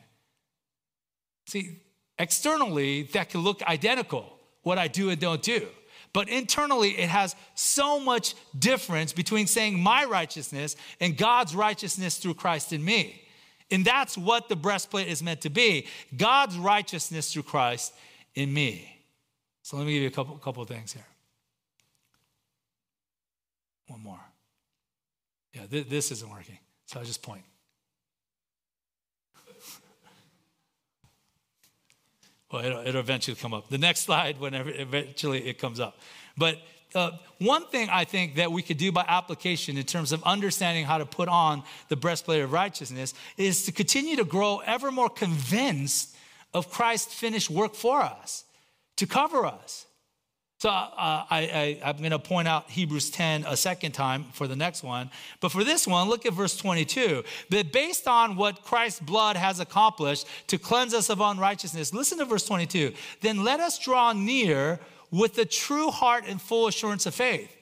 See, 1.46 1.78
externally, 2.18 3.04
that 3.12 3.28
can 3.28 3.42
look 3.42 3.62
identical, 3.62 4.36
what 4.64 4.76
I 4.76 4.88
do 4.88 5.08
and 5.10 5.20
don't 5.20 5.40
do. 5.40 5.68
But 6.12 6.28
internally, 6.28 6.98
it 6.98 7.08
has 7.08 7.36
so 7.54 8.00
much 8.00 8.34
difference 8.58 9.12
between 9.12 9.46
saying 9.46 9.78
my 9.78 10.04
righteousness 10.04 10.74
and 10.98 11.16
God's 11.16 11.54
righteousness 11.54 12.18
through 12.18 12.34
Christ 12.34 12.72
in 12.72 12.84
me. 12.84 13.22
And 13.70 13.84
that's 13.84 14.18
what 14.18 14.48
the 14.48 14.56
breastplate 14.56 15.06
is 15.06 15.22
meant 15.22 15.42
to 15.42 15.50
be 15.50 15.86
God's 16.16 16.58
righteousness 16.58 17.32
through 17.32 17.44
Christ 17.44 17.94
in 18.34 18.52
me. 18.52 19.00
So 19.62 19.76
let 19.76 19.86
me 19.86 19.92
give 19.92 20.02
you 20.02 20.08
a 20.08 20.10
couple, 20.10 20.36
couple 20.38 20.64
things 20.64 20.92
here. 20.92 21.06
One 23.86 24.02
more. 24.02 24.29
Yeah, 25.54 25.66
th- 25.66 25.88
this 25.88 26.10
isn't 26.12 26.30
working. 26.30 26.58
So 26.86 27.00
I 27.00 27.04
just 27.04 27.22
point. 27.22 27.42
well, 32.52 32.64
it'll, 32.64 32.86
it'll, 32.86 33.00
eventually 33.00 33.36
come 33.36 33.54
up. 33.54 33.68
The 33.68 33.78
next 33.78 34.00
slide, 34.00 34.38
whenever 34.40 34.70
eventually 34.70 35.46
it 35.48 35.58
comes 35.58 35.80
up. 35.80 35.98
But 36.36 36.58
uh, 36.94 37.12
one 37.38 37.66
thing 37.66 37.88
I 37.90 38.04
think 38.04 38.36
that 38.36 38.50
we 38.50 38.62
could 38.62 38.76
do 38.76 38.90
by 38.90 39.04
application 39.06 39.76
in 39.76 39.84
terms 39.84 40.12
of 40.12 40.22
understanding 40.24 40.84
how 40.84 40.98
to 40.98 41.06
put 41.06 41.28
on 41.28 41.62
the 41.88 41.96
breastplate 41.96 42.42
of 42.42 42.52
righteousness 42.52 43.14
is 43.36 43.64
to 43.66 43.72
continue 43.72 44.16
to 44.16 44.24
grow 44.24 44.58
ever 44.66 44.90
more 44.90 45.08
convinced 45.08 46.16
of 46.52 46.70
Christ's 46.70 47.14
finished 47.14 47.50
work 47.50 47.74
for 47.74 48.02
us, 48.02 48.44
to 48.96 49.06
cover 49.06 49.46
us. 49.46 49.86
So 50.60 50.68
uh, 50.68 51.24
I, 51.30 51.78
am 51.82 51.96
going 51.96 52.10
to 52.10 52.18
point 52.18 52.46
out 52.46 52.68
Hebrews 52.68 53.08
10 53.08 53.46
a 53.48 53.56
second 53.56 53.92
time 53.92 54.26
for 54.34 54.46
the 54.46 54.54
next 54.54 54.82
one. 54.82 55.10
But 55.40 55.52
for 55.52 55.64
this 55.64 55.86
one, 55.86 56.10
look 56.10 56.26
at 56.26 56.34
verse 56.34 56.54
22. 56.54 57.24
That 57.48 57.72
based 57.72 58.06
on 58.06 58.36
what 58.36 58.62
Christ's 58.62 59.00
blood 59.00 59.38
has 59.38 59.58
accomplished 59.58 60.26
to 60.48 60.58
cleanse 60.58 60.92
us 60.92 61.08
of 61.08 61.22
unrighteousness, 61.22 61.94
listen 61.94 62.18
to 62.18 62.26
verse 62.26 62.44
22. 62.44 62.92
Then 63.22 63.42
let 63.42 63.58
us 63.58 63.78
draw 63.78 64.12
near 64.12 64.80
with 65.10 65.38
a 65.38 65.46
true 65.46 65.90
heart 65.90 66.24
and 66.26 66.38
full 66.38 66.66
assurance 66.66 67.06
of 67.06 67.14
faith 67.14 67.56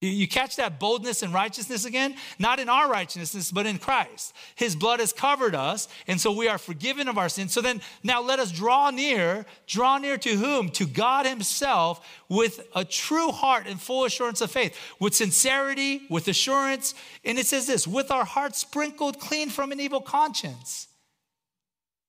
you 0.00 0.26
catch 0.26 0.56
that 0.56 0.80
boldness 0.80 1.22
and 1.22 1.34
righteousness 1.34 1.84
again? 1.84 2.16
Not 2.38 2.58
in 2.58 2.70
our 2.70 2.90
righteousness, 2.90 3.52
but 3.52 3.66
in 3.66 3.76
Christ. 3.76 4.34
His 4.54 4.74
blood 4.74 4.98
has 4.98 5.12
covered 5.12 5.54
us, 5.54 5.88
and 6.06 6.18
so 6.18 6.32
we 6.32 6.48
are 6.48 6.56
forgiven 6.56 7.06
of 7.06 7.18
our 7.18 7.28
sins. 7.28 7.52
So 7.52 7.60
then, 7.60 7.82
now 8.02 8.22
let 8.22 8.38
us 8.38 8.50
draw 8.50 8.90
near. 8.90 9.44
Draw 9.66 9.98
near 9.98 10.16
to 10.16 10.30
whom? 10.30 10.70
To 10.70 10.86
God 10.86 11.26
Himself 11.26 12.06
with 12.30 12.66
a 12.74 12.82
true 12.82 13.30
heart 13.30 13.66
and 13.66 13.78
full 13.78 14.06
assurance 14.06 14.40
of 14.40 14.50
faith, 14.50 14.74
with 14.98 15.14
sincerity, 15.14 16.06
with 16.08 16.28
assurance. 16.28 16.94
And 17.22 17.38
it 17.38 17.44
says 17.44 17.66
this 17.66 17.86
with 17.86 18.10
our 18.10 18.24
hearts 18.24 18.58
sprinkled 18.58 19.20
clean 19.20 19.50
from 19.50 19.70
an 19.70 19.80
evil 19.80 20.00
conscience. 20.00 20.88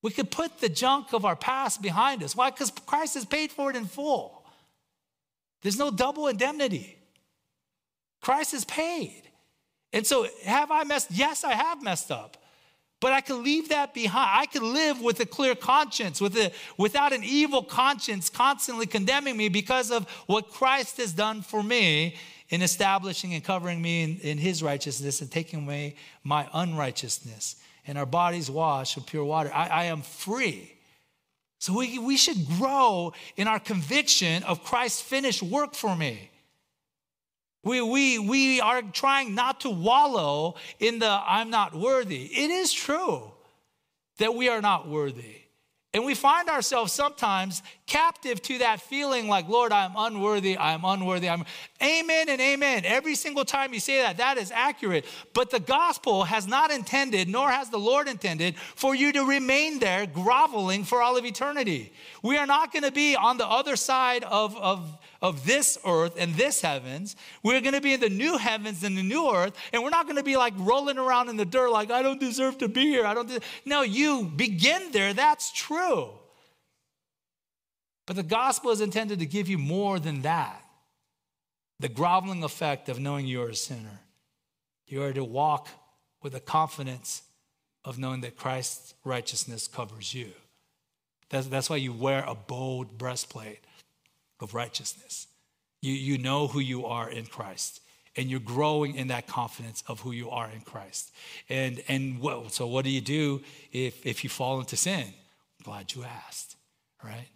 We 0.02 0.12
could 0.12 0.32
put 0.32 0.60
the 0.60 0.70
junk 0.70 1.12
of 1.12 1.26
our 1.26 1.36
past 1.36 1.82
behind 1.82 2.24
us. 2.24 2.38
Why? 2.38 2.52
Because 2.52 2.72
Christ 2.72 3.16
has 3.16 3.26
paid 3.26 3.52
for 3.52 3.70
it 3.70 3.76
in 3.76 3.86
full. 3.86 4.46
There's 5.62 5.78
no 5.78 5.92
double 5.92 6.28
indemnity. 6.28 6.98
Christ 8.22 8.52
has 8.54 8.66
paid. 8.66 9.24
And 9.94 10.08
so, 10.08 10.28
have 10.46 10.72
I 10.72 10.84
messed? 10.84 11.12
Yes, 11.12 11.44
I 11.44 11.54
have 11.54 11.84
messed 11.84 12.12
up. 12.12 12.38
But 13.02 13.14
I 13.14 13.22
can 13.22 13.44
leave 13.44 13.70
that 13.70 13.96
behind. 13.96 14.30
I 14.40 14.46
can 14.46 14.74
live 14.74 15.02
with 15.02 15.20
a 15.20 15.26
clear 15.26 15.56
conscience, 15.56 16.22
with 16.22 16.38
a, 16.38 16.52
without 16.78 17.14
an 17.14 17.24
evil 17.24 17.64
conscience 17.64 18.30
constantly 18.30 18.86
condemning 18.86 19.36
me 19.36 19.50
because 19.50 19.90
of 19.90 20.08
what 20.28 20.52
Christ 20.52 20.98
has 20.98 21.12
done 21.12 21.42
for 21.42 21.64
me 21.64 22.16
in 22.50 22.62
establishing 22.62 23.34
and 23.34 23.44
covering 23.44 23.82
me 23.82 24.04
in, 24.04 24.20
in 24.20 24.38
his 24.38 24.62
righteousness 24.62 25.20
and 25.22 25.32
taking 25.32 25.64
away 25.64 25.96
my 26.24 26.48
unrighteousness. 26.54 27.56
And 27.88 27.98
our 27.98 28.06
bodies 28.06 28.52
washed 28.52 28.96
with 28.96 29.08
pure 29.08 29.24
water. 29.24 29.52
I, 29.52 29.68
I 29.68 29.84
am 29.86 30.04
free. 30.04 30.72
So 31.58 31.78
we, 31.78 31.98
we 31.98 32.18
should 32.18 32.48
grow 32.60 33.14
in 33.36 33.48
our 33.48 33.60
conviction 33.60 34.44
of 34.44 34.64
Christ's 34.64 35.02
finished 35.02 35.42
work 35.42 35.74
for 35.74 35.96
me. 35.96 36.31
We, 37.64 37.82
we, 37.82 38.20
we 38.20 38.62
are 38.62 38.82
trying 38.82 39.36
not 39.36 39.62
to 39.62 39.70
wallow 39.70 40.56
in 40.80 41.00
the 41.00 41.22
I'm 41.26 41.50
not 41.50 41.76
worthy. 41.76 42.26
It 42.26 42.50
is 42.50 42.74
true 42.74 43.32
that 44.18 44.34
we 44.36 44.50
are 44.50 44.62
not 44.62 44.88
worthy. 44.88 45.42
And 45.94 46.06
we 46.06 46.16
find 46.16 46.48
ourselves 46.48 46.94
sometimes 46.94 47.62
captive 47.86 48.42
to 48.44 48.60
that 48.60 48.80
feeling 48.80 49.28
like, 49.28 49.50
Lord, 49.50 49.74
I'm 49.74 49.92
unworthy, 49.98 50.58
I'm 50.58 50.86
unworthy. 50.86 51.28
I'm 51.28 51.44
amen 51.84 52.30
and 52.30 52.40
amen. 52.40 52.84
Every 52.86 53.14
single 53.14 53.44
time 53.44 53.74
you 53.74 53.82
say 53.82 54.02
that, 54.02 54.16
that 54.18 54.38
is 54.38 54.52
accurate. 54.52 55.04
But 55.34 55.50
the 55.50 55.60
gospel 55.60 56.24
has 56.24 56.48
not 56.48 56.72
intended, 56.72 57.28
nor 57.28 57.52
has 57.52 57.70
the 57.70 57.78
Lord 57.78 58.08
intended, 58.08 58.56
for 58.58 58.96
you 58.96 59.12
to 59.12 59.26
remain 59.26 59.80
there 59.80 60.06
groveling 60.06 60.86
for 60.86 61.02
all 61.02 61.18
of 61.18 61.26
eternity. 61.26 61.92
We 62.22 62.38
are 62.38 62.46
not 62.46 62.72
going 62.72 62.84
to 62.84 62.92
be 62.92 63.16
on 63.16 63.38
the 63.38 63.48
other 63.48 63.76
side 63.76 64.24
of, 64.24 64.56
of 64.58 64.98
of 65.22 65.46
this 65.46 65.78
earth 65.86 66.16
and 66.18 66.34
this 66.36 66.62
heavens. 66.62 67.16
We're 67.44 67.62
going 67.62 67.76
to 67.76 67.82
be 67.82 67.94
in 67.94 68.00
the 68.00 68.10
new 68.10 68.38
heavens 68.38 68.84
and 68.84 68.98
the 68.98 69.04
new 69.04 69.30
earth, 69.32 69.56
and 69.72 69.84
we're 69.84 69.92
not 69.92 70.06
going 70.06 70.18
to 70.18 70.24
be 70.24 70.36
like 70.36 70.54
rolling 70.58 70.98
around 70.98 71.30
in 71.30 71.38
the 71.38 71.46
dirt 71.46 71.70
like, 71.70 71.92
I 71.92 72.02
don't 72.02 72.20
deserve 72.20 72.58
to 72.60 72.68
be 72.68 72.86
here. 72.86 73.06
I 73.06 73.14
don't. 73.14 73.28
De-. 73.28 73.42
No, 73.66 73.82
you 73.84 74.24
begin 74.24 74.92
there. 74.92 75.14
That's 75.14 75.52
true. 75.52 76.10
But 78.08 78.16
the 78.16 78.24
gospel 78.24 78.72
is 78.72 78.82
intended 78.82 79.20
to 79.20 79.26
give 79.26 79.48
you 79.48 79.58
more 79.58 80.00
than 80.00 80.24
that 80.24 80.66
the 81.80 81.90
groveling 81.90 82.44
effect 82.44 82.90
of 82.90 83.00
knowing 83.00 83.26
you're 83.26 83.50
a 83.50 83.56
sinner. 83.56 84.02
You 84.86 85.04
are 85.04 85.14
to 85.14 85.24
walk 85.24 85.68
with 86.22 86.34
the 86.34 86.40
confidence 86.40 87.24
of 87.84 87.98
knowing 87.98 88.22
that 88.22 88.36
Christ's 88.36 88.94
righteousness 89.04 89.68
covers 89.68 90.14
you. 90.14 90.32
That's, 91.32 91.48
that's 91.48 91.70
why 91.70 91.78
you 91.78 91.94
wear 91.94 92.24
a 92.28 92.36
bold 92.36 92.98
breastplate 92.98 93.60
of 94.40 94.54
righteousness. 94.54 95.28
You, 95.82 95.94
you 95.94 96.18
know 96.18 96.48
who 96.48 96.60
you 96.60 96.86
are 96.86 97.10
in 97.10 97.26
Christ 97.26 97.82
and 98.18 98.30
you're 98.30 98.40
growing 98.40 98.96
in 98.96 99.08
that 99.08 99.28
confidence 99.28 99.84
of 99.88 100.02
who 100.02 100.12
you 100.12 100.30
are 100.30 100.50
in 100.52 100.62
Christ. 100.62 101.12
And 101.50 101.82
and 101.88 102.20
what, 102.20 102.52
so 102.52 102.68
what 102.68 102.84
do 102.84 102.92
you 102.92 103.02
do 103.02 103.42
if 103.72 104.06
if 104.06 104.24
you 104.24 104.30
fall 104.30 104.60
into 104.60 104.76
sin? 104.76 105.06
I'm 105.06 105.64
glad 105.64 105.94
you 105.94 106.04
asked, 106.04 106.58
right? 107.04 107.30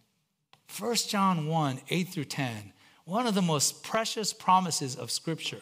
1 0.78 0.96
John 1.08 1.48
1, 1.48 1.80
8 1.90 2.08
through 2.10 2.26
10, 2.26 2.74
one 3.06 3.28
of 3.28 3.36
the 3.36 3.42
most 3.42 3.84
precious 3.84 4.34
promises 4.34 4.96
of 4.96 5.10
Scripture. 5.10 5.62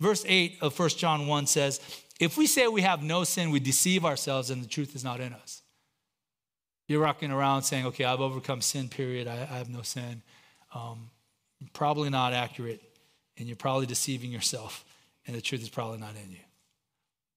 Verse 0.00 0.24
8 0.26 0.58
of 0.62 0.78
1 0.78 0.88
John 0.90 1.26
1 1.26 1.46
says, 1.46 1.80
If 2.20 2.38
we 2.38 2.46
say 2.46 2.68
we 2.68 2.82
have 2.82 3.02
no 3.02 3.24
sin, 3.24 3.50
we 3.50 3.60
deceive 3.60 4.04
ourselves 4.04 4.48
and 4.50 4.62
the 4.62 4.68
truth 4.68 4.94
is 4.94 5.04
not 5.04 5.20
in 5.20 5.32
us. 5.32 5.60
You're 6.88 7.02
rocking 7.02 7.30
around 7.30 7.62
saying, 7.62 7.86
Okay, 7.86 8.04
I've 8.04 8.20
overcome 8.20 8.60
sin, 8.60 8.88
period. 8.88 9.28
I, 9.28 9.34
I 9.34 9.58
have 9.58 9.70
no 9.70 9.82
sin 9.82 10.22
um, 10.74 11.10
probably 11.72 12.10
not 12.10 12.32
accurate, 12.32 12.82
and 13.36 13.46
you're 13.46 13.56
probably 13.56 13.86
deceiving 13.86 14.30
yourself, 14.30 14.84
and 15.26 15.34
the 15.34 15.40
truth 15.40 15.62
is 15.62 15.68
probably 15.68 15.98
not 15.98 16.14
in 16.22 16.30
you. 16.30 16.38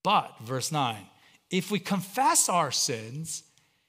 But, 0.03 0.35
verse 0.41 0.71
9, 0.71 0.97
if 1.49 1.71
we 1.71 1.79
confess 1.79 2.49
our 2.49 2.71
sins, 2.71 3.43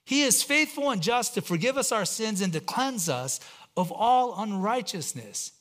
he 0.05 0.23
is 0.23 0.43
faithful 0.43 0.91
and 0.91 1.03
just 1.03 1.35
to 1.35 1.41
forgive 1.41 1.77
us 1.77 1.93
our 1.93 2.05
sins 2.05 2.41
and 2.41 2.53
to 2.53 2.61
cleanse 2.61 3.09
us 3.09 3.41
of 3.77 3.91
all 3.93 4.41
unrighteousness. 4.41 5.53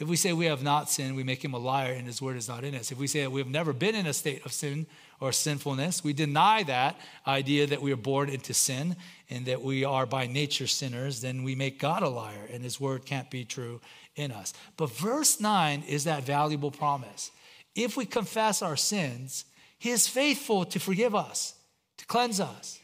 If 0.00 0.08
we 0.08 0.16
say 0.16 0.32
we 0.32 0.46
have 0.46 0.62
not 0.62 0.88
sinned, 0.88 1.14
we 1.14 1.24
make 1.24 1.44
him 1.44 1.52
a 1.52 1.58
liar 1.58 1.92
and 1.92 2.06
his 2.06 2.22
word 2.22 2.38
is 2.38 2.48
not 2.48 2.64
in 2.64 2.74
us. 2.74 2.90
If 2.90 2.96
we 2.96 3.06
say 3.06 3.20
that 3.20 3.30
we 3.30 3.40
have 3.40 3.50
never 3.50 3.74
been 3.74 3.94
in 3.94 4.06
a 4.06 4.14
state 4.14 4.46
of 4.46 4.52
sin 4.52 4.86
or 5.20 5.30
sinfulness, 5.30 6.02
we 6.02 6.14
deny 6.14 6.62
that 6.62 6.98
idea 7.26 7.66
that 7.66 7.82
we 7.82 7.92
are 7.92 7.96
born 7.96 8.30
into 8.30 8.54
sin 8.54 8.96
and 9.28 9.44
that 9.44 9.60
we 9.60 9.84
are 9.84 10.06
by 10.06 10.26
nature 10.26 10.66
sinners, 10.66 11.20
then 11.20 11.42
we 11.42 11.54
make 11.54 11.78
God 11.78 12.02
a 12.02 12.08
liar 12.08 12.48
and 12.50 12.64
his 12.64 12.80
word 12.80 13.04
can't 13.04 13.30
be 13.30 13.44
true 13.44 13.82
in 14.16 14.32
us. 14.32 14.54
But 14.78 14.90
verse 14.90 15.38
9 15.38 15.84
is 15.86 16.04
that 16.04 16.24
valuable 16.24 16.70
promise. 16.70 17.30
If 17.74 17.94
we 17.98 18.06
confess 18.06 18.62
our 18.62 18.76
sins, 18.76 19.44
he 19.78 19.90
is 19.90 20.08
faithful 20.08 20.64
to 20.64 20.80
forgive 20.80 21.14
us, 21.14 21.54
to 21.98 22.06
cleanse 22.06 22.40
us. 22.40 22.80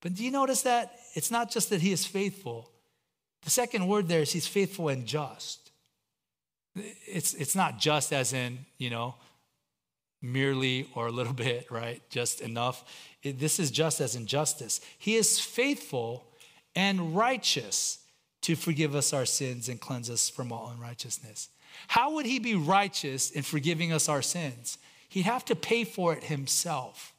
But 0.00 0.14
do 0.14 0.24
you 0.24 0.32
notice 0.32 0.62
that? 0.62 0.98
It's 1.14 1.30
not 1.30 1.48
just 1.48 1.70
that 1.70 1.80
he 1.80 1.92
is 1.92 2.04
faithful. 2.04 2.72
The 3.42 3.50
second 3.50 3.86
word 3.86 4.08
there 4.08 4.22
is 4.22 4.32
he's 4.32 4.48
faithful 4.48 4.88
and 4.88 5.06
just. 5.06 5.61
It's, 6.74 7.34
it's 7.34 7.54
not 7.54 7.78
just 7.78 8.12
as 8.12 8.32
in, 8.32 8.58
you 8.78 8.90
know, 8.90 9.14
merely 10.22 10.88
or 10.94 11.08
a 11.08 11.12
little 11.12 11.32
bit, 11.48 11.70
right? 11.70 12.02
Just 12.10 12.40
enough. 12.40 12.84
It, 13.22 13.38
this 13.38 13.58
is 13.58 13.70
just 13.70 14.00
as 14.00 14.14
injustice. 14.14 14.80
He 14.98 15.16
is 15.16 15.38
faithful 15.40 16.24
and 16.74 17.14
righteous 17.14 17.98
to 18.42 18.56
forgive 18.56 18.94
us 18.94 19.12
our 19.12 19.26
sins 19.26 19.68
and 19.68 19.80
cleanse 19.80 20.10
us 20.10 20.28
from 20.28 20.52
all 20.52 20.72
unrighteousness. 20.74 21.48
How 21.88 22.14
would 22.14 22.26
he 22.26 22.38
be 22.38 22.54
righteous 22.54 23.30
in 23.30 23.42
forgiving 23.42 23.92
us 23.92 24.08
our 24.08 24.22
sins? 24.22 24.78
He'd 25.08 25.22
have 25.22 25.44
to 25.46 25.56
pay 25.56 25.84
for 25.84 26.14
it 26.14 26.24
himself. 26.24 27.12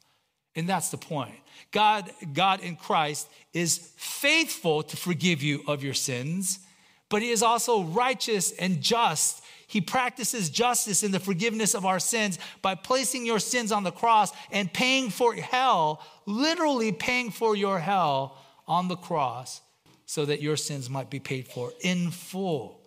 And 0.56 0.68
that's 0.68 0.90
the 0.90 0.96
point. 0.96 1.34
God, 1.70 2.10
God 2.32 2.60
in 2.60 2.76
Christ 2.76 3.28
is 3.52 3.92
faithful 3.96 4.82
to 4.82 4.96
forgive 4.96 5.42
you 5.42 5.62
of 5.66 5.82
your 5.82 5.94
sins, 5.94 6.60
but 7.08 7.22
he 7.22 7.30
is 7.30 7.42
also 7.42 7.82
righteous 7.82 8.52
and 8.52 8.80
just. 8.80 9.42
He 9.74 9.80
practices 9.80 10.50
justice 10.50 11.02
in 11.02 11.10
the 11.10 11.18
forgiveness 11.18 11.74
of 11.74 11.84
our 11.84 11.98
sins 11.98 12.38
by 12.62 12.76
placing 12.76 13.26
your 13.26 13.40
sins 13.40 13.72
on 13.72 13.82
the 13.82 13.90
cross 13.90 14.30
and 14.52 14.72
paying 14.72 15.10
for 15.10 15.34
hell, 15.34 16.00
literally 16.26 16.92
paying 16.92 17.32
for 17.32 17.56
your 17.56 17.80
hell 17.80 18.38
on 18.68 18.86
the 18.86 18.94
cross 18.94 19.62
so 20.06 20.26
that 20.26 20.40
your 20.40 20.56
sins 20.56 20.88
might 20.88 21.10
be 21.10 21.18
paid 21.18 21.48
for 21.48 21.72
in 21.80 22.12
full. 22.12 22.82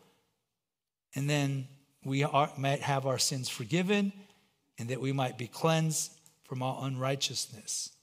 And 1.13 1.29
then 1.29 1.67
we 2.05 2.23
are, 2.23 2.49
might 2.57 2.79
have 2.79 3.05
our 3.05 3.19
sins 3.19 3.49
forgiven 3.49 4.13
and 4.79 4.87
that 4.87 5.01
we 5.01 5.11
might 5.11 5.37
be 5.37 5.47
cleansed 5.47 6.13
from 6.45 6.63
all 6.63 6.85
unrighteousness. 6.85 7.96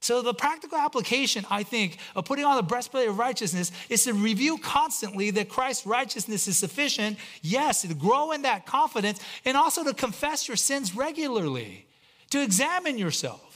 So, 0.00 0.22
the 0.22 0.34
practical 0.34 0.78
application, 0.78 1.44
I 1.50 1.64
think, 1.64 1.98
of 2.14 2.24
putting 2.24 2.44
on 2.44 2.56
the 2.56 2.62
breastplate 2.62 3.08
of 3.08 3.18
righteousness 3.18 3.72
is 3.88 4.04
to 4.04 4.12
review 4.12 4.58
constantly 4.58 5.30
that 5.32 5.48
Christ's 5.48 5.86
righteousness 5.86 6.46
is 6.46 6.56
sufficient. 6.56 7.18
Yes, 7.42 7.82
to 7.82 7.92
grow 7.94 8.30
in 8.30 8.42
that 8.42 8.64
confidence, 8.64 9.20
and 9.44 9.56
also 9.56 9.82
to 9.82 9.92
confess 9.92 10.46
your 10.46 10.56
sins 10.56 10.94
regularly, 10.94 11.86
to 12.30 12.40
examine 12.42 12.96
yourselves, 12.96 13.47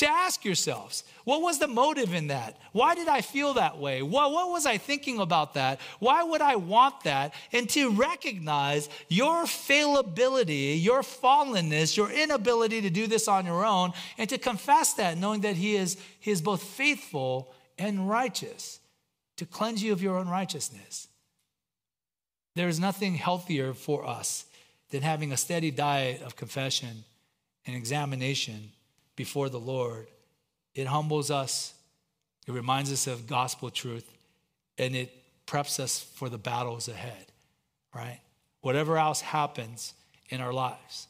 to 0.00 0.08
ask 0.08 0.46
yourselves, 0.46 1.04
what 1.24 1.42
was 1.42 1.58
the 1.58 1.68
motive 1.68 2.14
in 2.14 2.28
that? 2.28 2.56
Why 2.72 2.94
did 2.94 3.06
I 3.06 3.20
feel 3.20 3.52
that 3.54 3.76
way? 3.76 4.00
What, 4.00 4.32
what 4.32 4.50
was 4.50 4.64
I 4.64 4.78
thinking 4.78 5.18
about 5.18 5.52
that? 5.54 5.78
Why 5.98 6.22
would 6.22 6.40
I 6.40 6.56
want 6.56 7.04
that? 7.04 7.34
And 7.52 7.68
to 7.70 7.90
recognize 7.90 8.88
your 9.08 9.46
fallibility, 9.46 10.78
your 10.80 11.02
fallenness, 11.02 11.98
your 11.98 12.10
inability 12.10 12.80
to 12.80 12.88
do 12.88 13.06
this 13.06 13.28
on 13.28 13.44
your 13.44 13.62
own, 13.62 13.92
and 14.16 14.26
to 14.30 14.38
confess 14.38 14.94
that, 14.94 15.18
knowing 15.18 15.42
that 15.42 15.56
He 15.56 15.76
is, 15.76 15.98
he 16.18 16.30
is 16.30 16.40
both 16.40 16.62
faithful 16.62 17.52
and 17.78 18.08
righteous 18.08 18.80
to 19.36 19.44
cleanse 19.44 19.82
you 19.82 19.92
of 19.92 20.00
your 20.00 20.18
unrighteousness. 20.18 21.08
There 22.56 22.68
is 22.68 22.80
nothing 22.80 23.16
healthier 23.16 23.74
for 23.74 24.06
us 24.06 24.46
than 24.88 25.02
having 25.02 25.30
a 25.30 25.36
steady 25.36 25.70
diet 25.70 26.22
of 26.22 26.36
confession 26.36 27.04
and 27.66 27.76
examination 27.76 28.72
before 29.20 29.50
the 29.50 29.60
Lord 29.60 30.06
it 30.74 30.86
humbles 30.86 31.30
us, 31.30 31.74
it 32.46 32.52
reminds 32.52 32.90
us 32.90 33.06
of 33.06 33.26
gospel 33.26 33.68
truth, 33.68 34.10
and 34.78 34.96
it 34.96 35.14
preps 35.46 35.78
us 35.78 36.00
for 36.00 36.30
the 36.30 36.38
battles 36.38 36.88
ahead, 36.88 37.26
right? 37.94 38.18
Whatever 38.62 38.96
else 38.96 39.20
happens 39.20 39.92
in 40.30 40.40
our 40.40 40.54
lives, 40.54 41.06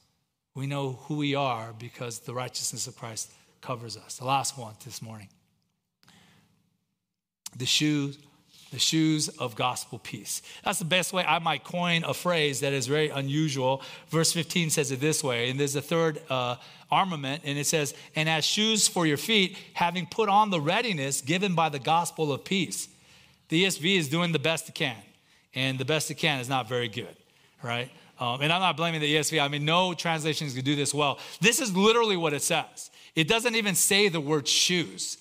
we 0.56 0.66
know 0.66 0.98
who 1.04 1.18
we 1.18 1.36
are 1.36 1.72
because 1.78 2.18
the 2.18 2.34
righteousness 2.34 2.88
of 2.88 2.96
Christ 2.96 3.30
covers 3.60 3.96
us. 3.96 4.16
The 4.16 4.24
last 4.24 4.58
one 4.58 4.74
this 4.84 5.00
morning 5.00 5.28
the 7.56 7.64
shoes 7.64 8.18
the 8.70 8.78
shoes 8.78 9.28
of 9.28 9.56
gospel 9.56 9.98
peace. 9.98 10.42
That's 10.64 10.78
the 10.78 10.84
best 10.84 11.12
way 11.12 11.24
I 11.24 11.38
might 11.40 11.64
coin 11.64 12.04
a 12.04 12.14
phrase 12.14 12.60
that 12.60 12.72
is 12.72 12.86
very 12.86 13.08
unusual. 13.08 13.82
Verse 14.08 14.32
15 14.32 14.70
says 14.70 14.92
it 14.92 15.00
this 15.00 15.24
way, 15.24 15.50
and 15.50 15.58
there's 15.58 15.76
a 15.76 15.82
third 15.82 16.20
uh, 16.30 16.56
armament, 16.90 17.42
and 17.44 17.58
it 17.58 17.66
says, 17.66 17.94
And 18.14 18.28
as 18.28 18.44
shoes 18.44 18.86
for 18.86 19.06
your 19.06 19.16
feet, 19.16 19.56
having 19.74 20.06
put 20.06 20.28
on 20.28 20.50
the 20.50 20.60
readiness 20.60 21.20
given 21.20 21.54
by 21.54 21.68
the 21.68 21.78
gospel 21.78 22.32
of 22.32 22.44
peace. 22.44 22.88
The 23.48 23.64
ESV 23.64 23.98
is 23.98 24.08
doing 24.08 24.30
the 24.30 24.38
best 24.38 24.68
it 24.68 24.76
can, 24.76 24.96
and 25.54 25.76
the 25.76 25.84
best 25.84 26.10
it 26.10 26.14
can 26.14 26.38
is 26.38 26.48
not 26.48 26.68
very 26.68 26.88
good, 26.88 27.16
right? 27.62 27.90
Um, 28.20 28.42
and 28.42 28.52
I'm 28.52 28.60
not 28.60 28.76
blaming 28.76 29.00
the 29.00 29.12
ESV. 29.12 29.42
I 29.42 29.48
mean, 29.48 29.64
no 29.64 29.94
translations 29.94 30.54
can 30.54 30.64
do 30.64 30.76
this 30.76 30.94
well. 30.94 31.18
This 31.40 31.60
is 31.60 31.74
literally 31.74 32.16
what 32.16 32.32
it 32.32 32.42
says. 32.42 32.90
It 33.16 33.26
doesn't 33.26 33.56
even 33.56 33.74
say 33.74 34.08
the 34.08 34.20
word 34.20 34.46
shoes. 34.46 35.18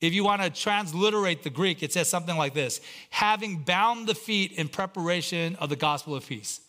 If 0.00 0.14
you 0.14 0.24
want 0.24 0.40
to 0.42 0.48
transliterate 0.50 1.42
the 1.42 1.50
Greek, 1.50 1.82
it 1.82 1.92
says 1.92 2.08
something 2.08 2.36
like 2.36 2.54
this 2.54 2.80
having 3.10 3.58
bound 3.58 4.06
the 4.06 4.14
feet 4.14 4.52
in 4.52 4.68
preparation 4.68 5.56
of 5.56 5.68
the 5.68 5.76
gospel 5.76 6.14
of 6.14 6.26
peace. 6.26 6.60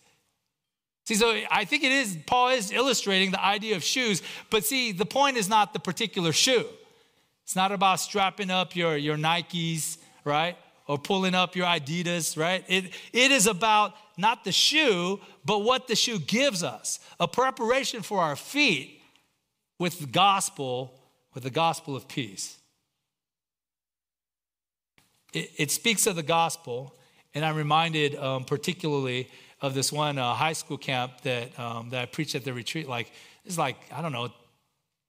See, 1.06 1.16
so 1.16 1.42
I 1.50 1.66
think 1.66 1.84
it 1.84 1.92
is, 1.92 2.18
Paul 2.28 2.50
is 2.50 2.72
illustrating 2.72 3.32
the 3.32 3.44
idea 3.44 3.76
of 3.76 3.84
shoes, 3.84 4.22
but 4.50 4.66
see, 4.66 4.92
the 4.92 5.06
point 5.06 5.38
is 5.38 5.50
not 5.50 5.74
the 5.74 5.80
particular 5.80 6.32
shoe. 6.32 6.66
It's 7.44 7.56
not 7.56 7.72
about 7.72 8.00
strapping 8.00 8.52
up 8.52 8.76
your, 8.76 8.96
your 8.98 9.18
Nikes, 9.18 9.98
right? 10.24 10.58
Or 10.88 10.98
pulling 10.98 11.34
up 11.34 11.56
your 11.56 11.66
Adidas, 11.66 12.38
right? 12.38 12.64
It, 12.68 12.94
it 13.14 13.32
is 13.32 13.48
about 13.48 13.94
not 14.18 14.44
the 14.44 14.52
shoe, 14.52 15.20
but 15.44 15.60
what 15.60 15.88
the 15.88 15.96
shoe 15.96 16.20
gives 16.20 16.64
us 16.64 17.00
a 17.20 17.28
preparation 17.28 18.04
for 18.04 18.20
our 18.20 18.36
feet 18.36 19.02
with 19.80 20.00
the 20.00 20.06
gospel, 20.06 20.94
with 21.34 21.44
the 21.44 21.50
gospel 21.50 21.96
of 21.96 22.08
peace 22.08 22.58
it, 25.34 25.52
it 25.58 25.72
speaks 25.72 26.08
of 26.08 26.16
the 26.16 26.24
gospel, 26.24 26.96
and 27.34 27.46
I'm 27.46 27.56
reminded 27.56 28.16
um, 28.16 28.44
particularly 28.44 29.30
of 29.62 29.74
this 29.74 29.92
one 29.92 30.18
uh, 30.18 30.34
high 30.34 30.54
school 30.54 30.78
camp 30.78 31.22
that, 31.22 31.58
um, 31.60 31.90
that 31.92 32.02
I 32.02 32.06
preached 32.06 32.36
at 32.36 32.44
the 32.44 32.54
retreat. 32.54 32.88
Like, 32.88 33.12
it's 33.46 33.58
like, 33.58 33.78
I 33.94 34.02
don't 34.02 34.12
know, 34.12 34.30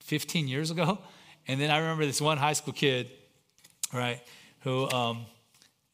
15 0.00 0.48
years 0.48 0.70
ago. 0.70 0.98
And 1.48 1.60
then 1.60 1.72
I 1.72 1.78
remember 1.78 2.06
this 2.06 2.20
one 2.20 2.38
high 2.38 2.52
school 2.52 2.72
kid, 2.72 3.10
right, 3.92 4.20
who, 4.60 4.88
um, 4.90 5.26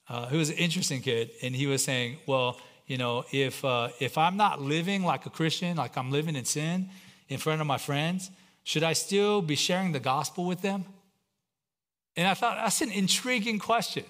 uh, 0.06 0.26
who 0.26 0.36
was 0.36 0.50
an 0.50 0.56
interesting 0.56 1.00
kid. 1.00 1.30
And 1.42 1.56
he 1.56 1.66
was 1.66 1.82
saying, 1.82 2.18
well, 2.26 2.60
you 2.86 2.98
know, 2.98 3.24
if, 3.32 3.64
uh, 3.64 3.88
if 3.98 4.18
I'm 4.18 4.36
not 4.36 4.60
living 4.60 5.04
like 5.04 5.24
a 5.24 5.30
Christian, 5.30 5.78
like 5.78 5.96
I'm 5.96 6.10
living 6.10 6.36
in 6.36 6.44
sin 6.44 6.90
in 7.30 7.38
front 7.38 7.62
of 7.62 7.66
my 7.66 7.78
friends, 7.78 8.30
should 8.62 8.82
I 8.82 8.92
still 8.92 9.40
be 9.40 9.54
sharing 9.56 9.92
the 9.92 10.00
gospel 10.00 10.44
with 10.44 10.60
them? 10.60 10.84
And 12.14 12.28
I 12.28 12.34
thought 12.34 12.58
that's 12.62 12.82
an 12.82 12.92
intriguing 12.92 13.58
question 13.58 14.04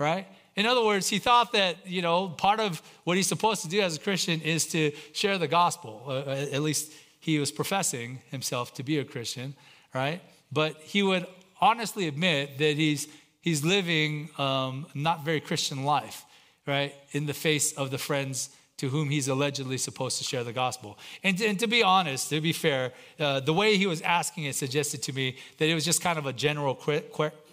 right? 0.00 0.26
In 0.56 0.66
other 0.66 0.84
words, 0.84 1.08
he 1.08 1.18
thought 1.18 1.52
that, 1.52 1.86
you 1.86 2.02
know, 2.02 2.28
part 2.28 2.58
of 2.58 2.82
what 3.04 3.16
he's 3.16 3.28
supposed 3.28 3.62
to 3.62 3.68
do 3.68 3.80
as 3.80 3.96
a 3.96 4.00
Christian 4.00 4.40
is 4.40 4.66
to 4.68 4.90
share 5.12 5.38
the 5.38 5.46
gospel. 5.46 6.02
Uh, 6.06 6.10
uh, 6.10 6.46
at 6.50 6.62
least 6.62 6.92
he 7.20 7.38
was 7.38 7.52
professing 7.52 8.20
himself 8.30 8.74
to 8.74 8.82
be 8.82 8.98
a 8.98 9.04
Christian, 9.04 9.54
right? 9.94 10.20
But 10.50 10.80
he 10.80 11.02
would 11.02 11.26
honestly 11.60 12.08
admit 12.08 12.58
that 12.58 12.76
he's, 12.76 13.06
he's 13.40 13.64
living 13.64 14.30
um, 14.38 14.86
not 14.94 15.24
very 15.24 15.40
Christian 15.40 15.84
life, 15.84 16.24
right? 16.66 16.94
In 17.12 17.26
the 17.26 17.34
face 17.34 17.72
of 17.74 17.90
the 17.90 17.98
friends 17.98 18.48
to 18.78 18.88
whom 18.88 19.10
he's 19.10 19.28
allegedly 19.28 19.76
supposed 19.76 20.16
to 20.16 20.24
share 20.24 20.42
the 20.42 20.54
gospel. 20.54 20.98
And, 21.22 21.38
and 21.42 21.60
to 21.60 21.66
be 21.66 21.82
honest, 21.82 22.30
to 22.30 22.40
be 22.40 22.54
fair, 22.54 22.92
uh, 23.18 23.40
the 23.40 23.52
way 23.52 23.76
he 23.76 23.86
was 23.86 24.00
asking 24.00 24.44
it 24.44 24.54
suggested 24.54 25.02
to 25.02 25.12
me 25.12 25.36
that 25.58 25.68
it 25.68 25.74
was 25.74 25.84
just 25.84 26.00
kind 26.00 26.18
of 26.18 26.24
a 26.24 26.32
general, 26.32 26.80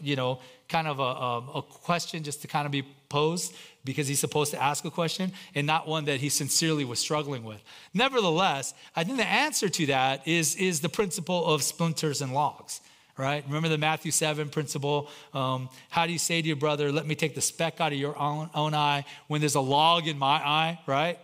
you 0.01 0.15
know, 0.15 0.39
kind 0.67 0.87
of 0.87 0.99
a, 0.99 1.03
a, 1.03 1.59
a 1.59 1.61
question 1.61 2.23
just 2.23 2.41
to 2.41 2.47
kind 2.47 2.65
of 2.65 2.71
be 2.71 2.83
posed 3.09 3.55
because 3.85 4.07
he's 4.07 4.19
supposed 4.19 4.51
to 4.51 4.61
ask 4.61 4.83
a 4.85 4.91
question 4.91 5.31
and 5.55 5.65
not 5.65 5.87
one 5.87 6.05
that 6.05 6.19
he 6.19 6.29
sincerely 6.29 6.83
was 6.83 6.99
struggling 6.99 7.43
with. 7.43 7.63
Nevertheless, 7.93 8.73
I 8.95 9.03
think 9.03 9.17
the 9.17 9.27
answer 9.27 9.69
to 9.69 9.85
that 9.87 10.27
is, 10.27 10.55
is 10.55 10.81
the 10.81 10.89
principle 10.89 11.45
of 11.45 11.63
splinters 11.63 12.21
and 12.21 12.33
logs 12.33 12.81
right? 13.17 13.43
Remember 13.47 13.67
the 13.67 13.79
Matthew 13.79 14.11
7 14.11 14.49
principle? 14.49 15.09
Um, 15.33 15.69
how 15.89 16.05
do 16.05 16.11
you 16.11 16.19
say 16.19 16.39
to 16.39 16.47
your 16.47 16.55
brother, 16.55 16.91
let 16.91 17.07
me 17.07 17.15
take 17.15 17.33
the 17.33 17.41
speck 17.41 17.81
out 17.81 17.91
of 17.91 17.97
your 17.97 18.17
own, 18.17 18.49
own, 18.53 18.75
eye 18.75 19.05
when 19.27 19.41
there's 19.41 19.55
a 19.55 19.59
log 19.59 20.07
in 20.07 20.19
my 20.19 20.35
eye, 20.35 20.79
right? 20.85 21.17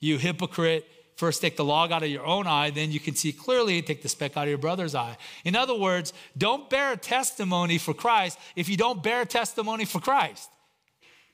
You 0.00 0.18
hypocrite. 0.18 0.84
First, 1.16 1.40
take 1.40 1.56
the 1.56 1.64
log 1.64 1.92
out 1.92 2.02
of 2.02 2.10
your 2.10 2.26
own 2.26 2.46
eye, 2.46 2.70
then 2.70 2.92
you 2.92 3.00
can 3.00 3.14
see 3.14 3.32
clearly, 3.32 3.80
take 3.80 4.02
the 4.02 4.08
speck 4.08 4.36
out 4.36 4.44
of 4.44 4.50
your 4.50 4.58
brother's 4.58 4.94
eye. 4.94 5.16
In 5.44 5.56
other 5.56 5.74
words, 5.74 6.12
don't 6.36 6.68
bear 6.68 6.92
a 6.92 6.96
testimony 6.96 7.78
for 7.78 7.94
Christ 7.94 8.38
if 8.54 8.68
you 8.68 8.76
don't 8.76 9.02
bear 9.02 9.24
testimony 9.24 9.86
for 9.86 9.98
Christ. 9.98 10.50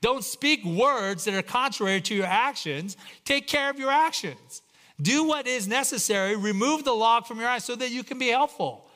Don't 0.01 0.22
speak 0.24 0.64
words 0.64 1.24
that 1.24 1.35
are 1.35 1.43
contrary 1.43 2.01
to 2.03 2.14
your 2.14 2.26
actions. 2.26 2.97
Take 3.24 3.49
care 3.49 3.70
of 3.70 3.78
your 3.78 3.91
actions. 3.91 4.62
Do 5.01 5.24
what 5.24 5.49
is 5.49 5.66
necessary. 5.66 6.37
Remove 6.37 6.85
the 6.85 6.93
log 6.93 7.26
from 7.26 7.41
your 7.41 7.49
eye 7.49 7.59
so 7.59 7.74
that 7.74 7.91
you 7.91 8.05
can 8.05 8.18
be 8.18 8.28
helpful. 8.28 8.87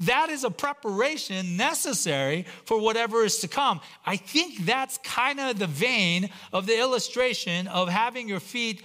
That 0.00 0.30
is 0.30 0.44
a 0.44 0.50
preparation 0.50 1.56
necessary 1.56 2.46
for 2.64 2.80
whatever 2.80 3.24
is 3.24 3.38
to 3.40 3.48
come. 3.48 3.80
I 4.04 4.16
think 4.16 4.64
that's 4.64 4.98
kind 4.98 5.38
of 5.40 5.58
the 5.58 5.66
vein 5.66 6.30
of 6.52 6.66
the 6.66 6.78
illustration 6.78 7.68
of 7.68 7.88
having 7.88 8.28
your 8.28 8.40
feet 8.40 8.82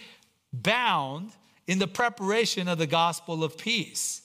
bound 0.63 1.31
in 1.67 1.79
the 1.79 1.87
preparation 1.87 2.67
of 2.67 2.77
the 2.77 2.87
gospel 2.87 3.43
of 3.43 3.57
peace. 3.57 4.21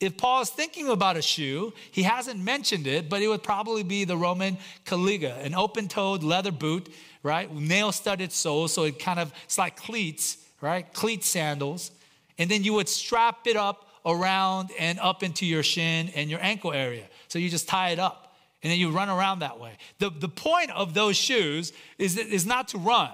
If 0.00 0.16
Paul 0.16 0.42
is 0.42 0.50
thinking 0.50 0.88
about 0.88 1.16
a 1.16 1.22
shoe, 1.22 1.72
he 1.92 2.02
hasn't 2.02 2.40
mentioned 2.40 2.88
it, 2.88 3.08
but 3.08 3.22
it 3.22 3.28
would 3.28 3.44
probably 3.44 3.84
be 3.84 4.04
the 4.04 4.16
Roman 4.16 4.58
caliga, 4.84 5.38
an 5.44 5.54
open 5.54 5.86
toed 5.86 6.24
leather 6.24 6.50
boot, 6.50 6.92
right? 7.22 7.52
Nail 7.54 7.92
studded 7.92 8.32
soles, 8.32 8.72
so 8.72 8.82
it 8.82 8.98
kind 8.98 9.20
of, 9.20 9.32
it's 9.44 9.58
like 9.58 9.76
cleats, 9.76 10.38
right? 10.60 10.92
Cleat 10.92 11.22
sandals. 11.22 11.92
And 12.36 12.50
then 12.50 12.64
you 12.64 12.72
would 12.72 12.88
strap 12.88 13.46
it 13.46 13.56
up 13.56 13.90
around 14.04 14.70
and 14.76 14.98
up 14.98 15.22
into 15.22 15.46
your 15.46 15.62
shin 15.62 16.08
and 16.16 16.28
your 16.28 16.40
ankle 16.42 16.72
area. 16.72 17.06
So 17.28 17.38
you 17.38 17.48
just 17.48 17.68
tie 17.68 17.90
it 17.90 18.00
up 18.00 18.34
and 18.62 18.72
then 18.72 18.78
you 18.78 18.90
run 18.90 19.08
around 19.08 19.40
that 19.40 19.60
way. 19.60 19.76
The, 19.98 20.10
the 20.10 20.28
point 20.28 20.70
of 20.70 20.94
those 20.94 21.16
shoes 21.16 21.72
is, 21.98 22.16
is 22.16 22.46
not 22.46 22.68
to 22.68 22.78
run. 22.78 23.10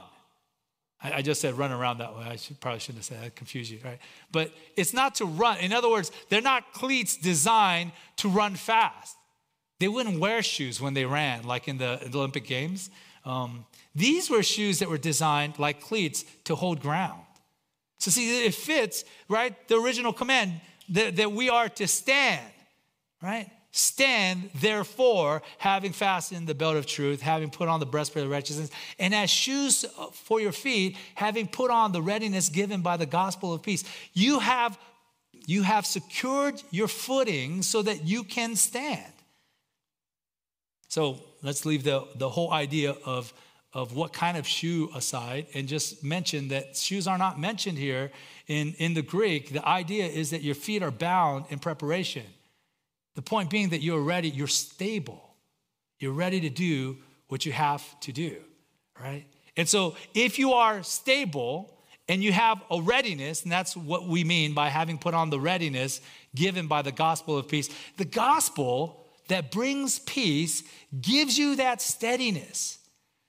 I, 1.02 1.14
I 1.14 1.22
just 1.22 1.40
said 1.40 1.54
run 1.56 1.72
around 1.72 1.98
that 1.98 2.16
way. 2.16 2.24
I 2.24 2.36
should, 2.36 2.60
probably 2.60 2.80
shouldn't 2.80 2.98
have 2.98 3.04
said 3.04 3.24
that, 3.24 3.36
confuse 3.36 3.70
you, 3.70 3.78
right? 3.84 3.98
But 4.32 4.52
it's 4.76 4.92
not 4.92 5.16
to 5.16 5.24
run. 5.24 5.58
In 5.58 5.72
other 5.72 5.88
words, 5.88 6.10
they're 6.28 6.40
not 6.40 6.72
cleats 6.72 7.16
designed 7.16 7.92
to 8.16 8.28
run 8.28 8.56
fast. 8.56 9.16
They 9.80 9.88
wouldn't 9.88 10.18
wear 10.18 10.42
shoes 10.42 10.80
when 10.80 10.94
they 10.94 11.04
ran, 11.04 11.44
like 11.44 11.68
in 11.68 11.78
the, 11.78 12.02
in 12.04 12.10
the 12.10 12.18
Olympic 12.18 12.46
Games. 12.46 12.90
Um, 13.24 13.64
these 13.94 14.28
were 14.30 14.42
shoes 14.42 14.80
that 14.80 14.88
were 14.88 14.98
designed 14.98 15.58
like 15.58 15.80
cleats 15.80 16.24
to 16.44 16.54
hold 16.54 16.80
ground. 16.80 17.22
So, 17.98 18.10
see, 18.10 18.46
it 18.46 18.54
fits, 18.54 19.04
right? 19.28 19.54
The 19.68 19.76
original 19.76 20.12
command 20.12 20.60
that, 20.90 21.16
that 21.16 21.32
we 21.32 21.48
are 21.48 21.68
to 21.68 21.86
stand, 21.86 22.46
right? 23.22 23.50
Stand, 23.78 24.50
therefore, 24.56 25.40
having 25.58 25.92
fastened 25.92 26.48
the 26.48 26.54
belt 26.54 26.76
of 26.76 26.84
truth, 26.84 27.20
having 27.20 27.48
put 27.48 27.68
on 27.68 27.78
the 27.78 27.86
breastplate 27.86 28.24
of 28.24 28.30
righteousness, 28.32 28.70
and 28.98 29.14
as 29.14 29.30
shoes 29.30 29.84
for 30.12 30.40
your 30.40 30.50
feet, 30.50 30.96
having 31.14 31.46
put 31.46 31.70
on 31.70 31.92
the 31.92 32.02
readiness 32.02 32.48
given 32.48 32.80
by 32.80 32.96
the 32.96 33.06
gospel 33.06 33.54
of 33.54 33.62
peace. 33.62 33.84
You 34.14 34.40
have, 34.40 34.76
you 35.46 35.62
have 35.62 35.86
secured 35.86 36.60
your 36.72 36.88
footing 36.88 37.62
so 37.62 37.82
that 37.82 38.04
you 38.04 38.24
can 38.24 38.56
stand. 38.56 39.12
So 40.88 41.20
let's 41.44 41.64
leave 41.64 41.84
the, 41.84 42.04
the 42.16 42.28
whole 42.28 42.52
idea 42.52 42.96
of, 43.04 43.32
of 43.72 43.94
what 43.94 44.12
kind 44.12 44.36
of 44.36 44.44
shoe 44.44 44.90
aside 44.92 45.46
and 45.54 45.68
just 45.68 46.02
mention 46.02 46.48
that 46.48 46.76
shoes 46.76 47.06
are 47.06 47.16
not 47.16 47.38
mentioned 47.38 47.78
here 47.78 48.10
in, 48.48 48.74
in 48.78 48.94
the 48.94 49.02
Greek. 49.02 49.52
The 49.52 49.64
idea 49.64 50.06
is 50.06 50.30
that 50.30 50.42
your 50.42 50.56
feet 50.56 50.82
are 50.82 50.90
bound 50.90 51.44
in 51.50 51.60
preparation. 51.60 52.24
The 53.18 53.22
point 53.22 53.50
being 53.50 53.70
that 53.70 53.82
you're 53.82 54.00
ready, 54.00 54.30
you're 54.30 54.46
stable. 54.46 55.34
You're 55.98 56.12
ready 56.12 56.40
to 56.42 56.48
do 56.48 56.98
what 57.26 57.44
you 57.44 57.50
have 57.50 57.82
to 58.02 58.12
do, 58.12 58.36
right? 59.02 59.24
And 59.56 59.68
so 59.68 59.96
if 60.14 60.38
you 60.38 60.52
are 60.52 60.84
stable 60.84 61.68
and 62.06 62.22
you 62.22 62.30
have 62.30 62.62
a 62.70 62.80
readiness, 62.80 63.42
and 63.42 63.50
that's 63.50 63.76
what 63.76 64.06
we 64.06 64.22
mean 64.22 64.54
by 64.54 64.68
having 64.68 64.98
put 64.98 65.14
on 65.14 65.30
the 65.30 65.40
readiness 65.40 66.00
given 66.36 66.68
by 66.68 66.82
the 66.82 66.92
gospel 66.92 67.36
of 67.36 67.48
peace, 67.48 67.68
the 67.96 68.04
gospel 68.04 69.04
that 69.26 69.50
brings 69.50 69.98
peace 69.98 70.62
gives 71.00 71.36
you 71.36 71.56
that 71.56 71.82
steadiness. 71.82 72.77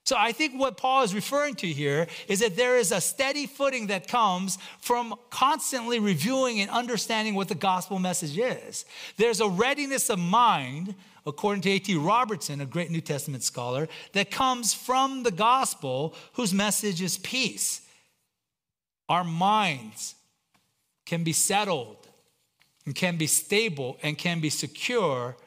So 0.09 0.15
I 0.17 0.31
think 0.31 0.59
what 0.59 0.75
Paul 0.75 1.03
is 1.03 1.13
referring 1.13 1.53
to 1.57 1.67
here 1.67 2.07
is 2.27 2.39
that 2.39 2.55
there 2.55 2.79
is 2.79 2.91
a 2.91 2.99
steady 2.99 3.45
footing 3.45 3.85
that 3.87 4.07
comes 4.07 4.57
from 4.79 5.13
constantly 5.29 5.99
reviewing 5.99 6.61
and 6.61 6.71
understanding 6.71 7.35
what 7.35 7.47
the 7.47 7.53
gospel 7.53 7.99
message 7.99 8.35
is. 8.35 8.85
There's 9.17 9.39
a 9.39 9.47
readiness 9.47 10.09
of 10.09 10.17
mind, 10.17 10.95
according 11.27 11.61
to 11.61 11.69
A.T. 11.69 11.95
Robertson, 11.95 12.59
a 12.59 12.65
great 12.65 12.89
New 12.89 13.01
Testament 13.01 13.43
scholar, 13.43 13.87
that 14.13 14.31
comes 14.31 14.73
from 14.73 15.21
the 15.21 15.29
gospel 15.29 16.15
whose 16.33 16.55
message 16.55 17.03
is 17.03 17.19
peace. 17.19 17.81
Our 19.09 19.23
minds 19.23 20.15
can 21.05 21.23
be 21.23 21.33
settled 21.33 22.07
and 22.87 22.95
can 22.95 23.17
be 23.17 23.27
stable 23.27 23.99
and 24.01 24.17
can 24.17 24.39
be 24.39 24.49
secure 24.49 25.37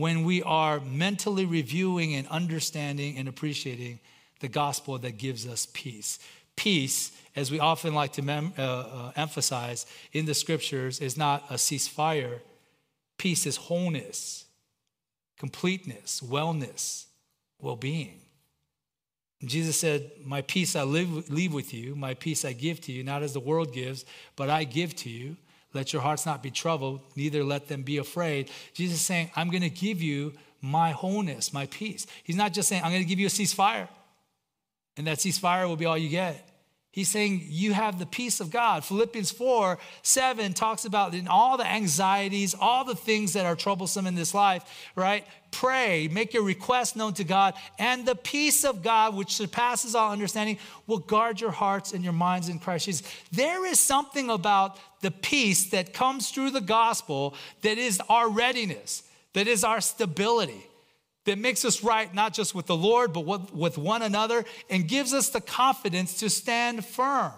when 0.00 0.24
we 0.24 0.42
are 0.42 0.80
mentally 0.80 1.44
reviewing 1.44 2.14
and 2.14 2.26
understanding 2.28 3.16
and 3.16 3.28
appreciating 3.28 4.00
the 4.40 4.48
gospel 4.48 4.98
that 4.98 5.18
gives 5.18 5.46
us 5.46 5.68
peace. 5.72 6.18
Peace, 6.56 7.12
as 7.36 7.50
we 7.50 7.60
often 7.60 7.94
like 7.94 8.12
to 8.12 8.22
mem- 8.22 8.52
uh, 8.58 8.62
uh, 8.62 9.12
emphasize 9.16 9.86
in 10.12 10.26
the 10.26 10.34
scriptures, 10.34 11.00
is 11.00 11.16
not 11.16 11.44
a 11.50 11.54
ceasefire. 11.54 12.40
Peace 13.18 13.46
is 13.46 13.56
wholeness, 13.56 14.44
completeness, 15.38 16.20
wellness, 16.20 17.06
well 17.60 17.76
being. 17.76 18.20
Jesus 19.44 19.78
said, 19.78 20.10
My 20.24 20.42
peace 20.42 20.74
I 20.74 20.82
live, 20.82 21.30
leave 21.30 21.52
with 21.52 21.74
you, 21.74 21.94
my 21.94 22.14
peace 22.14 22.44
I 22.44 22.52
give 22.52 22.80
to 22.82 22.92
you, 22.92 23.04
not 23.04 23.22
as 23.22 23.32
the 23.32 23.40
world 23.40 23.72
gives, 23.72 24.04
but 24.36 24.50
I 24.50 24.64
give 24.64 24.94
to 24.96 25.10
you. 25.10 25.36
Let 25.74 25.92
your 25.92 26.02
hearts 26.02 26.24
not 26.24 26.42
be 26.42 26.50
troubled, 26.50 27.00
neither 27.16 27.44
let 27.44 27.68
them 27.68 27.82
be 27.82 27.98
afraid. 27.98 28.50
Jesus 28.72 28.98
is 28.98 29.04
saying, 29.04 29.30
I'm 29.36 29.50
going 29.50 29.62
to 29.62 29.70
give 29.70 30.00
you 30.00 30.32
my 30.62 30.92
wholeness, 30.92 31.52
my 31.52 31.66
peace. 31.66 32.06
He's 32.22 32.36
not 32.36 32.54
just 32.54 32.68
saying, 32.68 32.82
I'm 32.82 32.90
going 32.90 33.02
to 33.02 33.08
give 33.08 33.18
you 33.18 33.26
a 33.26 33.30
ceasefire, 33.30 33.88
and 34.96 35.06
that 35.06 35.18
ceasefire 35.18 35.68
will 35.68 35.76
be 35.76 35.84
all 35.84 35.98
you 35.98 36.08
get. 36.08 36.48
He's 36.94 37.08
saying 37.08 37.46
you 37.48 37.72
have 37.72 37.98
the 37.98 38.06
peace 38.06 38.38
of 38.38 38.52
God. 38.52 38.84
Philippians 38.84 39.32
4 39.32 39.78
7 40.02 40.52
talks 40.52 40.84
about 40.84 41.12
in 41.12 41.26
all 41.26 41.56
the 41.56 41.66
anxieties, 41.66 42.54
all 42.54 42.84
the 42.84 42.94
things 42.94 43.32
that 43.32 43.46
are 43.46 43.56
troublesome 43.56 44.06
in 44.06 44.14
this 44.14 44.32
life, 44.32 44.62
right? 44.94 45.24
Pray, 45.50 46.06
make 46.06 46.32
your 46.32 46.44
request 46.44 46.94
known 46.94 47.12
to 47.14 47.24
God, 47.24 47.54
and 47.80 48.06
the 48.06 48.14
peace 48.14 48.64
of 48.64 48.84
God, 48.84 49.16
which 49.16 49.34
surpasses 49.34 49.96
all 49.96 50.12
understanding, 50.12 50.56
will 50.86 50.98
guard 50.98 51.40
your 51.40 51.50
hearts 51.50 51.92
and 51.92 52.04
your 52.04 52.12
minds 52.12 52.48
in 52.48 52.60
Christ 52.60 52.86
Jesus. 52.86 53.02
There 53.32 53.66
is 53.66 53.80
something 53.80 54.30
about 54.30 54.78
the 55.00 55.10
peace 55.10 55.70
that 55.70 55.94
comes 55.94 56.30
through 56.30 56.52
the 56.52 56.60
gospel 56.60 57.34
that 57.62 57.76
is 57.76 58.00
our 58.08 58.28
readiness, 58.28 59.02
that 59.32 59.48
is 59.48 59.64
our 59.64 59.80
stability 59.80 60.64
that 61.24 61.38
makes 61.38 61.64
us 61.64 61.82
right 61.82 62.12
not 62.14 62.34
just 62.34 62.54
with 62.54 62.66
the 62.66 62.76
Lord, 62.76 63.12
but 63.12 63.54
with 63.54 63.78
one 63.78 64.02
another, 64.02 64.44
and 64.68 64.86
gives 64.86 65.14
us 65.14 65.30
the 65.30 65.40
confidence 65.40 66.18
to 66.18 66.28
stand 66.30 66.84
firm. 66.84 67.32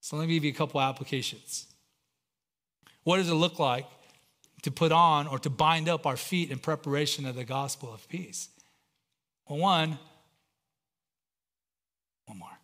So 0.00 0.16
let 0.16 0.28
me 0.28 0.34
give 0.34 0.44
you 0.44 0.52
a 0.52 0.54
couple 0.54 0.80
applications. 0.80 1.66
What 3.02 3.16
does 3.16 3.28
it 3.28 3.34
look 3.34 3.58
like 3.58 3.86
to 4.62 4.70
put 4.70 4.92
on 4.92 5.26
or 5.26 5.38
to 5.40 5.50
bind 5.50 5.88
up 5.88 6.06
our 6.06 6.16
feet 6.16 6.50
in 6.50 6.58
preparation 6.58 7.26
of 7.26 7.34
the 7.34 7.44
gospel 7.44 7.92
of 7.92 8.08
peace? 8.08 8.48
Well, 9.48 9.58
one, 9.58 9.98
one 12.26 12.38
more. 12.38 12.58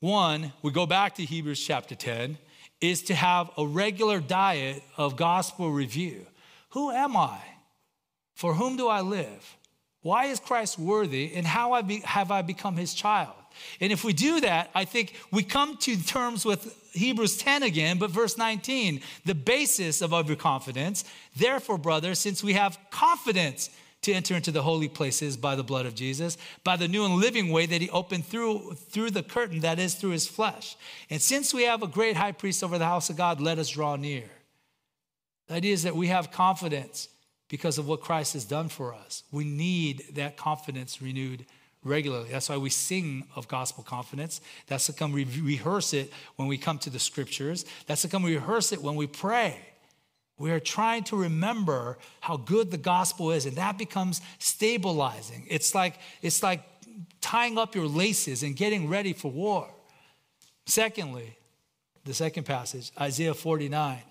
One, 0.00 0.52
we 0.62 0.70
go 0.70 0.86
back 0.86 1.14
to 1.16 1.24
Hebrews 1.24 1.64
chapter 1.64 1.94
10, 1.94 2.38
is 2.80 3.02
to 3.04 3.14
have 3.14 3.50
a 3.56 3.66
regular 3.66 4.20
diet 4.20 4.82
of 4.98 5.16
gospel 5.16 5.70
review. 5.70 6.26
Who 6.70 6.90
am 6.90 7.16
I? 7.16 7.38
For 8.36 8.52
whom 8.52 8.76
do 8.76 8.86
I 8.86 9.00
live? 9.00 9.56
Why 10.02 10.26
is 10.26 10.38
Christ 10.38 10.78
worthy? 10.78 11.32
And 11.34 11.46
how 11.46 11.82
have 12.04 12.30
I 12.30 12.42
become 12.42 12.76
his 12.76 12.92
child? 12.92 13.32
And 13.80 13.90
if 13.90 14.04
we 14.04 14.12
do 14.12 14.42
that, 14.42 14.70
I 14.74 14.84
think 14.84 15.14
we 15.32 15.42
come 15.42 15.78
to 15.78 15.96
terms 15.96 16.44
with 16.44 16.92
Hebrews 16.92 17.38
10 17.38 17.62
again, 17.62 17.98
but 17.98 18.10
verse 18.10 18.36
19, 18.36 19.00
the 19.24 19.34
basis 19.34 20.02
of 20.02 20.12
our 20.12 20.22
confidence. 20.36 21.04
Therefore, 21.34 21.78
brothers, 21.78 22.18
since 22.18 22.44
we 22.44 22.52
have 22.52 22.78
confidence 22.90 23.70
to 24.02 24.12
enter 24.12 24.36
into 24.36 24.52
the 24.52 24.62
holy 24.62 24.88
places 24.88 25.38
by 25.38 25.56
the 25.56 25.64
blood 25.64 25.86
of 25.86 25.94
Jesus, 25.94 26.36
by 26.62 26.76
the 26.76 26.88
new 26.88 27.06
and 27.06 27.14
living 27.14 27.50
way 27.50 27.64
that 27.64 27.80
he 27.80 27.88
opened 27.88 28.26
through, 28.26 28.74
through 28.74 29.12
the 29.12 29.22
curtain, 29.22 29.60
that 29.60 29.78
is, 29.78 29.94
through 29.94 30.10
his 30.10 30.28
flesh. 30.28 30.76
And 31.08 31.22
since 31.22 31.54
we 31.54 31.62
have 31.62 31.82
a 31.82 31.88
great 31.88 32.18
high 32.18 32.32
priest 32.32 32.62
over 32.62 32.76
the 32.76 32.84
house 32.84 33.08
of 33.08 33.16
God, 33.16 33.40
let 33.40 33.58
us 33.58 33.70
draw 33.70 33.96
near. 33.96 34.24
The 35.48 35.54
idea 35.54 35.72
is 35.72 35.84
that 35.84 35.96
we 35.96 36.08
have 36.08 36.30
confidence 36.30 37.08
because 37.48 37.78
of 37.78 37.86
what 37.86 38.00
Christ 38.00 38.32
has 38.32 38.44
done 38.44 38.68
for 38.68 38.94
us. 38.94 39.22
We 39.30 39.44
need 39.44 40.04
that 40.14 40.36
confidence 40.36 41.00
renewed 41.00 41.46
regularly. 41.84 42.28
That's 42.30 42.48
why 42.48 42.56
we 42.56 42.70
sing 42.70 43.24
of 43.36 43.48
gospel 43.48 43.84
confidence. 43.84 44.40
That's 44.66 44.86
to 44.86 44.92
come 44.92 45.12
re- 45.12 45.24
rehearse 45.24 45.94
it 45.94 46.12
when 46.36 46.48
we 46.48 46.58
come 46.58 46.78
to 46.80 46.90
the 46.90 46.98
scriptures. 46.98 47.64
That's 47.86 48.02
to 48.02 48.08
come 48.08 48.24
rehearse 48.24 48.72
it 48.72 48.82
when 48.82 48.96
we 48.96 49.06
pray. 49.06 49.56
We 50.38 50.50
are 50.50 50.60
trying 50.60 51.04
to 51.04 51.16
remember 51.16 51.96
how 52.20 52.36
good 52.36 52.70
the 52.70 52.76
gospel 52.76 53.30
is, 53.30 53.46
and 53.46 53.56
that 53.56 53.78
becomes 53.78 54.20
stabilizing. 54.38 55.46
It's 55.48 55.74
like, 55.74 55.98
it's 56.20 56.42
like 56.42 56.62
tying 57.20 57.56
up 57.56 57.74
your 57.74 57.86
laces 57.86 58.42
and 58.42 58.54
getting 58.54 58.88
ready 58.88 59.12
for 59.12 59.30
war. 59.30 59.68
Secondly, 60.66 61.38
the 62.04 62.12
second 62.12 62.44
passage, 62.44 62.92
Isaiah 63.00 63.34
49 63.34 64.02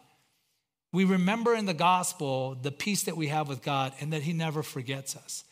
we 0.96 1.04
remember 1.04 1.54
in 1.54 1.66
the 1.66 1.74
gospel 1.74 2.58
the 2.60 2.72
peace 2.72 3.04
that 3.04 3.18
we 3.18 3.28
have 3.28 3.50
with 3.50 3.62
God 3.62 3.92
and 4.00 4.14
that 4.14 4.24
He 4.24 4.32
never 4.32 4.64
forgets 4.64 5.16
us. 5.18 5.44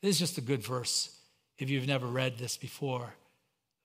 This 0.00 0.12
is 0.12 0.18
just 0.18 0.38
a 0.38 0.40
good 0.40 0.62
verse 0.62 1.14
if 1.58 1.68
you've 1.68 1.86
never 1.86 2.06
read 2.06 2.38
this 2.38 2.56
before. 2.56 3.14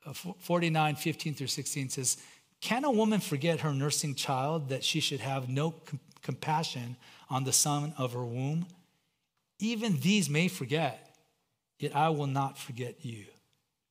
Uh, 0.06 0.14
49, 0.14 0.96
15 0.96 1.34
through 1.34 1.48
16 1.48 1.90
says, 1.90 2.18
Can 2.62 2.86
a 2.86 2.92
woman 2.92 3.20
forget 3.20 3.60
her 3.60 3.74
nursing 3.74 4.16
child 4.16 4.70
that 4.70 4.86
she 4.86 5.02
should 5.02 5.20
have 5.20 5.50
no 5.50 5.72
com- 5.72 6.00
compassion 6.22 6.96
on 7.30 7.44
the 7.44 7.54
son 7.54 7.94
of 7.98 8.14
her 8.14 8.26
womb? 8.26 8.66
Even 9.60 10.00
these 10.00 10.30
may 10.30 10.48
forget, 10.48 11.18
yet 11.78 11.94
I 11.94 12.10
will 12.10 12.28
not 12.28 12.58
forget 12.58 13.04
you. 13.06 13.26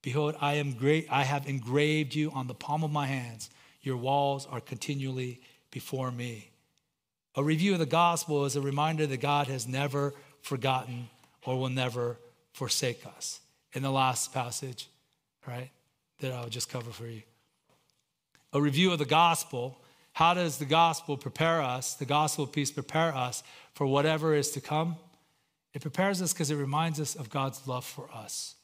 Behold, 0.03 0.37
I 0.41 0.55
am 0.55 0.73
great, 0.73 1.07
I 1.11 1.25
have 1.25 1.47
engraved 1.47 2.15
you 2.15 2.31
on 2.31 2.47
the 2.47 2.55
palm 2.55 2.83
of 2.83 2.91
my 2.91 3.07
hands. 3.07 3.51
Your 3.83 3.99
walls 3.99 4.47
are 4.51 4.61
continually 4.61 5.43
before 5.71 6.11
me. 6.11 6.50
A 7.37 7.45
review 7.45 7.75
of 7.75 7.79
the 7.79 7.87
gospel 7.87 8.45
is 8.45 8.57
a 8.57 8.61
reminder 8.61 9.07
that 9.07 9.21
God 9.21 9.47
has 9.47 9.69
never 9.69 10.15
forgotten 10.43 11.09
or 11.45 11.59
will 11.59 11.69
never 11.69 12.19
forsake 12.53 13.07
us. 13.07 13.41
In 13.73 13.83
the 13.83 13.91
last 13.91 14.33
passage, 14.33 14.89
right, 15.47 15.71
that 16.21 16.33
I'll 16.33 16.49
just 16.49 16.69
cover 16.69 16.91
for 16.91 17.07
you. 17.07 17.23
A 18.53 18.61
review 18.61 18.93
of 18.93 18.99
the 18.99 19.05
gospel. 19.05 19.79
How 20.13 20.35
does 20.35 20.59
the 20.59 20.65
gospel 20.65 21.17
prepare 21.17 21.63
us, 21.63 21.95
the 21.95 22.05
gospel 22.05 22.45
of 22.45 22.53
peace 22.53 22.73
prepare 22.73 23.15
us 23.15 23.45
for 23.75 23.87
whatever 23.87 24.35
is 24.35 24.51
to 24.53 24.61
come? 24.61 24.97
It 25.73 25.83
prepares 25.83 26.21
us 26.21 26.33
because 26.33 26.51
it 26.51 26.57
reminds 26.57 26.99
us 26.99 27.15
of 27.15 27.31
God's 27.31 27.69
love 27.69 27.85
for 27.85 28.11
us. 28.13 28.57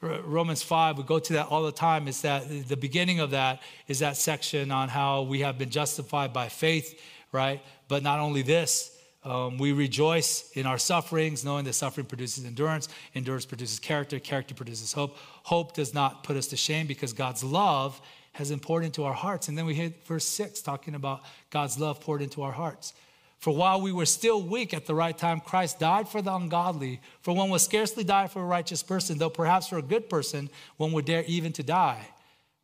Romans 0.00 0.62
5, 0.62 0.98
we 0.98 1.04
go 1.04 1.18
to 1.18 1.32
that 1.34 1.48
all 1.48 1.64
the 1.64 1.72
time. 1.72 2.06
Is 2.06 2.22
that 2.22 2.68
the 2.68 2.76
beginning 2.76 3.18
of 3.18 3.30
that 3.32 3.60
is 3.88 3.98
that 3.98 4.16
section 4.16 4.70
on 4.70 4.88
how 4.88 5.22
we 5.22 5.40
have 5.40 5.58
been 5.58 5.70
justified 5.70 6.32
by 6.32 6.48
faith, 6.48 7.00
right? 7.32 7.60
But 7.88 8.04
not 8.04 8.20
only 8.20 8.42
this, 8.42 8.96
um, 9.24 9.58
we 9.58 9.72
rejoice 9.72 10.50
in 10.52 10.66
our 10.66 10.78
sufferings, 10.78 11.44
knowing 11.44 11.64
that 11.64 11.72
suffering 11.72 12.06
produces 12.06 12.44
endurance, 12.44 12.88
endurance 13.14 13.44
produces 13.44 13.80
character, 13.80 14.20
character 14.20 14.54
produces 14.54 14.92
hope. 14.92 15.16
Hope 15.42 15.74
does 15.74 15.92
not 15.92 16.22
put 16.22 16.36
us 16.36 16.46
to 16.48 16.56
shame 16.56 16.86
because 16.86 17.12
God's 17.12 17.42
love 17.42 18.00
has 18.32 18.50
been 18.50 18.60
poured 18.60 18.84
into 18.84 19.02
our 19.02 19.12
hearts. 19.12 19.48
And 19.48 19.58
then 19.58 19.66
we 19.66 19.74
hit 19.74 20.06
verse 20.06 20.24
6 20.24 20.62
talking 20.62 20.94
about 20.94 21.22
God's 21.50 21.76
love 21.78 22.00
poured 22.00 22.22
into 22.22 22.42
our 22.42 22.52
hearts. 22.52 22.92
For 23.38 23.54
while 23.54 23.80
we 23.80 23.92
were 23.92 24.06
still 24.06 24.42
weak 24.42 24.74
at 24.74 24.86
the 24.86 24.94
right 24.94 25.16
time, 25.16 25.40
Christ 25.40 25.78
died 25.78 26.08
for 26.08 26.20
the 26.20 26.34
ungodly. 26.34 27.00
For 27.22 27.34
one 27.34 27.50
would 27.50 27.60
scarcely 27.60 28.02
die 28.02 28.26
for 28.26 28.42
a 28.42 28.46
righteous 28.46 28.82
person, 28.82 29.18
though 29.18 29.30
perhaps 29.30 29.68
for 29.68 29.78
a 29.78 29.82
good 29.82 30.10
person, 30.10 30.50
one 30.76 30.92
would 30.92 31.04
dare 31.04 31.22
even 31.24 31.52
to 31.52 31.62
die. 31.62 32.08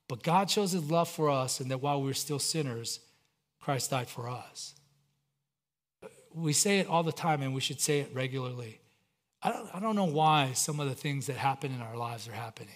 But 0.09 0.25
God 0.25 0.51
shows 0.51 0.73
his 0.73 0.91
love 0.91 1.09
for 1.09 1.31
us, 1.31 1.61
and 1.61 1.71
that 1.71 1.81
while 1.81 2.01
we 2.01 2.09
were 2.09 2.15
still 2.15 2.41
sinners, 2.41 3.01
Christ 3.61 3.91
died 3.91 4.09
for 4.09 4.29
us. 4.29 4.75
We 6.35 6.53
say 6.53 6.81
it 6.81 6.89
all 6.89 7.05
the 7.05 7.13
time, 7.13 7.43
and 7.43 7.55
we 7.55 7.61
should 7.61 7.81
say 7.81 8.01
it 8.01 8.11
regularly. 8.13 8.81
I 9.43 9.53
don't, 9.53 9.75
I 9.75 9.81
don't 9.81 9.95
know 9.95 10.05
why 10.07 10.53
some 10.55 10.81
of 10.81 10.89
the 10.89 10.95
things 10.95 11.27
that 11.27 11.37
happen 11.37 11.73
in 11.73 11.81
our 11.81 11.97
lives 11.97 12.29
are 12.29 12.33
happening. 12.33 12.75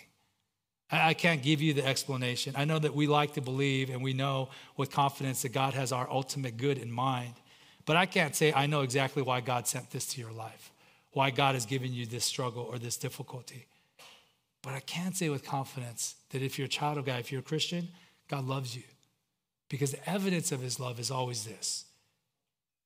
I 0.90 1.14
can't 1.14 1.42
give 1.42 1.60
you 1.60 1.74
the 1.74 1.84
explanation. 1.84 2.54
I 2.56 2.64
know 2.64 2.78
that 2.78 2.94
we 2.94 3.06
like 3.06 3.34
to 3.34 3.42
believe 3.42 3.90
and 3.90 4.02
we 4.02 4.14
know 4.14 4.48
with 4.76 4.90
confidence 4.90 5.42
that 5.42 5.50
God 5.50 5.74
has 5.74 5.92
our 5.92 6.08
ultimate 6.10 6.56
good 6.56 6.78
in 6.78 6.90
mind. 6.90 7.34
But 7.88 7.96
I 7.96 8.04
can't 8.04 8.36
say 8.36 8.52
I 8.52 8.66
know 8.66 8.82
exactly 8.82 9.22
why 9.22 9.40
God 9.40 9.66
sent 9.66 9.90
this 9.92 10.04
to 10.08 10.20
your 10.20 10.30
life, 10.30 10.72
why 11.12 11.30
God 11.30 11.54
has 11.54 11.64
given 11.64 11.94
you 11.94 12.04
this 12.04 12.26
struggle 12.26 12.68
or 12.70 12.78
this 12.78 12.98
difficulty. 12.98 13.64
But 14.62 14.74
I 14.74 14.80
can 14.80 15.14
say 15.14 15.30
with 15.30 15.42
confidence 15.42 16.16
that 16.28 16.42
if 16.42 16.58
you're 16.58 16.66
a 16.66 16.68
child 16.68 16.98
of 16.98 17.06
God, 17.06 17.18
if 17.18 17.32
you're 17.32 17.40
a 17.40 17.42
Christian, 17.42 17.88
God 18.28 18.46
loves 18.46 18.76
you. 18.76 18.82
Because 19.70 19.92
the 19.92 20.06
evidence 20.06 20.52
of 20.52 20.60
his 20.60 20.78
love 20.78 21.00
is 21.00 21.10
always 21.10 21.46
this 21.46 21.86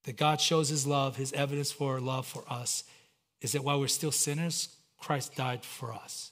that 0.05 0.17
God 0.17 0.41
shows 0.41 0.69
his 0.69 0.87
love, 0.87 1.17
his 1.17 1.33
evidence 1.33 1.73
for 1.73 1.99
love 1.99 2.25
for 2.25 2.45
us 2.49 2.85
is 3.41 3.51
that 3.53 3.65
while 3.65 3.81
we're 3.81 3.89
still 3.89 4.13
sinners, 4.13 4.77
Christ 5.01 5.35
died 5.35 5.65
for 5.65 5.93
us. 5.93 6.31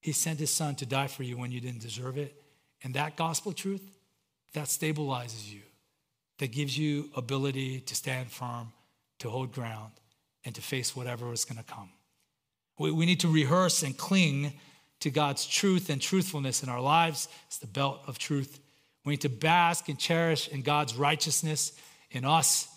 He 0.00 0.10
sent 0.10 0.40
his 0.40 0.50
son 0.50 0.74
to 0.76 0.86
die 0.86 1.06
for 1.06 1.22
you 1.22 1.38
when 1.38 1.52
you 1.52 1.60
didn't 1.60 1.82
deserve 1.82 2.18
it. 2.18 2.42
And 2.82 2.94
that 2.94 3.14
gospel 3.16 3.52
truth, 3.52 3.88
that 4.52 4.66
stabilizes 4.66 5.52
you 5.52 5.60
that 6.38 6.52
gives 6.52 6.78
you 6.78 7.10
ability 7.16 7.80
to 7.80 7.94
stand 7.94 8.30
firm, 8.30 8.72
to 9.18 9.30
hold 9.30 9.52
ground, 9.52 9.92
and 10.44 10.54
to 10.54 10.62
face 10.62 10.94
whatever 10.96 11.32
is 11.32 11.44
going 11.44 11.58
to 11.58 11.64
come. 11.64 11.90
We, 12.78 12.90
we 12.92 13.06
need 13.06 13.20
to 13.20 13.28
rehearse 13.28 13.82
and 13.82 13.96
cling 13.96 14.52
to 15.00 15.10
God's 15.10 15.46
truth 15.46 15.90
and 15.90 16.00
truthfulness 16.00 16.62
in 16.62 16.68
our 16.68 16.80
lives. 16.80 17.28
It's 17.46 17.58
the 17.58 17.66
belt 17.66 18.00
of 18.06 18.18
truth. 18.18 18.60
We 19.04 19.12
need 19.12 19.20
to 19.22 19.28
bask 19.28 19.88
and 19.88 19.98
cherish 19.98 20.48
in 20.48 20.62
God's 20.62 20.94
righteousness 20.94 21.72
in 22.10 22.24
us, 22.24 22.68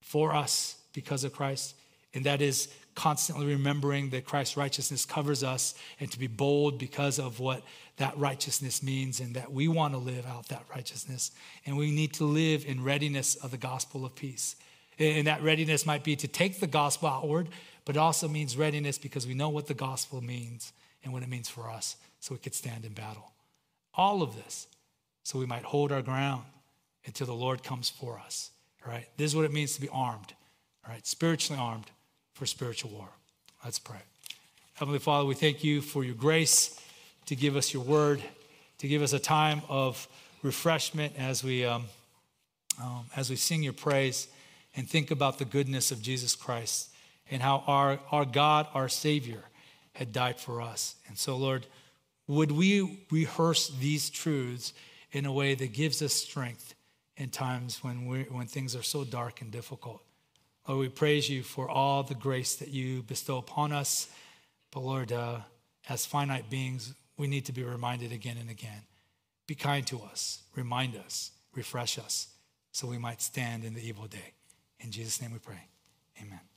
for 0.00 0.34
us, 0.34 0.76
because 0.92 1.24
of 1.24 1.32
Christ. 1.32 1.74
And 2.14 2.24
that 2.26 2.40
is 2.40 2.68
constantly 3.00 3.46
remembering 3.46 4.10
that 4.10 4.26
Christ's 4.26 4.58
righteousness 4.58 5.06
covers 5.06 5.42
us 5.42 5.74
and 6.00 6.12
to 6.12 6.18
be 6.18 6.26
bold 6.26 6.78
because 6.78 7.18
of 7.18 7.40
what 7.40 7.62
that 7.96 8.14
righteousness 8.18 8.82
means 8.82 9.20
and 9.20 9.36
that 9.36 9.50
we 9.50 9.68
want 9.68 9.94
to 9.94 9.98
live 9.98 10.26
out 10.26 10.48
that 10.48 10.66
righteousness. 10.68 11.30
And 11.64 11.78
we 11.78 11.92
need 11.92 12.12
to 12.14 12.24
live 12.24 12.66
in 12.66 12.84
readiness 12.84 13.36
of 13.36 13.52
the 13.52 13.56
gospel 13.56 14.04
of 14.04 14.14
peace. 14.14 14.54
And 14.98 15.26
that 15.28 15.42
readiness 15.42 15.86
might 15.86 16.04
be 16.04 16.14
to 16.16 16.28
take 16.28 16.60
the 16.60 16.66
gospel 16.66 17.08
outward, 17.08 17.48
but 17.86 17.96
it 17.96 17.98
also 17.98 18.28
means 18.28 18.54
readiness 18.54 18.98
because 18.98 19.26
we 19.26 19.32
know 19.32 19.48
what 19.48 19.66
the 19.66 19.72
gospel 19.72 20.20
means 20.20 20.74
and 21.02 21.10
what 21.10 21.22
it 21.22 21.30
means 21.30 21.48
for 21.48 21.70
us 21.70 21.96
so 22.18 22.34
we 22.34 22.38
could 22.38 22.54
stand 22.54 22.84
in 22.84 22.92
battle. 22.92 23.32
All 23.94 24.20
of 24.20 24.36
this 24.36 24.66
so 25.22 25.38
we 25.38 25.46
might 25.46 25.62
hold 25.62 25.90
our 25.90 26.02
ground 26.02 26.44
until 27.06 27.26
the 27.26 27.32
Lord 27.32 27.62
comes 27.62 27.88
for 27.88 28.18
us. 28.18 28.50
All 28.84 28.92
right? 28.92 29.08
This 29.16 29.30
is 29.30 29.36
what 29.36 29.46
it 29.46 29.54
means 29.54 29.72
to 29.76 29.80
be 29.80 29.88
armed. 29.88 30.34
All 30.86 30.92
right? 30.92 31.06
Spiritually 31.06 31.58
armed 31.58 31.90
for 32.40 32.46
spiritual 32.46 32.90
war. 32.92 33.08
Let's 33.62 33.78
pray. 33.78 33.98
Heavenly 34.72 34.98
Father, 34.98 35.26
we 35.26 35.34
thank 35.34 35.62
you 35.62 35.82
for 35.82 36.04
your 36.04 36.14
grace 36.14 36.80
to 37.26 37.36
give 37.36 37.54
us 37.54 37.74
your 37.74 37.82
word, 37.82 38.22
to 38.78 38.88
give 38.88 39.02
us 39.02 39.12
a 39.12 39.18
time 39.18 39.60
of 39.68 40.08
refreshment 40.42 41.12
as 41.18 41.44
we, 41.44 41.66
um, 41.66 41.84
um, 42.82 43.04
as 43.14 43.28
we 43.28 43.36
sing 43.36 43.62
your 43.62 43.74
praise 43.74 44.26
and 44.74 44.88
think 44.88 45.10
about 45.10 45.38
the 45.38 45.44
goodness 45.44 45.90
of 45.90 46.00
Jesus 46.00 46.34
Christ 46.34 46.88
and 47.30 47.42
how 47.42 47.62
our, 47.66 47.98
our 48.10 48.24
God, 48.24 48.68
our 48.72 48.88
Savior, 48.88 49.42
had 49.92 50.10
died 50.10 50.40
for 50.40 50.62
us. 50.62 50.94
And 51.08 51.18
so, 51.18 51.36
Lord, 51.36 51.66
would 52.26 52.52
we 52.52 53.04
rehearse 53.10 53.68
these 53.68 54.08
truths 54.08 54.72
in 55.12 55.26
a 55.26 55.32
way 55.32 55.54
that 55.56 55.74
gives 55.74 56.00
us 56.00 56.14
strength 56.14 56.74
in 57.18 57.28
times 57.28 57.84
when, 57.84 58.06
we 58.06 58.22
when 58.30 58.46
things 58.46 58.74
are 58.74 58.82
so 58.82 59.04
dark 59.04 59.42
and 59.42 59.50
difficult? 59.50 60.02
Lord, 60.70 60.82
we 60.82 60.88
praise 60.88 61.28
you 61.28 61.42
for 61.42 61.68
all 61.68 62.04
the 62.04 62.14
grace 62.14 62.54
that 62.54 62.68
you 62.68 63.02
bestow 63.02 63.38
upon 63.38 63.72
us. 63.72 64.06
But 64.70 64.84
Lord, 64.84 65.10
uh, 65.10 65.38
as 65.88 66.06
finite 66.06 66.48
beings, 66.48 66.94
we 67.16 67.26
need 67.26 67.46
to 67.46 67.52
be 67.52 67.64
reminded 67.64 68.12
again 68.12 68.36
and 68.40 68.48
again. 68.48 68.82
Be 69.48 69.56
kind 69.56 69.84
to 69.88 69.98
us, 69.98 70.44
remind 70.54 70.94
us, 70.94 71.32
refresh 71.56 71.98
us, 71.98 72.28
so 72.70 72.86
we 72.86 72.98
might 72.98 73.20
stand 73.20 73.64
in 73.64 73.74
the 73.74 73.84
evil 73.84 74.06
day. 74.06 74.34
In 74.78 74.92
Jesus' 74.92 75.20
name 75.20 75.32
we 75.32 75.40
pray. 75.40 75.66
Amen. 76.22 76.49